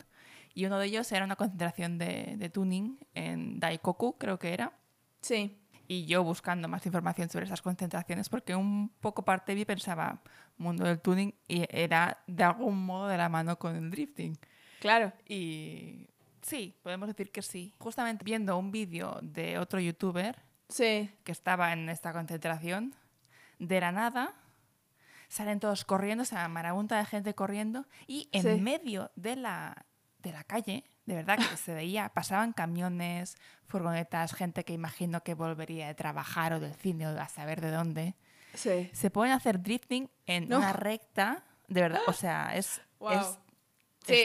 y 0.55 0.67
uno 0.67 0.79
de 0.79 0.87
ellos 0.87 1.11
era 1.11 1.25
una 1.25 1.37
concentración 1.37 1.99
de, 1.99 2.37
de 2.37 2.49
tuning 2.49 2.99
en 3.15 3.59
Daikoku, 3.59 4.17
creo 4.19 4.39
que 4.39 4.55
era. 4.55 4.73
Sí 5.21 5.59
Y 5.89 6.07
yo 6.07 6.23
buscando 6.23 6.69
más 6.69 6.87
información 6.87 7.29
sobre 7.29 7.47
esas 7.47 7.61
concentraciones, 7.61 8.29
porque 8.29 8.55
un 8.55 8.91
poco 9.01 9.25
parte 9.25 9.53
de 9.53 9.57
mí 9.57 9.65
pensaba, 9.65 10.23
mundo 10.57 10.85
del 10.85 11.01
tuning 11.01 11.35
y 11.49 11.65
era 11.69 12.23
de 12.29 12.45
algún 12.45 12.87
modo 12.87 13.09
de 13.09 13.19
la 13.19 13.29
mano 13.29 13.59
con 13.59 13.75
el 13.75 13.91
drifting. 13.91 14.39
Claro. 14.81 15.13
Y 15.27 16.07
sí, 16.45 16.79
podemos 16.83 17.09
decir 17.09 17.33
que 17.33 17.43
sí. 17.43 17.75
Justamente 17.79 18.25
viendo 18.25 18.57
un 18.57 18.71
vídeo 18.71 19.19
de 19.23 19.59
otro 19.59 19.81
youtuber 19.81 20.41
sí. 20.69 21.11
que 21.25 21.33
estaba 21.33 21.73
en 21.73 21.89
esta 21.89 22.13
concentración, 22.13 22.95
de 23.59 23.81
la 23.81 23.93
nada 23.93 24.35
salen 25.29 25.59
todos 25.59 25.85
corriendo, 25.85 26.23
o 26.23 26.25
sea, 26.25 26.47
marabunta 26.49 26.97
de 26.97 27.05
gente 27.07 27.35
corriendo 27.35 27.87
y 28.07 28.29
en 28.33 28.63
medio 28.63 29.11
de 29.17 29.35
la, 29.35 29.85
de 30.19 30.33
la 30.33 30.45
calle, 30.45 30.85
de 31.07 31.15
verdad 31.17 31.39
que 31.39 31.57
se 31.57 31.75
veía, 31.75 32.09
pasaban 32.15 32.53
camiones, 32.53 33.37
furgonetas, 33.67 34.33
gente 34.33 34.65
que 34.65 34.73
imagino 34.73 35.23
que 35.23 35.35
volvería 35.35 35.89
de 35.89 35.95
trabajar 35.95 36.53
o 36.53 36.61
del 36.61 36.75
cine 36.75 37.09
o 37.09 37.21
a 37.21 37.29
saber 37.29 37.61
de 37.61 37.73
dónde. 37.73 38.15
Sí. 38.55 38.91
Se 38.93 39.11
pueden 39.11 39.33
hacer 39.33 39.61
drifting 39.61 40.09
en 40.27 40.53
una 40.53 40.73
recta, 40.73 41.43
de 41.67 41.81
verdad, 41.81 42.03
o 42.07 42.13
sea, 42.13 42.55
es, 42.55 42.81
es, 43.11 43.39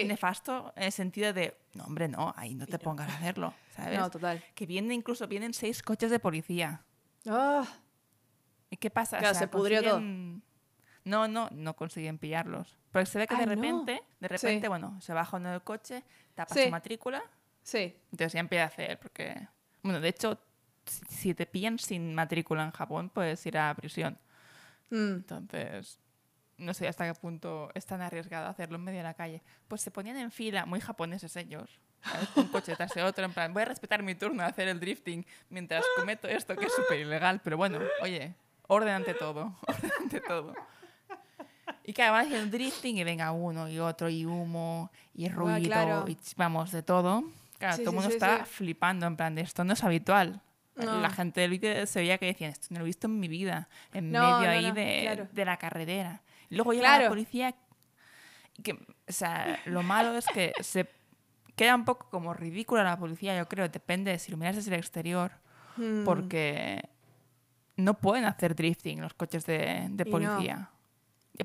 nefasto 0.06 0.74
en 0.76 0.84
el 0.84 0.92
sentido 0.92 1.34
de, 1.34 1.58
no, 1.74 1.86
hombre, 1.86 2.08
no, 2.08 2.34
ahí 2.38 2.56
no 2.56 2.66
te 2.66 2.80
pongas 2.80 3.10
a 3.10 3.18
hacerlo, 3.18 3.54
¿sabes? 3.76 4.00
No, 4.00 4.10
total. 4.10 4.44
Que 4.56 4.66
vienen, 4.66 4.92
incluso 4.92 5.28
vienen 5.28 5.54
seis 5.54 5.82
coches 5.82 6.12
de 6.12 6.20
policía. 6.20 6.84
Ah. 7.28 7.66
¿Y 8.70 8.78
qué 8.78 8.90
pasa? 8.90 9.18
Claro, 9.18 9.38
se 9.38 9.48
pudrió 9.48 9.82
todo. 9.84 10.02
No, 11.06 11.28
no, 11.28 11.50
no 11.52 11.76
consiguen 11.76 12.18
pillarlos. 12.18 12.78
Porque 12.92 13.06
se 13.06 13.20
ve 13.20 13.28
que 13.28 13.36
de 13.36 13.46
repente, 13.46 14.04
de 14.20 14.28
repente, 14.28 14.68
bueno, 14.68 15.00
se 15.02 15.14
baja 15.14 15.38
uno 15.38 15.52
del 15.52 15.62
coche, 15.62 16.04
tapa 16.36 16.54
su 16.54 16.70
matrícula. 16.70 17.24
Sí. 17.64 17.96
Entonces 18.12 18.34
ya 18.34 18.40
empieza 18.40 18.64
a 18.64 18.68
hacer, 18.68 19.00
porque, 19.00 19.48
bueno, 19.82 20.00
de 20.00 20.10
hecho, 20.10 20.40
si 20.86 21.34
te 21.34 21.46
pillan 21.46 21.78
sin 21.80 22.14
matrícula 22.14 22.64
en 22.64 22.72
Japón, 22.72 23.10
puedes 23.10 23.46
ir 23.46 23.58
a 23.58 23.74
prisión. 23.76 24.18
Mm. 24.90 25.14
Entonces, 25.14 26.00
no 26.60 26.74
sé 26.74 26.88
hasta 26.88 27.06
qué 27.06 27.20
punto 27.20 27.70
es 27.74 27.86
tan 27.86 28.02
arriesgado 28.02 28.48
hacerlo 28.48 28.76
en 28.76 28.84
medio 28.84 29.00
de 29.00 29.04
la 29.04 29.14
calle. 29.14 29.42
Pues 29.68 29.82
se 29.82 29.92
ponían 29.92 30.18
en 30.18 30.32
fila, 30.32 30.66
muy 30.66 30.80
japoneses 30.80 31.36
ellos. 31.36 31.80
Un 32.36 32.48
coche 32.48 32.76
tras 32.76 32.96
el 32.96 33.04
otro, 33.04 33.26
en 33.26 33.34
plan, 33.34 33.54
voy 33.54 33.64
a 33.64 33.66
respetar 33.66 34.04
mi 34.04 34.16
turno 34.16 34.44
a 34.44 34.48
hacer 34.48 34.68
el 34.68 34.80
drifting 34.80 35.26
mientras 35.50 35.84
cometo 35.98 36.28
esto 36.28 36.56
que 36.56 36.66
es 36.66 36.74
súper 36.74 37.00
ilegal. 37.00 37.42
Pero 37.44 37.58
bueno, 37.58 37.80
oye, 38.02 38.36
orden 38.68 38.94
ante 38.94 39.14
todo, 39.14 39.58
orden 39.68 39.92
ante 40.02 40.22
todo. 40.22 40.54
Y 41.84 41.94
que 41.94 42.04
además 42.04 42.32
el 42.32 42.52
drifting 42.52 42.98
y 42.98 43.04
venga 43.04 43.32
uno 43.32 43.68
y 43.68 43.80
otro 43.80 44.10
y 44.10 44.26
humo 44.26 44.92
y 45.14 45.28
ah, 45.28 45.32
ruido 45.34 45.58
y 46.08 46.18
vamos, 46.38 46.72
de 46.72 46.84
todo. 46.84 47.24
Claro, 47.58 47.78
todo 47.78 47.90
el 47.90 47.96
mundo 47.96 48.10
está 48.10 48.46
flipando 48.46 49.06
en 49.06 49.18
plan 49.18 49.36
de 49.36 49.42
esto 49.42 49.64
no 49.64 49.74
es 49.74 49.84
habitual. 49.84 50.42
La 50.86 51.10
gente 51.10 51.42
del 51.42 51.52
vídeo 51.52 51.86
se 51.86 52.00
veía 52.00 52.18
que 52.18 52.28
decían, 52.28 52.52
esto 52.52 52.68
no 52.70 52.80
lo 52.80 52.86
he 52.86 52.88
visto 52.88 53.08
en 53.08 53.20
mi 53.20 53.28
vida, 53.28 53.68
en 53.94 54.12
medio 54.12 54.50
ahí 54.50 54.72
de, 54.72 55.28
de, 55.32 55.46
la 55.46 55.58
carretera. 55.58 56.22
Luego 56.50 56.74
llega 56.74 57.00
la 57.00 57.10
policía, 57.10 57.56
que, 58.64 58.74
o 58.74 59.12
sea, 59.12 59.60
lo 59.66 59.84
malo 59.84 60.18
es 60.18 60.26
que 60.28 60.54
se 60.62 60.90
queda 61.56 61.76
un 61.76 61.86
poco 61.86 62.10
como 62.10 62.34
ridícula 62.34 62.84
la 62.84 62.98
policía, 62.98 63.38
yo 63.38 63.48
creo, 63.48 63.68
depende 63.68 64.12
de 64.12 64.20
si 64.20 64.32
lo 64.32 64.38
miras 64.38 64.56
desde 64.56 64.74
el 64.74 64.80
exterior, 64.80 65.32
hmm. 65.78 66.06
porque 66.06 66.82
no 67.76 67.96
pueden 67.96 68.26
hacer 68.26 68.56
drifting 68.56 69.02
los 69.02 69.14
coches 69.14 69.46
de, 69.46 69.88
de 69.90 70.06
policía. 70.06 70.70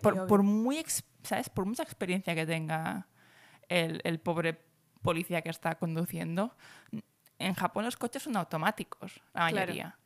Por, 0.03 0.27
por, 0.27 0.43
muy, 0.43 0.85
¿sabes? 1.23 1.49
Por 1.49 1.67
mucha 1.67 1.85
experiencia 1.85 2.35
que 2.35 2.47
tenga 2.47 3.07
el, 3.69 4.01
el, 4.05 4.19
pobre 4.19 4.61
policía 5.03 5.43
que 5.43 5.51
está 5.51 5.77
conduciendo, 5.77 6.57
en 7.39 7.55
Japón 7.55 7.85
los 7.85 7.97
coches 7.97 8.23
son 8.23 8.37
automáticos, 8.37 9.21
la 9.33 9.43
mayoría. 9.43 9.75
Claro. 9.75 10.04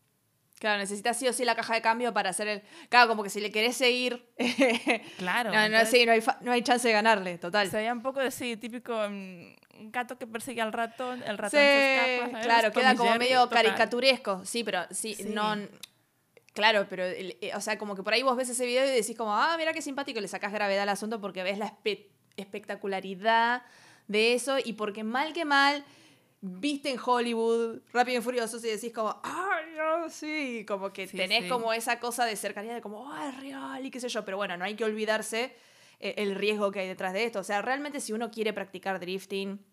Necesitas 0.63 1.17
sí 1.17 1.29
o 1.29 1.33
sí 1.33 1.45
la 1.45 1.55
caja 1.55 1.75
de 1.75 1.83
cambio 1.83 2.13
para 2.13 2.31
hacer 2.31 2.49
el... 2.49 2.63
Claro, 2.89 3.09
como 3.09 3.23
que 3.23 3.31
si 3.31 3.41
le 3.41 3.51
querés 3.51 3.77
seguir... 3.77 4.29
claro. 5.19 5.53
no, 5.53 5.69
no, 5.69 5.87
sí, 5.87 6.05
no, 6.05 6.13
hay 6.13 6.23
no 6.41 6.53
hay 6.53 6.63
chance 6.63 6.87
de 6.87 6.95
ganarle, 6.95 7.39
total. 7.39 7.71
Sería 7.71 7.93
un 7.93 8.03
poco 8.03 8.21
de, 8.21 8.31
sí, 8.31 8.57
típico 8.57 8.95
un 9.07 9.57
gato 9.93 10.19
que 10.19 10.27
persigue 10.27 10.61
al 10.61 10.73
ratón, 10.73 11.23
el 11.25 11.39
ratón 11.39 11.61
se 11.61 12.17
escapa, 12.17 12.41
Claro, 12.41 12.73
queda 12.73 12.97
como 12.97 13.15
medio 13.17 13.49
caricaturesco. 13.49 14.45
Sí, 14.45 14.65
pero 14.65 14.87
sí, 14.91 15.17
no... 15.29 15.57
Claro, 16.55 16.87
pero, 16.91 17.05
eh, 17.05 17.53
o 17.55 17.61
sea, 17.61 17.79
como 17.79 17.95
que 17.95 18.03
por 18.03 18.13
ahí 18.13 18.25
vos 18.25 18.37
ves 18.37 18.49
ese 18.49 18.67
video 18.67 18.85
y 18.85 18.91
decís 18.91 19.17
como, 19.17 19.33
ah, 19.33 19.55
mira 19.57 19.73
qué 19.73 19.81
simpático, 19.81 20.21
le 20.21 20.27
sacás 20.27 20.53
gravedad 20.53 20.83
al 20.83 20.89
asunto 20.89 21.21
porque 21.21 21.45
ves 21.45 21.57
la 21.57 21.73
espectacularidad 22.37 23.63
de 24.09 24.35
eso 24.35 24.57
y 24.65 24.73
porque 24.73 25.05
mal 25.05 25.33
que 25.33 25.45
mal 25.45 25.85
viste 26.41 26.91
en 26.91 26.99
Hollywood 27.05 27.81
Rápido 27.93 28.19
y 28.19 28.23
Furioso 28.23 28.59
y 28.59 28.71
decís 28.71 28.93
como, 28.93 29.21
ay, 29.23 29.67
no, 29.77 30.09
sí, 30.09 30.65
como 30.67 30.93
que 30.93 31.07
tenés 31.07 31.51
como 31.51 31.73
esa 31.73 31.99
cosa 31.99 32.25
de 32.25 32.37
cercanía 32.37 32.75
de 32.75 32.81
como, 32.81 33.13
ah, 33.13 33.31
es 33.31 33.41
real 33.41 33.85
y 33.85 33.91
qué 33.91 34.01
sé 34.01 34.09
yo, 34.09 34.25
pero 34.25 34.37
bueno, 34.37 34.57
no 34.57 34.65
hay 34.65 34.75
que 34.75 34.85
olvidarse 34.85 35.55
eh, 36.01 36.15
el 36.19 36.35
riesgo 36.35 36.71
que 36.71 36.81
hay 36.81 36.89
detrás 36.89 37.13
de 37.13 37.25
esto. 37.25 37.41
O 37.41 37.45
sea, 37.45 37.63
realmente 37.63 38.01
si 38.01 38.13
uno 38.13 38.31
quiere 38.31 38.53
practicar 38.53 39.01
drifting 39.01 39.65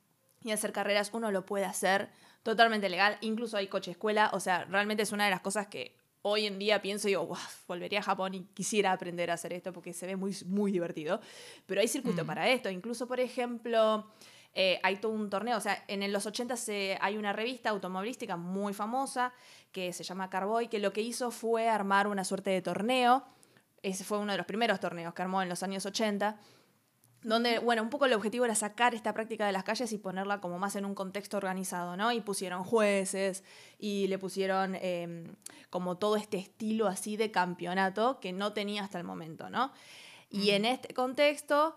y 0.44 0.52
hacer 0.52 0.72
carreras, 0.72 1.12
uno 1.14 1.32
lo 1.32 1.46
puede 1.46 1.66
hacer 1.66 2.10
totalmente 2.44 2.90
legal, 2.90 3.18
incluso 3.22 3.58
hay 3.58 3.68
coche 3.68 3.92
escuela, 3.92 4.30
o 4.34 4.40
sea, 4.40 4.66
realmente 4.66 5.02
es 5.02 5.12
una 5.12 5.26
de 5.26 5.32
las 5.32 5.42
cosas 5.42 5.68
que 5.68 5.98
hoy 6.28 6.48
en 6.48 6.58
día 6.58 6.82
pienso 6.82 7.08
y 7.08 7.12
digo, 7.12 7.38
volvería 7.68 8.00
a 8.00 8.04
Japón 8.04 8.34
y 8.34 8.42
quisiera 8.54 8.92
aprender 8.92 9.30
a 9.30 9.36
hacer 9.36 9.54
esto 9.54 9.72
porque 9.72 9.94
se 9.94 10.08
ve 10.08 10.16
muy, 10.16 10.36
muy 10.46 10.72
divertido. 10.72 11.22
Pero 11.68 11.82
hay 11.82 11.88
circuito 11.88 12.24
mm. 12.24 12.28
para 12.28 12.50
esto. 12.50 12.70
Incluso, 12.70 13.08
por 13.08 13.20
ejemplo, 13.20 14.08
eh, 14.56 14.80
hay 14.84 14.96
todo 14.96 15.12
un 15.12 15.30
torneo. 15.30 15.58
O 15.58 15.62
sea, 15.62 15.84
en 15.88 16.12
los 16.12 16.26
80 16.26 16.56
se, 16.56 16.98
hay 17.02 17.18
una 17.18 17.34
revista 17.34 17.70
automovilística 17.70 18.38
muy 18.38 18.74
famosa 18.74 19.34
que 19.72 19.94
se 19.94 20.04
llama 20.04 20.30
Carboy, 20.30 20.70
que 20.70 20.80
lo 20.80 20.94
que 20.94 21.02
hizo 21.02 21.30
fue 21.30 21.68
armar 21.70 22.08
una 22.08 22.24
suerte 22.24 22.50
de 22.50 22.62
torneo. 22.62 23.26
Ese 23.84 24.04
fue 24.04 24.18
uno 24.18 24.32
de 24.32 24.38
los 24.38 24.48
primeros 24.48 24.80
torneos 24.80 25.14
que 25.14 25.22
armó 25.22 25.42
en 25.42 25.50
los 25.50 25.62
años 25.62 25.86
80 25.86 26.40
donde, 27.26 27.58
bueno, 27.58 27.82
un 27.82 27.90
poco 27.90 28.06
el 28.06 28.14
objetivo 28.14 28.46
era 28.46 28.54
sacar 28.54 28.94
esta 28.94 29.12
práctica 29.12 29.48
de 29.48 29.52
las 29.52 29.64
calles 29.64 29.92
y 29.92 29.98
ponerla 29.98 30.40
como 30.40 30.60
más 30.60 30.76
en 30.76 30.86
un 30.86 30.94
contexto 30.94 31.38
organizado, 31.38 31.98
¿no? 31.98 32.12
Y 32.12 32.22
pusieron 32.22 32.64
jueces 32.64 33.44
y 33.80 34.08
le 34.08 34.20
pusieron 34.20 34.76
em, 34.76 35.36
como 35.72 35.98
todo 35.98 36.18
este 36.18 36.38
estilo 36.38 36.86
así 36.86 37.18
de 37.18 37.32
campeonato 37.32 38.20
que 38.20 38.32
no 38.32 38.54
tenía 38.54 38.84
hasta 38.84 39.00
el 39.00 39.06
momento, 39.06 39.50
¿no? 39.50 39.72
Y 40.30 40.52
en 40.52 40.66
este 40.66 40.94
contexto 40.94 41.76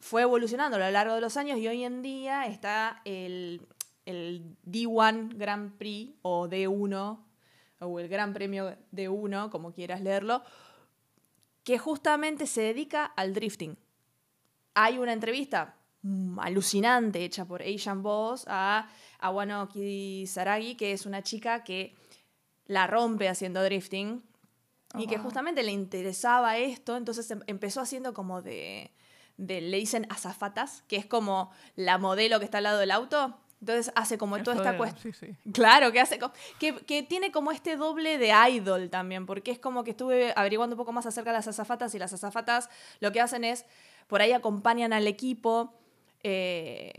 fue 0.00 0.22
evolucionando 0.22 0.76
a 0.76 0.80
lo 0.80 0.90
largo 0.90 1.14
de 1.14 1.20
los 1.20 1.36
años 1.36 1.58
y 1.58 1.68
hoy 1.68 1.84
en 1.84 2.02
día 2.02 2.46
está 2.46 3.02
el, 3.04 3.66
el 4.06 4.56
D1 4.64 5.36
Grand 5.36 5.76
Prix 5.76 6.14
o 6.22 6.48
D1 6.48 7.20
o 7.80 8.00
el 8.00 8.08
Gran 8.08 8.32
Premio 8.32 8.76
D1, 8.92 9.50
como 9.50 9.72
quieras 9.72 10.00
leerlo, 10.00 10.42
que 11.64 11.78
justamente 11.78 12.46
se 12.46 12.62
dedica 12.62 13.04
al 13.04 13.34
drifting. 13.34 13.76
Hay 14.74 14.98
una 14.98 15.12
entrevista 15.12 15.76
alucinante 16.38 17.24
hecha 17.24 17.44
por 17.44 17.62
Asian 17.62 18.02
Boss 18.02 18.44
a 18.48 18.88
Awano 19.18 19.68
Saragi, 20.26 20.76
que 20.76 20.92
es 20.92 21.04
una 21.04 21.22
chica 21.22 21.62
que 21.62 21.94
la 22.66 22.86
rompe 22.86 23.28
haciendo 23.28 23.62
drifting 23.62 24.22
y 24.98 25.06
que 25.06 25.18
justamente 25.18 25.62
le 25.62 25.72
interesaba 25.72 26.56
esto, 26.56 26.96
entonces 26.96 27.30
em, 27.30 27.40
empezó 27.46 27.80
haciendo 27.80 28.12
como 28.12 28.42
de, 28.42 28.92
de, 29.40 29.60
le 29.60 29.78
dicen 29.78 30.06
azafatas, 30.10 30.84
que 30.86 30.96
es 30.96 31.06
como 31.06 31.50
la 31.74 31.98
modelo 31.98 32.38
que 32.38 32.44
está 32.44 32.58
al 32.58 32.64
lado 32.64 32.78
del 32.78 32.90
auto. 32.90 33.36
Entonces 33.60 33.92
hace 33.94 34.16
como 34.16 34.42
toda 34.42 34.56
esta 34.56 34.76
cuestión. 34.76 35.12
Claro, 35.52 35.92
que 35.92 36.00
hace 36.00 36.18
que, 36.58 36.76
que, 36.76 37.02
tiene 37.02 37.30
como 37.30 37.52
este 37.52 37.76
doble 37.76 38.16
de 38.16 38.32
idol 38.50 38.88
también, 38.88 39.26
porque 39.26 39.50
es 39.50 39.58
como 39.58 39.84
que 39.84 39.90
estuve 39.90 40.32
averiguando 40.34 40.76
un 40.76 40.78
poco 40.78 40.92
más 40.92 41.04
acerca 41.04 41.30
de 41.30 41.38
las 41.38 41.48
azafatas 41.48 41.94
y 41.94 41.98
las 41.98 42.12
azafatas 42.12 42.70
lo 43.00 43.12
que 43.12 43.20
hacen 43.20 43.44
es 43.44 43.66
por 44.06 44.22
ahí 44.22 44.32
acompañan 44.32 44.92
al 44.92 45.06
equipo. 45.06 45.74
Eh, 46.22 46.90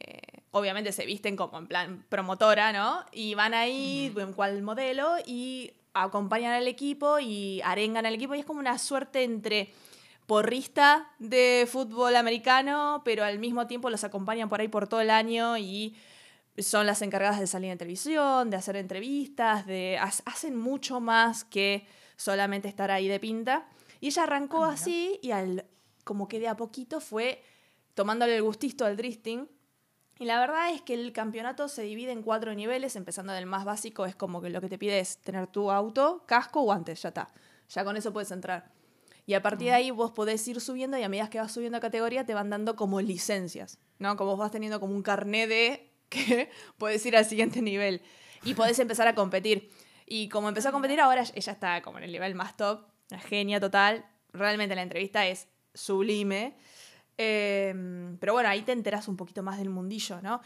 obviamente 0.52 0.92
se 0.92 1.06
visten 1.06 1.36
como 1.36 1.58
en 1.58 1.68
plan 1.68 2.06
promotora, 2.10 2.72
¿no? 2.72 3.06
Y 3.12 3.34
van 3.34 3.54
ahí, 3.54 4.14
en 4.16 4.34
cual 4.34 4.62
modelo, 4.62 5.16
y 5.26 5.74
acompañan 5.94 6.54
al 6.54 6.68
equipo 6.68 7.20
y 7.20 7.62
arengan 7.64 8.06
al 8.06 8.14
equipo. 8.14 8.36
Y 8.36 8.40
es 8.40 8.46
como 8.46 8.60
una 8.60 8.78
suerte 8.78 9.24
entre 9.24 9.74
porrista 10.32 11.12
de 11.20 11.68
fútbol 11.70 12.16
americano, 12.16 13.02
pero 13.04 13.26
al 13.26 13.38
mismo 13.38 13.68
tiempo 13.68 13.90
los 13.90 14.06
acompañan 14.06 14.48
por 14.48 14.62
ahí 14.62 14.70
por 14.70 14.88
todo 14.88 15.02
el 15.02 15.10
año 15.10 15.58
y 15.58 15.94
son 16.58 16.86
las 16.86 17.02
encargadas 17.02 17.38
de 17.42 17.48
salir 17.48 17.70
en 17.70 17.78
televisión, 17.78 18.50
de 18.50 18.56
hacer 18.56 18.78
entrevistas, 18.78 19.66
de 19.66 19.98
hacen 20.00 20.58
mucho 20.58 21.02
más 21.02 21.44
que 21.44 21.86
solamente 22.16 22.70
estar 22.70 22.92
ahí 22.92 23.10
de 23.10 23.20
pinta. 23.20 23.68
Y 24.00 24.08
ella 24.08 24.24
arrancó 24.24 24.64
ah, 24.64 24.72
así 24.72 25.20
y 25.22 25.32
al 25.32 25.66
como 26.06 26.30
que 26.30 26.40
de 26.40 26.48
a 26.48 26.56
poquito 26.56 27.02
fue 27.02 27.44
tomándole 27.94 28.38
el 28.38 28.44
gustito 28.44 28.86
al 28.86 28.96
drifting. 28.96 29.50
Y 30.18 30.24
la 30.24 30.40
verdad 30.40 30.74
es 30.74 30.82
que 30.82 30.94
el 30.94 31.12
campeonato 31.12 31.68
se 31.68 31.82
divide 31.82 32.14
en 32.14 32.24
cuatro 32.24 32.56
niveles, 32.56 32.96
empezando 32.96 33.34
del 33.34 33.48
más 33.48 33.66
básico, 33.66 34.06
es 34.06 34.16
como 34.16 34.42
que 34.42 34.50
lo 34.50 34.62
que 34.62 34.70
te 34.70 34.78
pide 34.78 34.98
es 35.02 35.18
tener 35.18 35.48
tu 35.48 35.70
auto, 35.70 36.24
casco, 36.26 36.62
guantes, 36.62 37.02
ya 37.02 37.10
está. 37.10 37.28
Ya 37.68 37.84
con 37.84 37.98
eso 37.98 38.14
puedes 38.14 38.32
entrar. 38.32 38.80
Y 39.32 39.34
a 39.34 39.42
partir 39.42 39.70
de 39.70 39.76
ahí 39.76 39.92
vos 39.92 40.12
podés 40.12 40.46
ir 40.50 40.60
subiendo 40.60 40.98
y 40.98 41.04
a 41.04 41.08
medida 41.08 41.30
que 41.30 41.40
vas 41.40 41.54
subiendo 41.54 41.78
a 41.78 41.80
categoría 41.80 42.26
te 42.26 42.34
van 42.34 42.50
dando 42.50 42.76
como 42.76 43.00
licencias, 43.00 43.80
¿no? 43.98 44.18
Como 44.18 44.32
vos 44.32 44.40
vas 44.40 44.52
teniendo 44.52 44.82
como 44.82 44.94
un 44.94 45.04
carné 45.04 45.48
de 45.48 45.90
que 46.10 46.50
puedes 46.78 47.06
ir 47.06 47.16
al 47.16 47.24
siguiente 47.24 47.62
nivel 47.62 48.02
y 48.44 48.56
podés 48.56 48.78
empezar 48.80 49.08
a 49.08 49.16
competir. 49.16 49.72
Y 50.06 50.28
como 50.28 50.50
empezó 50.50 50.68
a 50.68 50.74
competir 50.74 51.00
ahora, 51.00 51.24
ella 51.34 51.54
está 51.54 51.82
como 51.82 51.98
en 52.00 52.04
el 52.04 52.12
nivel 52.12 52.36
más 52.36 52.58
top, 52.58 52.82
una 53.10 53.22
genia 53.22 53.62
total. 53.62 54.06
Realmente 54.34 54.76
la 54.76 54.82
entrevista 54.82 55.26
es 55.26 55.48
sublime. 55.74 56.58
Em, 57.16 58.18
pero 58.18 58.34
bueno, 58.34 58.50
ahí 58.50 58.64
te 58.64 58.74
enteras 58.74 59.08
un 59.08 59.16
poquito 59.16 59.44
más 59.44 59.60
del 59.60 59.70
mundillo, 59.70 60.22
¿no? 60.22 60.42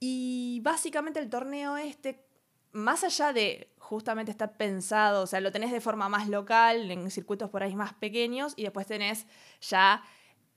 Y 0.00 0.60
básicamente 0.62 1.20
el 1.20 1.28
torneo 1.28 1.76
este, 1.76 2.24
más 2.72 3.04
allá 3.04 3.32
de 3.32 3.68
justamente 3.78 4.30
estar 4.30 4.56
pensado, 4.56 5.22
o 5.22 5.26
sea, 5.26 5.40
lo 5.40 5.52
tenés 5.52 5.72
de 5.72 5.80
forma 5.80 6.08
más 6.08 6.28
local, 6.28 6.90
en 6.90 7.10
circuitos 7.10 7.50
por 7.50 7.62
ahí 7.62 7.74
más 7.74 7.92
pequeños, 7.94 8.54
y 8.56 8.62
después 8.62 8.86
tenés 8.86 9.26
ya 9.60 10.02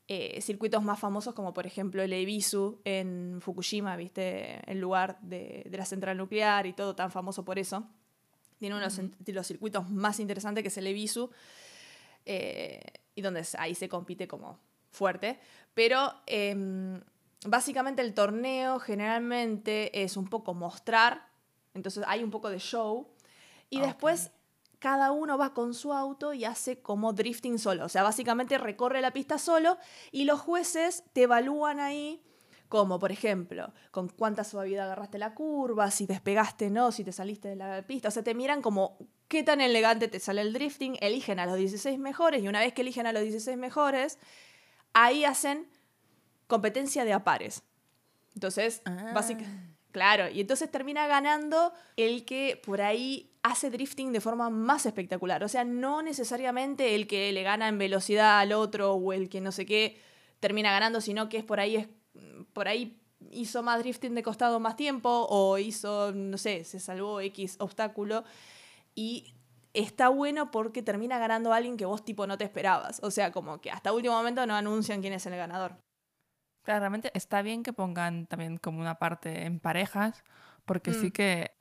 eh, 0.07 0.39
circuitos 0.41 0.83
más 0.83 0.99
famosos 0.99 1.33
como 1.33 1.51
por 1.51 1.65
ejemplo 1.65 2.03
el 2.03 2.13
Ebisu 2.13 2.79
en 2.83 3.39
Fukushima, 3.41 3.95
¿viste? 3.95 4.61
El 4.71 4.79
lugar 4.79 5.19
de, 5.21 5.67
la 5.71 5.85
central 5.85 6.17
nuclear 6.17 6.67
y 6.67 6.73
todo 6.73 6.95
tan 6.95 7.11
famoso 7.11 7.43
por 7.43 7.57
eso. 7.57 7.87
Tiene 8.59 8.75
uno 8.75 8.87
de 8.87 9.33
los 9.33 9.47
circuitos 9.47 9.89
más 9.89 10.19
interesantes 10.19 10.61
que 10.61 10.67
es 10.69 10.77
el 10.77 10.87
Ebisu, 10.87 11.29
eh, 12.25 12.81
y 13.15 13.21
donde 13.21 13.45
ahí 13.57 13.75
se 13.75 13.89
compite 13.89 14.27
como 14.27 14.59
fuerte. 14.91 15.39
Pero 15.73 16.13
em, 16.25 17.01
básicamente 17.45 18.01
el 18.01 18.13
torneo 18.13 18.79
generalmente 18.79 20.03
es 20.03 20.17
un 20.17 20.27
poco 20.27 20.53
mostrar, 20.53 21.27
entonces 21.75 22.03
hay 22.07 22.23
un 22.23 22.31
poco 22.31 22.49
de 22.49 22.57
show, 22.57 23.07
y 23.69 23.79
después 23.79 24.31
cada 24.79 25.11
uno 25.11 25.37
va 25.37 25.53
con 25.53 25.73
su 25.73 25.93
auto 25.93 26.33
y 26.33 26.45
hace 26.45 26.79
como 26.79 27.13
drifting 27.13 27.59
solo. 27.59 27.85
O 27.85 27.89
sea, 27.89 28.03
básicamente 28.03 28.57
recorre 28.57 29.01
la 29.01 29.11
pista 29.11 29.37
solo 29.37 29.77
y 30.11 30.25
los 30.25 30.39
jueces 30.39 31.03
te 31.13 31.23
evalúan 31.23 31.79
ahí 31.79 32.21
como, 32.69 32.99
por 32.99 33.11
ejemplo, 33.11 33.73
con 33.91 34.09
cuánta 34.09 34.43
suavidad 34.43 34.85
agarraste 34.85 35.17
la 35.17 35.33
curva, 35.33 35.91
si 35.91 36.05
despegaste 36.07 36.69
no, 36.69 36.91
si 36.91 37.03
te 37.03 37.11
saliste 37.11 37.49
de 37.49 37.55
la 37.55 37.81
pista. 37.85 38.09
O 38.09 38.11
sea, 38.11 38.23
te 38.23 38.33
miran 38.33 38.61
como 38.61 38.97
qué 39.27 39.43
tan 39.43 39.61
elegante 39.61 40.07
te 40.07 40.19
sale 40.19 40.41
el 40.41 40.53
drifting, 40.53 40.97
eligen 41.01 41.39
a 41.39 41.45
los 41.45 41.57
16 41.57 41.97
mejores 41.99 42.43
y 42.43 42.47
una 42.47 42.59
vez 42.59 42.73
que 42.73 42.81
eligen 42.81 43.07
a 43.07 43.11
los 43.11 43.21
16 43.21 43.57
mejores, 43.57 44.19
ahí 44.93 45.25
hacen 45.25 45.67
competencia 46.47 47.05
de 47.05 47.13
apares. 47.13 47.63
Entonces, 48.33 48.81
ah. 48.85 49.11
básicamente 49.13 49.74
Claro, 49.95 50.29
y 50.29 50.41
entonces 50.41 50.69
termina 50.69 51.07
ganando 51.07 51.71
el 51.95 52.25
que 52.25 52.61
por 52.61 52.81
ahí 52.81 53.31
hace 53.43 53.69
drifting 53.69 54.11
de 54.11 54.19
forma 54.19 54.49
más 54.49 54.85
espectacular. 54.85 55.41
O 55.41 55.47
sea, 55.47 55.63
no 55.63 56.01
necesariamente 56.01 56.95
el 56.95 57.07
que 57.07 57.31
le 57.31 57.43
gana 57.43 57.69
en 57.69 57.77
velocidad 57.77 58.39
al 58.39 58.51
otro 58.51 58.95
o 58.95 59.13
el 59.13 59.29
que 59.29 59.39
no 59.39 59.53
sé 59.53 59.65
qué 59.65 59.97
termina 60.41 60.69
ganando, 60.73 60.99
sino 60.99 61.29
que 61.29 61.37
es 61.37 61.45
por 61.45 61.61
ahí, 61.61 61.77
es, 61.77 61.87
por 62.51 62.67
ahí 62.67 62.99
hizo 63.31 63.63
más 63.63 63.79
drifting 63.79 64.15
de 64.15 64.21
costado 64.21 64.59
más 64.59 64.75
tiempo 64.75 65.27
o 65.29 65.57
hizo, 65.59 66.11
no 66.11 66.37
sé, 66.37 66.65
se 66.65 66.81
salvó 66.81 67.21
X 67.21 67.55
obstáculo. 67.59 68.25
Y 68.95 69.33
está 69.73 70.09
bueno 70.09 70.51
porque 70.51 70.81
termina 70.81 71.17
ganando 71.19 71.53
a 71.53 71.55
alguien 71.55 71.77
que 71.77 71.85
vos 71.85 72.03
tipo 72.03 72.27
no 72.27 72.37
te 72.37 72.43
esperabas. 72.43 72.99
O 73.01 73.11
sea, 73.11 73.31
como 73.31 73.61
que 73.61 73.71
hasta 73.71 73.93
último 73.93 74.15
momento 74.15 74.45
no 74.45 74.55
anuncian 74.55 74.99
quién 74.99 75.13
es 75.13 75.25
el 75.25 75.37
ganador. 75.37 75.84
Claro, 76.65 76.79
realmente 76.79 77.11
está 77.13 77.43
bien 77.43 77.61
que 77.61 77.73
pongan 77.73 78.25
también 78.25 78.57
como 78.57 78.81
una 78.81 78.95
parte 78.95 79.45
en 79.45 79.59
parejas, 79.59 80.23
porque 80.65 80.93
sí 80.93 81.07
mm. 81.07 81.11
que 81.11 81.51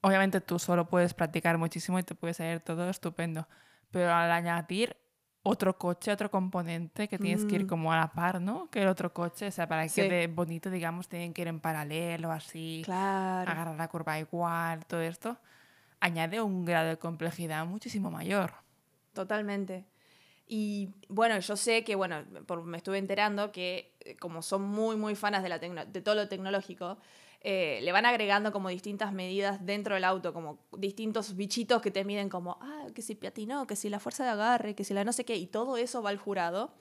obviamente 0.00 0.40
tú 0.40 0.58
solo 0.58 0.88
puedes 0.88 1.12
practicar 1.12 1.58
muchísimo 1.58 1.98
y 1.98 2.02
te 2.02 2.14
puede 2.14 2.32
salir 2.32 2.60
todo 2.60 2.88
estupendo, 2.88 3.46
pero 3.90 4.10
al 4.10 4.32
añadir 4.32 4.96
otro 5.42 5.76
coche, 5.76 6.10
otro 6.10 6.30
componente 6.30 7.08
que 7.08 7.18
tienes 7.18 7.44
que 7.44 7.56
ir 7.56 7.64
mm. 7.64 7.68
como 7.68 7.92
a 7.92 7.98
la 7.98 8.12
par, 8.12 8.40
¿no? 8.40 8.70
Que 8.70 8.80
el 8.80 8.88
otro 8.88 9.12
coche, 9.12 9.48
o 9.48 9.50
sea, 9.50 9.68
para 9.68 9.86
que 9.86 9.92
quede 9.92 10.28
bonito, 10.28 10.70
digamos, 10.70 11.08
tienen 11.08 11.34
que 11.34 11.42
ir 11.42 11.48
en 11.48 11.60
paralelo, 11.60 12.32
así, 12.32 12.80
claro. 12.86 13.50
agarrar 13.50 13.76
la 13.76 13.88
curva 13.88 14.18
igual, 14.18 14.86
todo 14.86 15.02
esto, 15.02 15.36
añade 16.00 16.40
un 16.40 16.64
grado 16.64 16.88
de 16.88 16.96
complejidad 16.96 17.66
muchísimo 17.66 18.10
mayor. 18.10 18.54
Totalmente. 19.12 19.91
Y 20.54 20.90
bueno, 21.08 21.38
yo 21.38 21.56
sé 21.56 21.82
que, 21.82 21.94
bueno, 21.94 22.26
me 22.66 22.76
estuve 22.76 22.98
enterando 22.98 23.52
que 23.52 23.96
eh, 24.00 24.16
como 24.16 24.42
son 24.42 24.60
muy, 24.60 24.96
muy 24.96 25.14
fanas 25.14 25.42
de, 25.42 25.48
la 25.48 25.58
de 25.58 26.00
todo 26.02 26.14
lo 26.14 26.28
tecnológico, 26.28 26.98
eh, 27.40 27.78
le 27.80 27.90
van 27.90 28.04
agregando 28.04 28.52
como 28.52 28.68
distintas 28.68 29.14
medidas 29.14 29.64
dentro 29.64 29.94
del 29.94 30.04
auto, 30.04 30.34
como 30.34 30.58
distintos 30.76 31.36
bichitos 31.36 31.80
que 31.80 31.90
te 31.90 32.04
miden 32.04 32.28
como, 32.28 32.58
ah, 32.60 32.88
que 32.94 33.00
si 33.00 33.14
piatinó, 33.14 33.66
que 33.66 33.76
si 33.76 33.88
la 33.88 33.98
fuerza 33.98 34.24
de 34.24 34.30
agarre, 34.30 34.74
que 34.74 34.84
si 34.84 34.92
la 34.92 35.04
no 35.04 35.14
sé 35.14 35.24
qué, 35.24 35.36
y 35.36 35.46
todo 35.46 35.78
eso 35.78 36.02
va 36.02 36.10
al 36.10 36.18
jurado. 36.18 36.74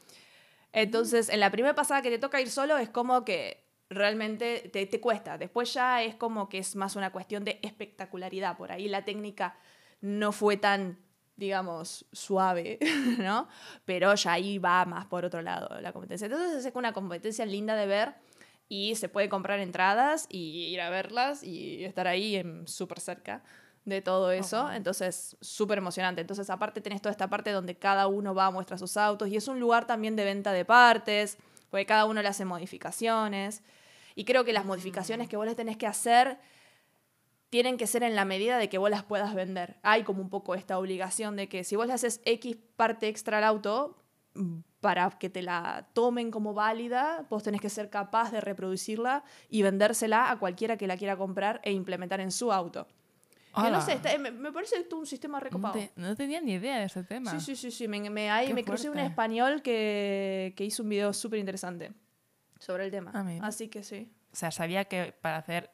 Entonces, 0.73 1.29
en 1.29 1.39
la 1.39 1.49
primera 1.49 1.73
pasada 1.73 2.01
que 2.01 2.09
te 2.09 2.19
toca 2.19 2.41
ir 2.41 2.49
solo 2.49 2.77
es 2.77 2.89
como 2.89 3.23
que 3.23 3.63
realmente 3.89 4.69
te, 4.73 4.85
te 4.85 4.99
cuesta. 4.99 5.37
Después 5.37 5.73
ya 5.73 6.03
es 6.03 6.15
como 6.15 6.49
que 6.49 6.57
es 6.57 6.75
más 6.75 6.97
una 6.97 7.13
cuestión 7.13 7.45
de 7.45 7.57
espectacularidad. 7.61 8.57
Por 8.57 8.73
ahí 8.73 8.89
la 8.89 9.05
técnica 9.05 9.55
no 10.01 10.33
fue 10.33 10.57
tan 10.57 10.99
digamos, 11.35 12.05
suave, 12.11 12.79
¿no? 13.19 13.47
Pero 13.85 14.13
ya 14.15 14.33
ahí 14.33 14.57
va 14.57 14.85
más 14.85 15.05
por 15.05 15.25
otro 15.25 15.41
lado 15.41 15.79
la 15.81 15.91
competencia. 15.91 16.25
Entonces 16.25 16.65
es 16.65 16.75
una 16.75 16.93
competencia 16.93 17.45
linda 17.45 17.75
de 17.75 17.87
ver 17.87 18.15
y 18.67 18.95
se 18.95 19.09
puede 19.09 19.27
comprar 19.27 19.59
entradas 19.59 20.27
y 20.29 20.67
ir 20.67 20.79
a 20.81 20.89
verlas 20.89 21.43
y 21.43 21.83
estar 21.83 22.07
ahí 22.07 22.41
súper 22.65 22.99
cerca 22.99 23.43
de 23.85 24.01
todo 24.01 24.31
eso. 24.31 24.71
Entonces, 24.71 25.35
súper 25.41 25.79
emocionante. 25.79 26.21
Entonces, 26.21 26.49
aparte 26.49 26.81
tenés 26.81 27.01
toda 27.01 27.11
esta 27.11 27.29
parte 27.29 27.51
donde 27.51 27.75
cada 27.75 28.07
uno 28.07 28.33
va 28.33 28.45
a 28.45 28.51
mostrar 28.51 28.79
sus 28.79 28.95
autos 28.97 29.27
y 29.29 29.35
es 29.35 29.47
un 29.47 29.59
lugar 29.59 29.87
también 29.87 30.15
de 30.15 30.23
venta 30.23 30.53
de 30.53 30.65
partes, 30.65 31.37
porque 31.69 31.85
cada 31.85 32.05
uno 32.05 32.21
le 32.21 32.27
hace 32.27 32.45
modificaciones. 32.45 33.63
Y 34.15 34.25
creo 34.25 34.45
que 34.45 34.53
las 34.53 34.65
modificaciones 34.65 35.27
que 35.27 35.37
vos 35.37 35.45
les 35.45 35.55
tenés 35.55 35.77
que 35.77 35.87
hacer 35.87 36.37
tienen 37.51 37.75
que 37.77 37.85
ser 37.85 38.01
en 38.01 38.15
la 38.15 38.23
medida 38.23 38.57
de 38.57 38.69
que 38.69 38.77
vos 38.77 38.89
las 38.89 39.03
puedas 39.03 39.35
vender. 39.35 39.75
Hay 39.83 40.03
como 40.03 40.21
un 40.21 40.29
poco 40.29 40.55
esta 40.55 40.79
obligación 40.79 41.35
de 41.35 41.49
que 41.49 41.65
si 41.65 41.75
vos 41.75 41.85
le 41.85 41.93
haces 41.93 42.21
X 42.23 42.57
parte 42.77 43.09
extra 43.09 43.39
al 43.39 43.43
auto, 43.43 43.97
para 44.79 45.09
que 45.11 45.29
te 45.29 45.41
la 45.41 45.89
tomen 45.91 46.31
como 46.31 46.53
válida, 46.53 47.27
vos 47.29 47.43
tenés 47.43 47.59
que 47.59 47.69
ser 47.69 47.89
capaz 47.89 48.31
de 48.31 48.39
reproducirla 48.39 49.25
y 49.49 49.63
vendérsela 49.63 50.31
a 50.31 50.39
cualquiera 50.39 50.77
que 50.77 50.87
la 50.87 50.95
quiera 50.95 51.17
comprar 51.17 51.59
e 51.65 51.73
implementar 51.73 52.21
en 52.21 52.31
su 52.31 52.53
auto. 52.53 52.87
no 53.53 53.81
sé, 53.81 53.99
me, 54.17 54.51
parece 54.53 54.77
esto 54.77 54.97
un 54.97 55.05
sistema 55.05 55.41
recopado. 55.41 55.77
No, 55.97 56.15
tenía 56.15 56.39
ni 56.39 56.53
idea 56.53 56.79
de 56.79 56.85
ese 56.85 57.03
tema. 57.03 57.31
Sí, 57.31 57.41
sí, 57.41 57.57
sí, 57.57 57.69
sí. 57.69 57.85
Me, 57.89 57.99
me, 58.09 58.29
me 58.53 58.63
crucé 58.63 58.89
un 58.89 58.99
español 58.99 59.61
que, 59.61 60.53
que 60.55 60.63
hizo 60.63 60.83
un 60.83 60.89
video 60.89 61.11
súper 61.11 61.39
interesante 61.39 61.91
sobre 62.59 62.85
el 62.85 62.91
tema. 62.91 63.11
Ah, 63.13 63.25
Así 63.41 63.67
que 63.67 63.83
sí. 63.83 64.09
O 64.31 64.35
sea, 64.37 64.51
sabía 64.51 64.85
que 64.85 65.13
para 65.21 65.35
hacer 65.35 65.69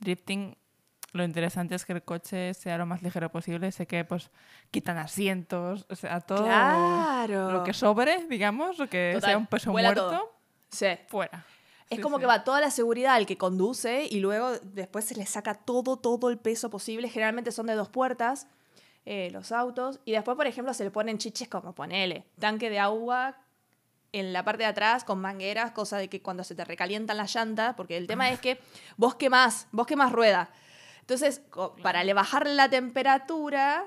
drifting 0.00 0.56
lo 1.12 1.24
interesante 1.24 1.74
es 1.74 1.84
que 1.84 1.92
el 1.92 2.02
coche 2.02 2.54
sea 2.54 2.78
lo 2.78 2.86
más 2.86 3.02
ligero 3.02 3.30
posible. 3.30 3.70
Sé 3.72 3.86
que 3.86 4.04
pues 4.04 4.30
quitan 4.70 4.98
asientos, 4.98 5.86
o 5.88 5.96
sea, 5.96 6.20
todo 6.20 6.46
lo 7.52 7.64
que 7.64 7.72
sobre, 7.72 8.26
digamos, 8.26 8.78
lo 8.78 8.88
que 8.88 9.18
sea 9.20 9.36
un 9.36 9.46
peso 9.46 9.72
muerto, 9.72 10.32
sí. 10.70 10.86
fuera. 11.08 11.44
Es 11.88 11.98
como 11.98 12.20
que 12.20 12.26
va 12.26 12.44
toda 12.44 12.60
la 12.60 12.70
seguridad 12.70 13.14
al 13.14 13.26
que 13.26 13.36
conduce 13.36 14.06
y 14.08 14.20
luego 14.20 14.52
después 14.62 15.04
se 15.04 15.16
le 15.16 15.26
saca 15.26 15.54
todo, 15.54 15.96
todo 15.96 16.30
el 16.30 16.38
peso 16.38 16.70
posible. 16.70 17.08
Generalmente 17.08 17.50
son 17.50 17.66
de 17.66 17.74
dos 17.74 17.88
puertas 17.88 18.46
eh, 19.06 19.30
los 19.32 19.50
autos. 19.50 19.98
Y 20.04 20.12
después, 20.12 20.36
por 20.36 20.46
ejemplo, 20.46 20.72
se 20.72 20.84
le 20.84 20.92
ponen 20.92 21.18
chiches 21.18 21.48
como 21.48 21.74
ponele, 21.74 22.26
tanque 22.38 22.70
de 22.70 22.78
agua 22.78 23.36
en 24.12 24.32
la 24.32 24.44
parte 24.44 24.62
de 24.62 24.68
atrás 24.68 25.04
con 25.04 25.20
mangueras, 25.20 25.72
cosa 25.72 25.98
de 25.98 26.08
que 26.08 26.22
cuando 26.22 26.44
se 26.44 26.54
te 26.54 26.64
recalientan 26.64 27.16
las 27.16 27.34
llantas, 27.34 27.74
porque 27.74 27.96
el 27.96 28.06
tema 28.06 28.30
es 28.30 28.40
que 28.40 28.60
vos 28.96 29.14
quemás, 29.14 29.68
vos 29.72 29.86
quemás 29.86 30.12
rueda. 30.12 30.50
Entonces, 31.10 31.42
para 31.82 32.04
le 32.04 32.14
bajar 32.14 32.46
la 32.46 32.70
temperatura, 32.70 33.84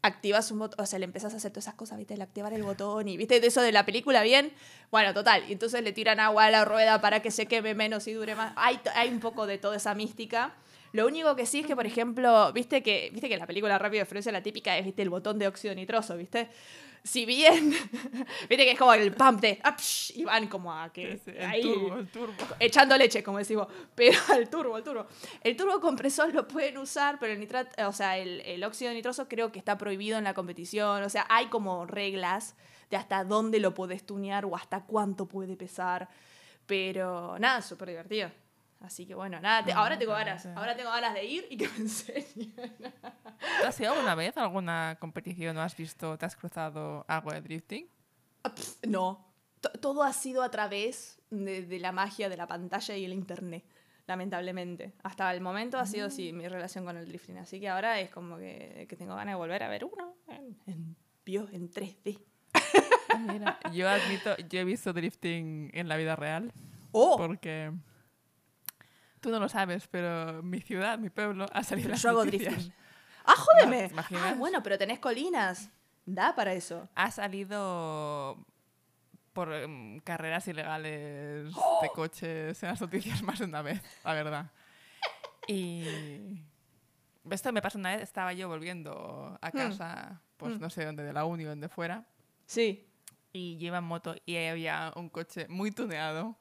activas 0.00 0.52
un 0.52 0.60
botón, 0.60 0.80
o 0.80 0.86
sea, 0.86 1.00
le 1.00 1.06
empezás 1.06 1.34
a 1.34 1.38
hacer 1.38 1.50
todas 1.50 1.64
esas 1.64 1.74
cosas, 1.74 1.98
¿viste? 1.98 2.14
El 2.14 2.22
activar 2.22 2.52
el 2.52 2.62
botón 2.62 3.08
y, 3.08 3.16
¿viste? 3.16 3.40
De 3.40 3.48
eso 3.48 3.62
de 3.62 3.72
la 3.72 3.84
película, 3.84 4.22
bien. 4.22 4.52
Bueno, 4.92 5.12
total. 5.12 5.42
Y 5.48 5.54
entonces 5.54 5.82
le 5.82 5.92
tiran 5.92 6.20
agua 6.20 6.44
a 6.44 6.50
la 6.52 6.64
rueda 6.64 7.00
para 7.00 7.20
que 7.20 7.32
se 7.32 7.46
queme 7.46 7.74
menos 7.74 8.06
y 8.06 8.12
dure 8.12 8.36
más. 8.36 8.52
Hay, 8.54 8.78
hay 8.94 9.08
un 9.08 9.18
poco 9.18 9.48
de 9.48 9.58
toda 9.58 9.76
esa 9.76 9.92
mística. 9.96 10.54
Lo 10.92 11.06
único 11.06 11.34
que 11.36 11.46
sí 11.46 11.60
es 11.60 11.66
que, 11.66 11.74
por 11.74 11.86
ejemplo, 11.86 12.52
viste 12.52 12.82
que, 12.82 13.10
viste 13.12 13.28
que 13.28 13.34
en 13.34 13.40
la 13.40 13.46
película 13.46 13.78
Rápido 13.78 14.02
y 14.02 14.06
Furioso 14.06 14.30
la 14.30 14.42
típica 14.42 14.76
es, 14.76 14.84
viste, 14.84 15.02
el 15.02 15.10
botón 15.10 15.38
de 15.38 15.46
óxido 15.46 15.74
nitroso, 15.74 16.16
¿viste? 16.16 16.48
si 17.04 17.26
bien, 17.26 17.70
viste 18.48 18.64
que 18.64 18.70
es 18.72 18.78
como 18.78 18.94
el 18.94 19.12
pump 19.12 19.40
de, 19.40 19.60
y 20.14 20.24
van 20.24 20.46
como 20.46 20.72
a 20.72 20.92
que 20.92 21.20
el 21.26 21.62
turbo, 21.62 21.96
el 21.96 22.08
turbo. 22.08 22.34
echando 22.60 22.96
leche, 22.96 23.22
como 23.22 23.38
decimos, 23.38 23.66
pero 23.94 24.18
el 24.36 24.48
turbo, 24.48 24.76
el 24.76 24.84
turbo. 24.84 25.06
El 25.42 25.56
turbo 25.56 25.80
compresor 25.80 26.32
lo 26.32 26.46
pueden 26.46 26.78
usar, 26.78 27.18
pero 27.18 27.32
el 27.32 27.40
nitrato, 27.40 27.88
o 27.88 27.92
sea, 27.92 28.18
el, 28.18 28.40
el 28.42 28.62
óxido 28.62 28.92
nitroso 28.92 29.28
creo 29.28 29.50
que 29.50 29.58
está 29.58 29.76
prohibido 29.78 30.18
en 30.18 30.24
la 30.24 30.34
competición, 30.34 31.02
o 31.02 31.08
sea, 31.08 31.26
hay 31.28 31.46
como 31.46 31.86
reglas 31.86 32.54
de 32.90 32.96
hasta 32.96 33.24
dónde 33.24 33.58
lo 33.58 33.74
puedes 33.74 34.04
tunear 34.04 34.44
o 34.44 34.54
hasta 34.54 34.84
cuánto 34.84 35.26
puede 35.26 35.56
pesar, 35.56 36.08
pero 36.66 37.36
nada, 37.38 37.62
súper 37.62 37.88
divertido. 37.88 38.30
Así 38.82 39.06
que 39.06 39.14
bueno, 39.14 39.40
nada, 39.40 39.74
ahora 39.76 39.96
tengo 39.96 40.12
ganas, 40.12 40.44
ahora 40.46 40.76
tengo 40.76 40.90
ganas 40.90 41.14
de 41.14 41.24
ir 41.24 41.46
y 41.50 41.56
que 41.56 41.68
me 41.68 41.76
enseñen. 41.78 42.52
¿Has 43.64 43.78
ido 43.80 43.92
alguna 43.92 44.14
vez 44.14 44.36
a 44.36 44.42
alguna 44.42 44.96
competición 44.98 45.56
o 45.56 45.62
has 45.62 45.76
visto, 45.76 46.18
te 46.18 46.26
has 46.26 46.36
cruzado 46.36 47.04
algo 47.06 47.32
de 47.32 47.40
drifting? 47.40 47.88
Ah, 48.42 48.52
no, 48.88 49.32
todo 49.80 50.02
ha 50.02 50.12
sido 50.12 50.42
a 50.42 50.50
través 50.50 51.20
de, 51.30 51.78
la 51.78 51.92
magia 51.92 52.28
de 52.28 52.36
la 52.36 52.46
pantalla 52.46 52.96
y 52.96 53.04
el 53.04 53.12
internet. 53.12 53.64
lamentablemente. 54.06 54.94
Hasta 55.04 55.32
el 55.32 55.40
momento 55.40 55.78
ha 55.78 55.86
sido 55.86 56.08
así 56.08 56.32
mi 56.32 56.48
relación 56.48 56.84
con 56.84 56.96
el 56.96 57.06
drifting. 57.06 57.38
Así 57.38 57.60
que 57.60 57.68
ahora 57.68 58.00
es 58.00 58.10
como 58.10 58.36
que, 58.36 58.86
tengo 58.98 59.14
ganas 59.14 59.34
de 59.34 59.36
volver 59.36 59.62
a 59.62 59.68
ver 59.68 59.84
uno 59.84 60.16
en, 60.26 60.58
en, 60.66 60.96
en 61.24 61.70
3D. 61.70 62.18
Mira, 63.32 63.60
yo 63.72 63.88
admito, 63.88 64.36
yo 64.48 64.58
he 64.58 64.64
visto 64.64 64.92
drifting 64.92 65.70
en 65.72 65.88
la 65.88 65.96
vida 65.96 66.16
real. 66.16 66.52
¡Oh! 66.90 67.16
Porque 67.16 67.72
tú 69.22 69.30
no 69.30 69.38
lo 69.38 69.48
sabes, 69.48 69.86
pero 69.86 70.42
mi 70.42 70.60
ciudad, 70.60 70.98
mi 70.98 71.08
pueblo, 71.08 71.46
ha 71.52 71.62
salido 71.62 71.94
Yo 71.94 72.10
hago 72.10 72.24
drifting. 72.24 72.74
¡Ah, 73.24 73.36
jódeme! 73.36 73.90
Ah, 73.96 74.34
bueno, 74.36 74.62
pero 74.62 74.76
tenés 74.76 74.98
colinas. 74.98 75.70
Da 76.04 76.34
para 76.34 76.52
eso. 76.52 76.88
Ha 76.96 77.10
salido 77.12 78.44
por 79.32 79.52
em, 79.52 80.00
carreras 80.00 80.46
ilegales 80.48 81.44
de 81.44 81.52
¡Oh! 81.54 81.92
coches 81.94 82.60
en 82.62 82.68
las 82.68 82.80
noticias 82.80 83.22
más 83.22 83.38
de 83.38 83.44
una 83.44 83.62
vez, 83.62 83.80
la 84.04 84.12
verdad. 84.12 84.50
Y 85.46 85.84
esto 87.30 87.52
me 87.52 87.62
pasó 87.62 87.78
una 87.78 87.94
vez, 87.94 88.02
estaba 88.02 88.32
yo 88.32 88.48
volviendo 88.48 89.38
a 89.40 89.48
hmm. 89.48 89.52
casa, 89.52 90.20
pues 90.36 90.58
hmm. 90.58 90.60
no 90.60 90.68
sé 90.68 90.84
dónde, 90.84 91.04
de 91.04 91.12
la 91.12 91.24
uni 91.24 91.44
o 91.46 91.50
donde 91.50 91.68
fuera. 91.68 92.04
Sí. 92.44 92.88
Y 93.32 93.56
lleva 93.56 93.78
en 93.78 93.84
moto 93.84 94.16
y 94.26 94.36
había 94.36 94.92
un 94.96 95.08
coche 95.08 95.46
muy 95.48 95.70
tuneado 95.70 96.36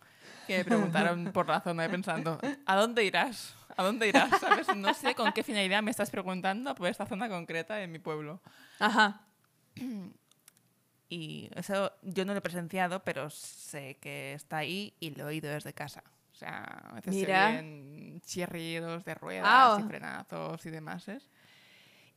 que 0.48 0.58
me 0.60 0.66
preguntaron 0.66 1.32
por 1.32 1.48
la 1.48 1.62
zona 1.62 1.88
pensando, 1.90 2.40
¿a 2.66 2.76
dónde 2.76 3.04
irás? 3.04 3.56
¿A 3.78 3.84
dónde 3.84 4.08
irás? 4.08 4.30
¿Sabes? 4.40 4.76
No 4.76 4.94
sé 4.94 5.16
con 5.16 5.32
qué 5.34 5.44
finalidad 5.44 5.82
me 5.82 5.92
estás 5.92 6.10
preguntando 6.10 6.76
por 6.76 6.88
esta 6.88 7.06
zona 7.06 7.30
concreta 7.30 7.76
de 7.76 7.88
mi 7.88 8.00
pueblo. 8.00 8.42
Ajá. 8.80 9.22
Y 11.10 11.50
eso 11.56 11.92
yo 12.02 12.26
no 12.26 12.34
lo 12.34 12.40
he 12.40 12.42
presenciado, 12.42 13.04
pero 13.04 13.30
sé 13.30 13.98
que 14.00 14.34
está 14.34 14.58
ahí 14.58 14.94
y 15.00 15.12
lo 15.12 15.24
he 15.24 15.28
oído 15.28 15.50
desde 15.50 15.74
casa. 15.74 16.04
O 16.32 16.36
sea, 16.36 16.64
a 16.64 16.94
veces 16.96 17.14
Mira. 17.14 17.50
se 17.50 17.56
ven 17.58 18.22
chirridos 18.22 19.04
de 19.04 19.14
ruedas 19.14 19.46
ah, 19.48 19.78
y 19.80 19.84
frenazos 19.84 20.66
y 20.66 20.70
demás. 20.70 21.08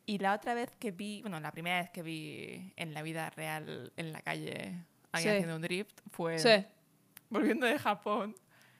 Y 0.06 0.18
la 0.18 0.34
otra 0.34 0.54
vez 0.54 0.70
que 0.78 0.92
vi, 0.92 1.22
bueno, 1.22 1.40
la 1.40 1.50
primera 1.50 1.80
vez 1.80 1.90
que 1.90 2.02
vi 2.02 2.72
en 2.76 2.94
la 2.94 3.02
vida 3.02 3.30
real 3.30 3.92
en 3.96 4.12
la 4.12 4.22
calle 4.22 4.86
alguien 5.12 5.34
haciendo 5.34 5.56
un 5.56 5.62
drift 5.62 6.00
fue 6.10 6.38
volviendo 7.30 7.66
de 7.66 7.78
Japón. 7.78 8.34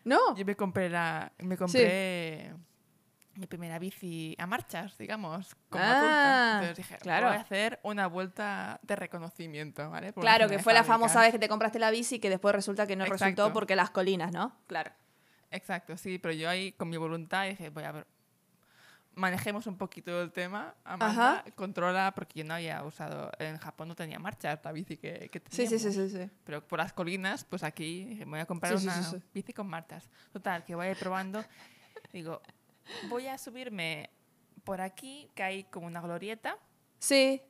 No. 0.05 0.36
Yo 0.36 0.45
me 0.45 0.55
compré 0.57 0.88
la, 0.88 1.32
me 1.38 1.57
compré 1.57 2.53
mi 3.36 3.47
primera 3.47 3.78
bici 3.78 4.36
a 4.38 4.47
marchas, 4.47 4.97
digamos, 4.97 5.57
como 5.68 5.84
ah, 5.84 6.61
Entonces 6.61 6.76
dije, 6.76 6.99
claro. 6.99 7.28
voy 7.28 7.36
a 7.36 7.40
hacer 7.40 7.80
una 7.82 8.07
vuelta 8.07 8.78
de 8.82 8.97
reconocimiento, 8.97 9.90
¿vale? 9.90 10.12
claro, 10.12 10.49
que 10.49 10.59
fue 10.59 10.72
la 10.72 10.84
famosa 10.84 11.20
vez 11.20 11.32
que 11.32 11.38
te 11.38 11.49
compraste 11.49 11.78
la 11.78 11.90
bici 11.90 12.18
que 12.20 12.30
después 12.30 12.55
resulta 12.55 12.86
que 12.86 12.97
no 12.97 13.05
resultó 13.05 13.53
porque 13.53 13.76
las 13.76 13.90
colinas, 13.90 14.32
¿no? 14.32 14.57
Claro. 14.66 14.92
Exacto, 15.51 15.97
sí, 15.97 16.18
pero 16.18 16.34
yo 16.34 16.49
ahí 16.49 16.72
con 16.72 16.88
mi 16.88 16.97
voluntad 16.97 17.47
dije, 17.47 17.70
voy 17.70 17.84
a 17.84 17.92
ver, 17.92 18.07
manejemos 19.14 19.66
un 19.66 19.76
poquito 19.76 20.22
el 20.22 20.32
tema, 20.32 20.74
Amanda, 20.84 21.44
controla, 21.54 22.12
porque 22.14 22.40
yo 22.40 22.44
no 22.44 22.54
había 22.54 22.82
usado, 22.84 23.30
en 23.38 23.58
Japón 23.58 23.88
no 23.88 23.94
tenía 23.94 24.18
marchas 24.18 24.58
la 24.62 24.72
bici 24.72 24.96
que, 24.96 25.28
que 25.30 25.42
Sí, 25.50 25.66
sí, 25.66 25.78
sí, 25.78 25.92
sí, 25.92 26.08
sí, 26.08 26.30
Pero 26.44 26.66
por 26.66 26.78
las 26.78 26.92
colinas, 26.92 27.44
pues 27.44 27.62
aquí 27.62 28.16
me 28.20 28.24
voy 28.24 28.40
a 28.40 28.46
comprar 28.46 28.76
una 28.76 29.12
bici 29.32 29.52
con 29.52 29.66
marchas. 29.66 30.08
Total, 30.32 30.64
que 30.64 30.74
voy 30.74 30.86
a 30.86 30.90
ir 30.90 30.96
probando, 30.96 31.44
digo, 32.12 32.40
voy 33.08 33.26
a 33.26 33.38
subirme 33.38 34.10
por 34.64 34.80
aquí, 34.80 35.30
que 35.34 35.42
hay 35.42 35.64
como 35.64 35.86
una 35.86 36.00
glorieta. 36.00 36.58
Sí. 36.98 37.42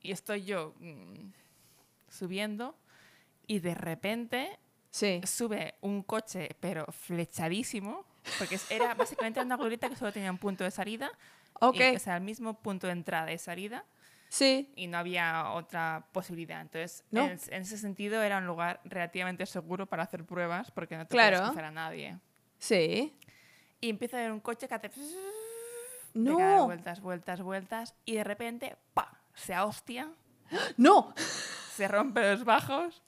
Y 0.00 0.12
estoy 0.12 0.44
yo 0.44 0.74
mm, 0.78 1.30
subiendo 2.08 2.78
y 3.46 3.58
de 3.60 3.74
repente 3.74 4.58
sube 5.24 5.74
un 5.80 6.02
coche, 6.02 6.56
pero 6.60 6.86
flechadísimo, 6.90 8.06
porque 8.38 8.58
era 8.70 8.94
básicamente 8.94 9.40
una 9.40 9.56
glorieta 9.56 9.88
que 9.88 9.96
solo 9.96 10.12
tenía 10.12 10.30
un 10.30 10.38
punto 10.38 10.64
de 10.64 10.70
salida. 10.70 11.10
Ok. 11.60 11.80
o 11.96 11.98
sea, 11.98 12.16
el 12.16 12.22
mismo 12.22 12.54
punto 12.54 12.86
de 12.86 12.92
entrada 12.92 13.32
y 13.32 13.38
salida. 13.38 13.84
Sí. 14.28 14.72
Y 14.76 14.86
no 14.86 14.98
había 14.98 15.52
otra 15.52 16.06
posibilidad. 16.12 16.60
Entonces, 16.60 17.04
en, 17.10 17.62
ese 17.62 17.78
sentido, 17.78 18.22
era 18.22 18.38
un 18.38 18.46
lugar 18.46 18.80
relativamente 18.84 19.46
seguro 19.46 19.86
para 19.86 20.02
hacer 20.02 20.24
pruebas 20.24 20.70
porque 20.70 20.96
no 20.96 21.06
te 21.06 21.12
claro. 21.12 21.38
puedes 21.38 21.58
a 21.58 21.70
nadie. 21.70 22.18
Sí. 22.58 23.16
Y 23.80 23.90
empieza 23.90 24.18
a 24.18 24.20
ver 24.20 24.32
un 24.32 24.40
coche 24.40 24.68
que 24.68 24.74
hace... 24.74 24.90
No. 26.14 26.66
Vueltas, 26.66 27.00
vueltas, 27.00 27.42
vueltas. 27.42 27.94
Y 28.04 28.16
de 28.16 28.24
repente, 28.24 28.76
¡pa! 28.92 29.20
Se 29.34 29.58
hostia. 29.58 30.10
¡No! 30.76 31.14
Se 31.16 31.88
rompe 31.88 32.20
los 32.30 32.44
bajos. 32.44 33.02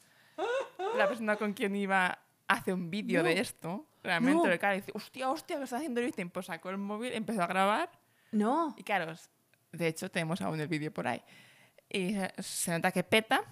La 0.96 1.08
persona 1.08 1.36
con 1.36 1.52
quien 1.52 1.76
iba 1.76 2.18
hace 2.48 2.72
un 2.72 2.90
vídeo 2.90 3.22
de 3.22 3.40
esto. 3.40 3.86
Realmente, 4.03 4.48
no. 4.48 4.59
cara 4.59 4.74
dice, 4.74 4.92
hostia, 4.94 5.30
hostia, 5.30 5.59
que 5.59 5.64
está 5.64 5.76
haciendo 5.76 6.01
el 6.01 6.14
tiempo. 6.14 6.42
Sacó 6.42 6.70
el 6.70 6.78
móvil, 6.78 7.12
empezó 7.12 7.42
a 7.42 7.46
grabar. 7.46 7.90
No. 8.32 8.74
Y 8.78 8.82
claro, 8.82 9.14
de 9.72 9.88
hecho, 9.88 10.11
tenemos 10.11 10.40
aún 10.40 10.61
el 10.61 10.68
vídeo 10.68 10.92
por 10.92 11.07
ahí. 11.07 11.22
Y 11.88 12.14
se 12.38 12.70
nota 12.72 12.92
que 12.92 13.03
peta. 13.05 13.42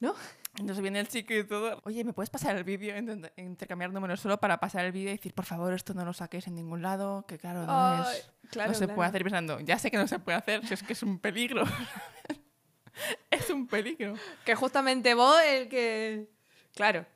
¿No? 0.00 0.14
Entonces 0.58 0.80
viene 0.80 1.00
el 1.00 1.08
chico 1.08 1.34
y 1.34 1.44
todo. 1.44 1.80
Oye, 1.84 2.04
¿me 2.04 2.12
puedes 2.12 2.30
pasar 2.30 2.56
el 2.56 2.64
vídeo? 2.64 2.94
Intercambiar 3.36 3.92
números 3.92 4.20
solo 4.20 4.38
para 4.38 4.58
pasar 4.58 4.84
el 4.84 4.92
vídeo 4.92 5.10
y 5.10 5.16
decir, 5.16 5.34
por 5.34 5.44
favor, 5.44 5.72
esto 5.72 5.94
no 5.94 6.04
lo 6.04 6.12
saquéis 6.12 6.46
en 6.46 6.54
ningún 6.54 6.82
lado. 6.82 7.26
Que 7.26 7.38
claro, 7.38 7.66
no, 7.66 8.10
es, 8.10 8.30
no 8.54 8.74
se 8.74 8.88
puede 8.88 9.08
hacer 9.08 9.22
pensando, 9.22 9.60
ya 9.60 9.78
sé 9.78 9.90
que 9.90 9.96
no 9.96 10.06
se 10.06 10.18
puede 10.18 10.38
hacer, 10.38 10.66
si 10.66 10.74
es 10.74 10.82
que 10.82 10.92
es 10.92 11.02
un 11.02 11.18
peligro. 11.18 11.64
es 13.30 13.50
un 13.50 13.66
peligro. 13.66 14.14
Que 14.44 14.54
justamente 14.54 15.14
vos 15.14 15.40
el 15.44 15.68
que. 15.68 16.28
Claro. 16.74 17.06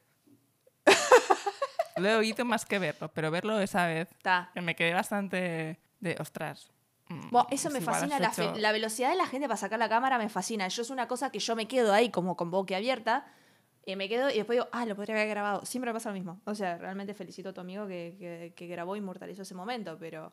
Lo 1.97 2.09
he 2.09 2.17
oído 2.17 2.45
más 2.45 2.65
que 2.65 2.79
verlo, 2.79 3.09
pero 3.09 3.31
verlo 3.31 3.61
esa 3.61 3.87
vez. 3.87 4.09
Ta. 4.23 4.51
Que 4.55 4.61
me 4.61 4.75
quedé 4.75 4.95
bastante 4.95 5.79
de, 6.01 6.17
ostras. 6.19 6.71
Mm, 7.09 7.37
eso 7.51 7.71
me 7.71 7.81
fascina, 7.81 8.19
la, 8.19 8.73
velocidad 8.73 9.11
de 9.11 9.17
la 9.17 9.27
gente 9.27 9.47
para 9.49 9.57
sacar 9.57 9.79
la 9.79 9.89
cámara 9.89 10.19
me 10.19 10.29
fascina. 10.29 10.69
Yo 10.69 10.83
es 10.83 10.91
una 10.91 11.09
cosa 11.09 11.31
que 11.31 11.39
yo 11.39 11.57
me 11.57 11.67
quedo 11.67 11.93
ahí 11.93 12.11
como 12.11 12.37
con 12.37 12.51
boca 12.51 12.77
abierta 12.77 13.27
y 13.85 13.97
me 13.97 14.09
quedo 14.09 14.31
y 14.31 14.37
después 14.37 14.57
digo, 14.57 14.69
ah, 14.73 14.87
lo 14.87 14.97
podría 14.97 15.17
haber 15.17 15.29
grabado. 15.29 15.65
Siempre 15.65 15.91
me 15.91 15.95
pasa 15.95 16.11
lo 16.11 16.15
mismo. 16.15 16.41
O 16.45 16.55
sea, 16.55 16.79
realmente 16.79 17.15
felicito 17.15 17.51
a 17.51 17.53
tu 17.53 17.61
amigo 17.61 17.87
que, 17.87 18.17
que, 18.19 18.53
que 18.57 18.67
grabó 18.67 18.97
y 18.97 19.01
inmortalizó 19.01 19.43
ese 19.43 19.55
momento, 19.55 19.97
pero... 19.99 20.33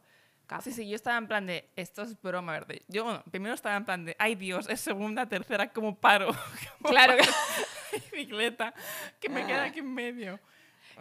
Sí, 0.64 0.72
sí, 0.72 0.90
yo 0.90 0.96
estaba 0.96 1.16
en 1.20 1.28
plan 1.28 1.46
de, 1.46 1.70
esto 1.76 2.02
es 2.02 2.20
broma, 2.20 2.54
¿verdad? 2.54 2.76
Yo, 2.88 3.04
bueno, 3.04 3.24
primero 3.30 3.54
estaba 3.54 3.76
en 3.76 3.86
plan 3.86 4.04
de, 4.04 4.16
ay 4.18 4.34
Dios, 4.34 4.68
es 4.68 4.82
segunda, 4.82 5.28
tercera, 5.28 5.72
como 5.72 5.96
paro. 5.96 6.32
claro. 6.84 7.14
bicicleta, 8.12 8.74
que 9.20 9.30
me 9.30 9.46
queda 9.46 9.66
aquí 9.66 9.80
en 9.80 9.94
medio. 9.94 10.40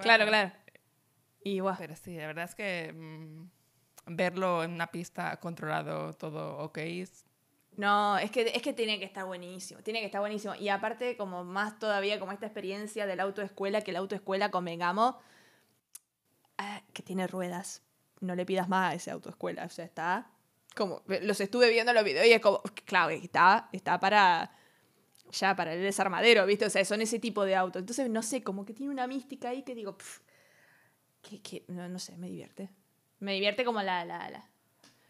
Claro, 0.00 0.26
claro. 0.26 0.52
Y. 1.42 1.60
Pero 1.78 1.96
sí, 1.96 2.16
la 2.16 2.26
verdad 2.26 2.44
es 2.44 2.54
que... 2.54 2.92
Mm, 2.92 3.48
verlo 4.10 4.64
en 4.64 4.72
una 4.72 4.86
pista 4.86 5.38
controlado, 5.38 6.12
todo 6.14 6.58
ok. 6.58 6.78
No, 7.76 8.18
es 8.18 8.30
que, 8.30 8.50
es 8.54 8.62
que 8.62 8.72
tiene 8.72 8.98
que 8.98 9.04
estar 9.04 9.24
buenísimo, 9.24 9.82
tiene 9.82 10.00
que 10.00 10.06
estar 10.06 10.20
buenísimo. 10.20 10.54
Y 10.54 10.68
aparte, 10.68 11.16
como 11.16 11.44
más 11.44 11.78
todavía, 11.78 12.18
como 12.18 12.32
esta 12.32 12.46
experiencia 12.46 13.06
de 13.06 13.16
la 13.16 13.22
autoescuela, 13.24 13.82
que 13.82 13.92
la 13.92 14.00
autoescuela, 14.00 14.50
convengamos, 14.50 15.14
ah, 16.56 16.82
que 16.92 17.02
tiene 17.02 17.26
ruedas. 17.26 17.82
No 18.20 18.34
le 18.34 18.44
pidas 18.44 18.68
más 18.68 18.92
a 18.92 18.94
esa 18.96 19.12
autoescuela, 19.12 19.64
o 19.64 19.68
sea, 19.68 19.84
está 19.84 20.30
como, 20.74 21.02
los 21.06 21.40
estuve 21.40 21.70
viendo 21.70 21.90
en 21.90 21.96
los 21.96 22.04
videos 22.04 22.26
y 22.26 22.32
es 22.32 22.40
como, 22.40 22.62
claro, 22.84 23.10
está, 23.10 23.68
está 23.72 23.98
para, 23.98 24.50
ya, 25.32 25.56
para 25.56 25.74
el 25.74 25.82
desarmadero, 25.82 26.46
¿viste? 26.46 26.66
O 26.66 26.70
sea, 26.70 26.84
son 26.84 27.00
ese 27.02 27.18
tipo 27.18 27.44
de 27.44 27.54
autos. 27.54 27.80
Entonces, 27.80 28.08
no 28.10 28.22
sé, 28.22 28.42
como 28.42 28.64
que 28.64 28.74
tiene 28.74 28.92
una 28.92 29.06
mística 29.06 29.50
ahí 29.50 29.62
que 29.62 29.74
digo, 29.74 29.96
que, 31.22 31.40
que 31.40 31.64
no, 31.68 31.88
no 31.88 31.98
sé, 31.98 32.16
me 32.16 32.28
divierte. 32.28 32.70
Me 33.20 33.34
divierte 33.34 33.64
como 33.64 33.82
la, 33.82 34.04
la, 34.04 34.30
la, 34.30 34.48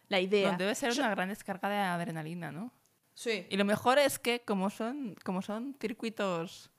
la 0.09 0.21
idea. 0.21 0.57
debe 0.57 0.75
ser 0.75 0.93
una 0.93 1.11
gran 1.11 1.29
descarga 1.29 1.69
de 1.69 1.77
adrenalina, 1.77 2.51
¿no? 2.51 2.73
Sí. 3.15 3.47
Y 3.51 3.57
lo 3.57 3.65
mejor 3.65 3.99
es 3.99 4.19
que 4.19 4.41
como 4.41 4.71
son, 4.71 5.17
como 5.25 5.43
son 5.43 5.77
circuitos 5.81 6.71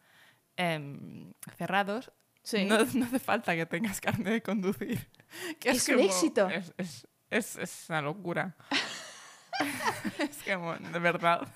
em, 0.56 1.34
cerrados, 1.58 2.12
no, 2.54 2.78
no, 2.94 3.06
hace 3.06 3.20
falta 3.20 3.56
que 3.56 3.66
tengas 3.66 4.02
carne 4.02 4.32
de 4.32 4.42
conducir. 4.42 5.08
Que 5.60 5.70
es, 5.70 5.88
un 5.90 6.00
éxito. 6.00 6.50
Es, 6.50 6.74
es, 6.78 7.08
es, 7.30 7.58
es, 7.58 7.86
una 7.90 8.02
locura. 8.02 8.56
es 10.20 10.44
como, 10.44 10.76
de 10.76 11.00
verdad. 11.00 11.48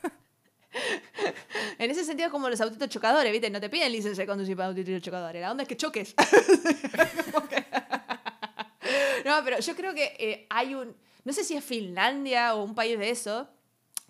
En 1.77 1.91
ese 1.91 2.03
sentido, 2.03 2.29
como 2.31 2.49
los 2.49 2.59
autitos 2.61 2.89
chocadores, 2.89 3.31
¿viste? 3.31 3.49
No 3.49 3.59
te 3.59 3.69
piden 3.69 3.91
licencia 3.91 4.23
de 4.23 4.27
conducir 4.27 4.55
para 4.55 4.69
autitos 4.69 5.01
chocadores. 5.01 5.41
La 5.41 5.51
onda 5.51 5.63
es 5.63 5.69
que 5.69 5.77
choques. 5.77 6.15
No, 9.25 9.41
pero 9.43 9.59
yo 9.59 9.75
creo 9.75 9.93
que 9.93 10.15
eh, 10.19 10.47
hay 10.49 10.75
un. 10.75 10.95
No 11.23 11.33
sé 11.33 11.43
si 11.43 11.55
es 11.55 11.63
Finlandia 11.63 12.55
o 12.55 12.63
un 12.63 12.75
país 12.75 12.99
de 12.99 13.09
eso, 13.09 13.47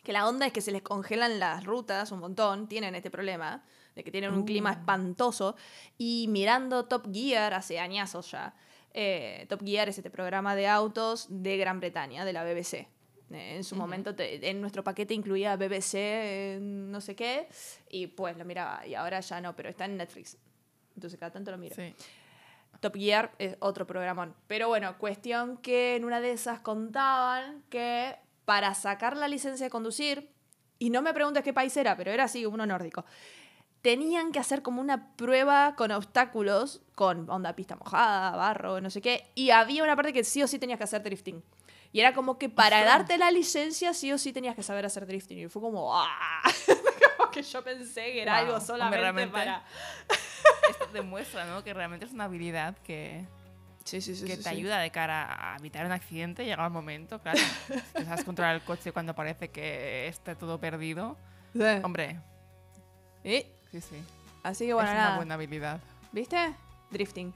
que 0.03 0.11
la 0.11 0.27
onda 0.27 0.47
es 0.47 0.53
que 0.53 0.61
se 0.61 0.71
les 0.71 0.81
congelan 0.81 1.39
las 1.39 1.63
rutas 1.63 2.11
un 2.11 2.19
montón, 2.19 2.67
tienen 2.67 2.95
este 2.95 3.11
problema, 3.11 3.63
de 3.95 4.03
que 4.03 4.11
tienen 4.11 4.33
un 4.33 4.43
clima 4.43 4.71
uh. 4.71 4.73
espantoso. 4.73 5.55
Y 5.97 6.27
mirando 6.29 6.85
Top 6.85 7.13
Gear 7.13 7.53
hace 7.53 7.79
añazos 7.79 8.31
ya. 8.31 8.55
Eh, 8.93 9.45
Top 9.49 9.63
Gear 9.63 9.89
es 9.89 9.97
este 9.97 10.09
programa 10.09 10.55
de 10.55 10.67
autos 10.67 11.27
de 11.29 11.57
Gran 11.57 11.79
Bretaña, 11.79 12.25
de 12.25 12.33
la 12.33 12.43
BBC. 12.43 12.87
Eh, 13.33 13.55
en 13.57 13.63
su 13.63 13.75
momento, 13.75 14.13
en 14.17 14.61
nuestro 14.61 14.83
paquete 14.83 15.13
incluía 15.13 15.55
BBC, 15.55 16.59
no 16.61 17.01
sé 17.01 17.15
qué, 17.15 17.47
y 17.89 18.07
pues 18.07 18.37
lo 18.37 18.45
miraba. 18.45 18.85
Y 18.85 18.95
ahora 18.95 19.19
ya 19.19 19.41
no, 19.41 19.55
pero 19.55 19.69
está 19.69 19.85
en 19.85 19.97
Netflix. 19.97 20.37
Entonces 20.95 21.19
cada 21.19 21.31
tanto 21.31 21.51
lo 21.51 21.57
miro. 21.57 21.75
Sí. 21.75 21.93
Top 22.79 22.95
Gear 22.95 23.31
es 23.39 23.55
otro 23.59 23.87
programón. 23.87 24.35
Pero 24.47 24.67
bueno, 24.67 24.97
cuestión 24.97 25.57
que 25.57 25.95
en 25.95 26.05
una 26.05 26.19
de 26.21 26.31
esas 26.31 26.59
contaban 26.59 27.63
que 27.69 28.15
para 28.45 28.73
sacar 28.73 29.15
la 29.15 29.27
licencia 29.27 29.65
de 29.65 29.69
conducir, 29.69 30.29
y 30.79 30.89
no 30.89 31.01
me 31.01 31.13
preguntes 31.13 31.43
qué 31.43 31.53
país 31.53 31.75
era, 31.77 31.95
pero 31.95 32.11
era 32.11 32.25
así, 32.25 32.45
uno 32.45 32.65
nórdico, 32.65 33.05
tenían 33.81 34.31
que 34.31 34.39
hacer 34.39 34.61
como 34.61 34.81
una 34.81 35.15
prueba 35.15 35.75
con 35.75 35.91
obstáculos, 35.91 36.81
con 36.95 37.29
onda 37.29 37.55
pista 37.55 37.75
mojada, 37.75 38.35
barro, 38.35 38.81
no 38.81 38.89
sé 38.89 39.01
qué, 39.01 39.31
y 39.35 39.51
había 39.51 39.83
una 39.83 39.95
parte 39.95 40.11
que 40.11 40.23
sí 40.23 40.43
o 40.43 40.47
sí 40.47 40.59
tenías 40.59 40.77
que 40.77 40.83
hacer 40.83 41.03
drifting. 41.03 41.41
Y 41.93 41.99
era 41.99 42.13
como 42.13 42.39
que 42.39 42.49
para 42.49 42.83
darte 42.83 43.19
la 43.19 43.29
licencia 43.29 43.93
sí 43.93 44.11
o 44.11 44.17
sí 44.17 44.33
tenías 44.33 44.55
que 44.55 44.63
saber 44.63 44.83
hacer 44.83 45.05
drifting. 45.05 45.37
Y 45.37 45.47
fue 45.47 45.61
como, 45.61 45.95
¡ah! 45.95 46.41
como 47.17 47.29
que 47.29 47.43
yo 47.43 47.63
pensé 47.63 48.11
que 48.11 48.23
era 48.23 48.39
algo 48.39 48.59
solamente 48.59 49.27
para... 49.27 49.63
Esto 50.69 50.87
demuestra, 50.91 51.45
¿no? 51.45 51.63
Que 51.63 51.71
realmente 51.71 52.07
es 52.07 52.11
una 52.11 52.23
habilidad 52.23 52.75
que... 52.83 53.27
que 53.85 54.37
te 54.37 54.49
ayuda 54.49 54.79
de 54.79 54.89
cara 54.89 55.53
a 55.53 55.57
evitar 55.57 55.85
un 55.85 55.91
accidente, 55.91 56.45
llega 56.45 56.65
un 56.65 56.73
momento, 56.73 57.21
claro. 57.21 57.37
si 57.95 58.03
sabes 58.03 58.23
controlar 58.23 58.55
el 58.55 58.61
coche 58.61 58.91
cuando 58.91 59.13
parece 59.13 59.49
que 59.51 60.07
está 60.07 60.33
todo 60.33 60.59
perdido. 60.59 61.15
Hombre. 61.83 62.19
¿Y? 63.23 63.45
Sí, 63.71 63.81
sí. 63.81 64.03
Así 64.41 64.65
que 64.65 64.73
bueno, 64.73 64.89
es 64.89 64.95
una 64.95 65.15
buena 65.17 65.35
habilidad. 65.35 65.79
¿Viste? 66.11 66.55
Drifting. 66.89 67.31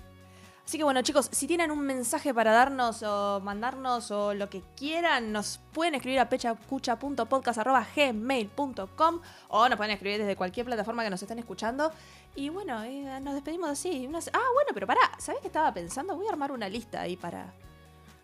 Así 0.68 0.78
que 0.78 0.84
bueno, 0.84 1.02
chicos, 1.02 1.30
si 1.32 1.48
tienen 1.48 1.72
un 1.72 1.80
mensaje 1.80 2.34
para 2.34 2.52
darnos 2.52 3.02
o 3.02 3.40
mandarnos 3.40 4.12
o 4.12 4.34
lo 4.34 4.50
que 4.50 4.62
quieran, 4.76 5.32
nos 5.32 5.62
pueden 5.72 5.96
escribir 5.96 6.20
a 6.20 6.28
pechacucha.podcast.gmail.com 6.28 9.22
o 9.48 9.70
nos 9.70 9.78
pueden 9.78 9.94
escribir 9.94 10.20
desde 10.20 10.36
cualquier 10.36 10.66
plataforma 10.66 11.06
que 11.06 11.10
nos 11.10 11.22
estén 11.22 11.40
escuchando. 11.40 11.94
Y 12.36 12.50
bueno, 12.50 12.84
eh, 12.84 13.18
nos 13.22 13.36
despedimos 13.36 13.70
así. 13.70 14.10
Ah, 14.34 14.50
bueno, 14.54 14.72
pero 14.74 14.86
pará, 14.86 15.10
¿sabés 15.20 15.40
qué 15.40 15.48
estaba 15.48 15.74
pensando? 15.74 16.18
Voy 16.18 16.28
a 16.28 16.32
armar 16.32 16.52
una 16.52 16.68
lista 16.68 17.00
ahí 17.00 17.16
para... 17.16 17.54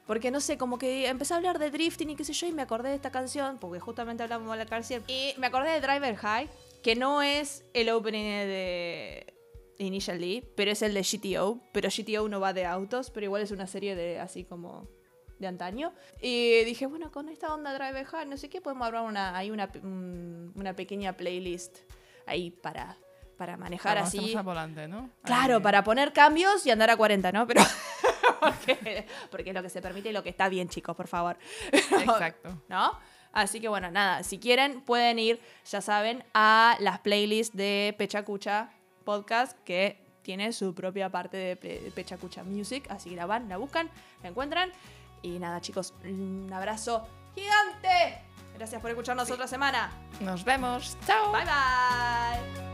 Porque 0.06 0.30
no 0.30 0.42
sé, 0.42 0.58
como 0.58 0.78
que 0.78 1.08
empecé 1.08 1.36
a 1.36 1.38
hablar 1.38 1.60
de 1.60 1.72
drifting 1.72 2.10
y 2.10 2.18
qué 2.18 2.26
sé 2.26 2.34
yo, 2.34 2.46
y 2.46 2.52
me 2.52 2.64
acordé 2.64 2.90
de 2.90 2.96
esta 2.96 3.10
canción, 3.10 3.58
porque 3.58 3.80
justamente 3.80 4.22
hablamos 4.22 4.52
de 4.52 4.58
la 4.58 4.66
cárcel. 4.66 5.02
Y 5.08 5.34
me 5.38 5.48
acordé 5.48 5.70
de 5.70 5.80
Driver 5.80 6.18
High, 6.18 6.50
que 6.84 6.98
no 6.98 7.22
es 7.22 7.64
el 7.74 7.90
opening 7.90 8.26
de 8.26 9.34
Initially, 9.80 10.48
pero 10.56 10.72
es 10.72 10.82
el 10.82 10.94
de 10.94 11.02
GTO, 11.02 11.60
pero 11.72 11.90
GTO 11.90 12.30
no 12.30 12.40
va 12.40 12.54
de 12.54 12.66
autos, 12.66 13.10
pero 13.10 13.26
igual 13.26 13.42
es 13.42 13.52
una 13.52 13.68
serie 13.68 13.96
de 13.96 14.20
así 14.20 14.44
como 14.44 14.88
de 15.40 15.48
antaño. 15.48 15.94
Y 16.22 16.64
dije, 16.64 16.86
bueno, 16.86 17.12
con 17.12 17.30
esta 17.30 17.54
onda 17.54 17.74
Drive 17.74 18.06
Hard, 18.12 18.28
no 18.28 18.38
sé 18.38 18.50
qué, 18.50 18.62
podemos 18.62 18.88
armar 18.88 19.04
una, 19.04 19.36
hay 19.38 19.52
una, 19.52 19.72
una 19.84 20.76
pequeña 20.76 21.18
playlist 21.18 21.80
ahí 22.26 22.52
para, 22.52 22.98
para 23.38 23.58
manejar 23.58 23.98
así. 23.98 24.36
volante, 24.44 24.88
¿no? 24.88 25.10
Claro, 25.24 25.62
para 25.62 25.84
poner 25.84 26.14
cambios 26.14 26.66
y 26.66 26.72
andar 26.72 26.90
a 26.90 26.98
40, 26.98 27.32
¿no? 27.32 27.48
Pero 27.48 27.62
porque, 28.40 29.08
porque 29.30 29.50
es 29.50 29.56
lo 29.56 29.62
que 29.62 29.70
se 29.70 29.82
permite 29.82 30.10
y 30.10 30.14
lo 30.14 30.24
que 30.24 30.30
está 30.30 30.50
bien, 30.50 30.70
chicos, 30.70 30.96
por 30.96 31.08
favor. 31.08 31.38
Exacto. 31.72 32.62
¿No? 32.70 32.98
Así 33.32 33.60
que 33.60 33.68
bueno, 33.68 33.90
nada, 33.90 34.24
si 34.24 34.38
quieren 34.38 34.82
pueden 34.82 35.18
ir, 35.18 35.42
ya 35.66 35.82
saben, 35.82 36.24
a 36.36 36.78
las 36.80 37.00
playlists 37.00 37.58
de 37.58 37.96
Pechacucha 37.98 38.72
podcast 39.04 39.58
que 39.64 40.04
tiene 40.22 40.54
su 40.54 40.74
propia 40.74 41.10
parte 41.10 41.38
de 41.38 41.92
Pechacucha 41.94 42.44
Music, 42.44 42.86
así 42.90 43.10
que 43.10 43.16
la 43.16 43.26
van, 43.26 43.50
la 43.50 43.58
buscan, 43.58 43.90
la 44.22 44.30
encuentran. 44.30 44.72
Y 45.22 45.40
nada, 45.40 45.62
chicos, 45.62 45.94
un 46.04 46.52
abrazo 46.52 47.08
gigante. 47.36 48.22
Gracias 48.56 48.82
por 48.82 48.92
escucharnos 48.92 49.30
otra 49.32 49.48
semana. 49.48 49.92
Nos 50.20 50.44
vemos. 50.44 50.98
Chao. 51.06 51.32
Bye 51.32 51.46
bye. 51.46 52.73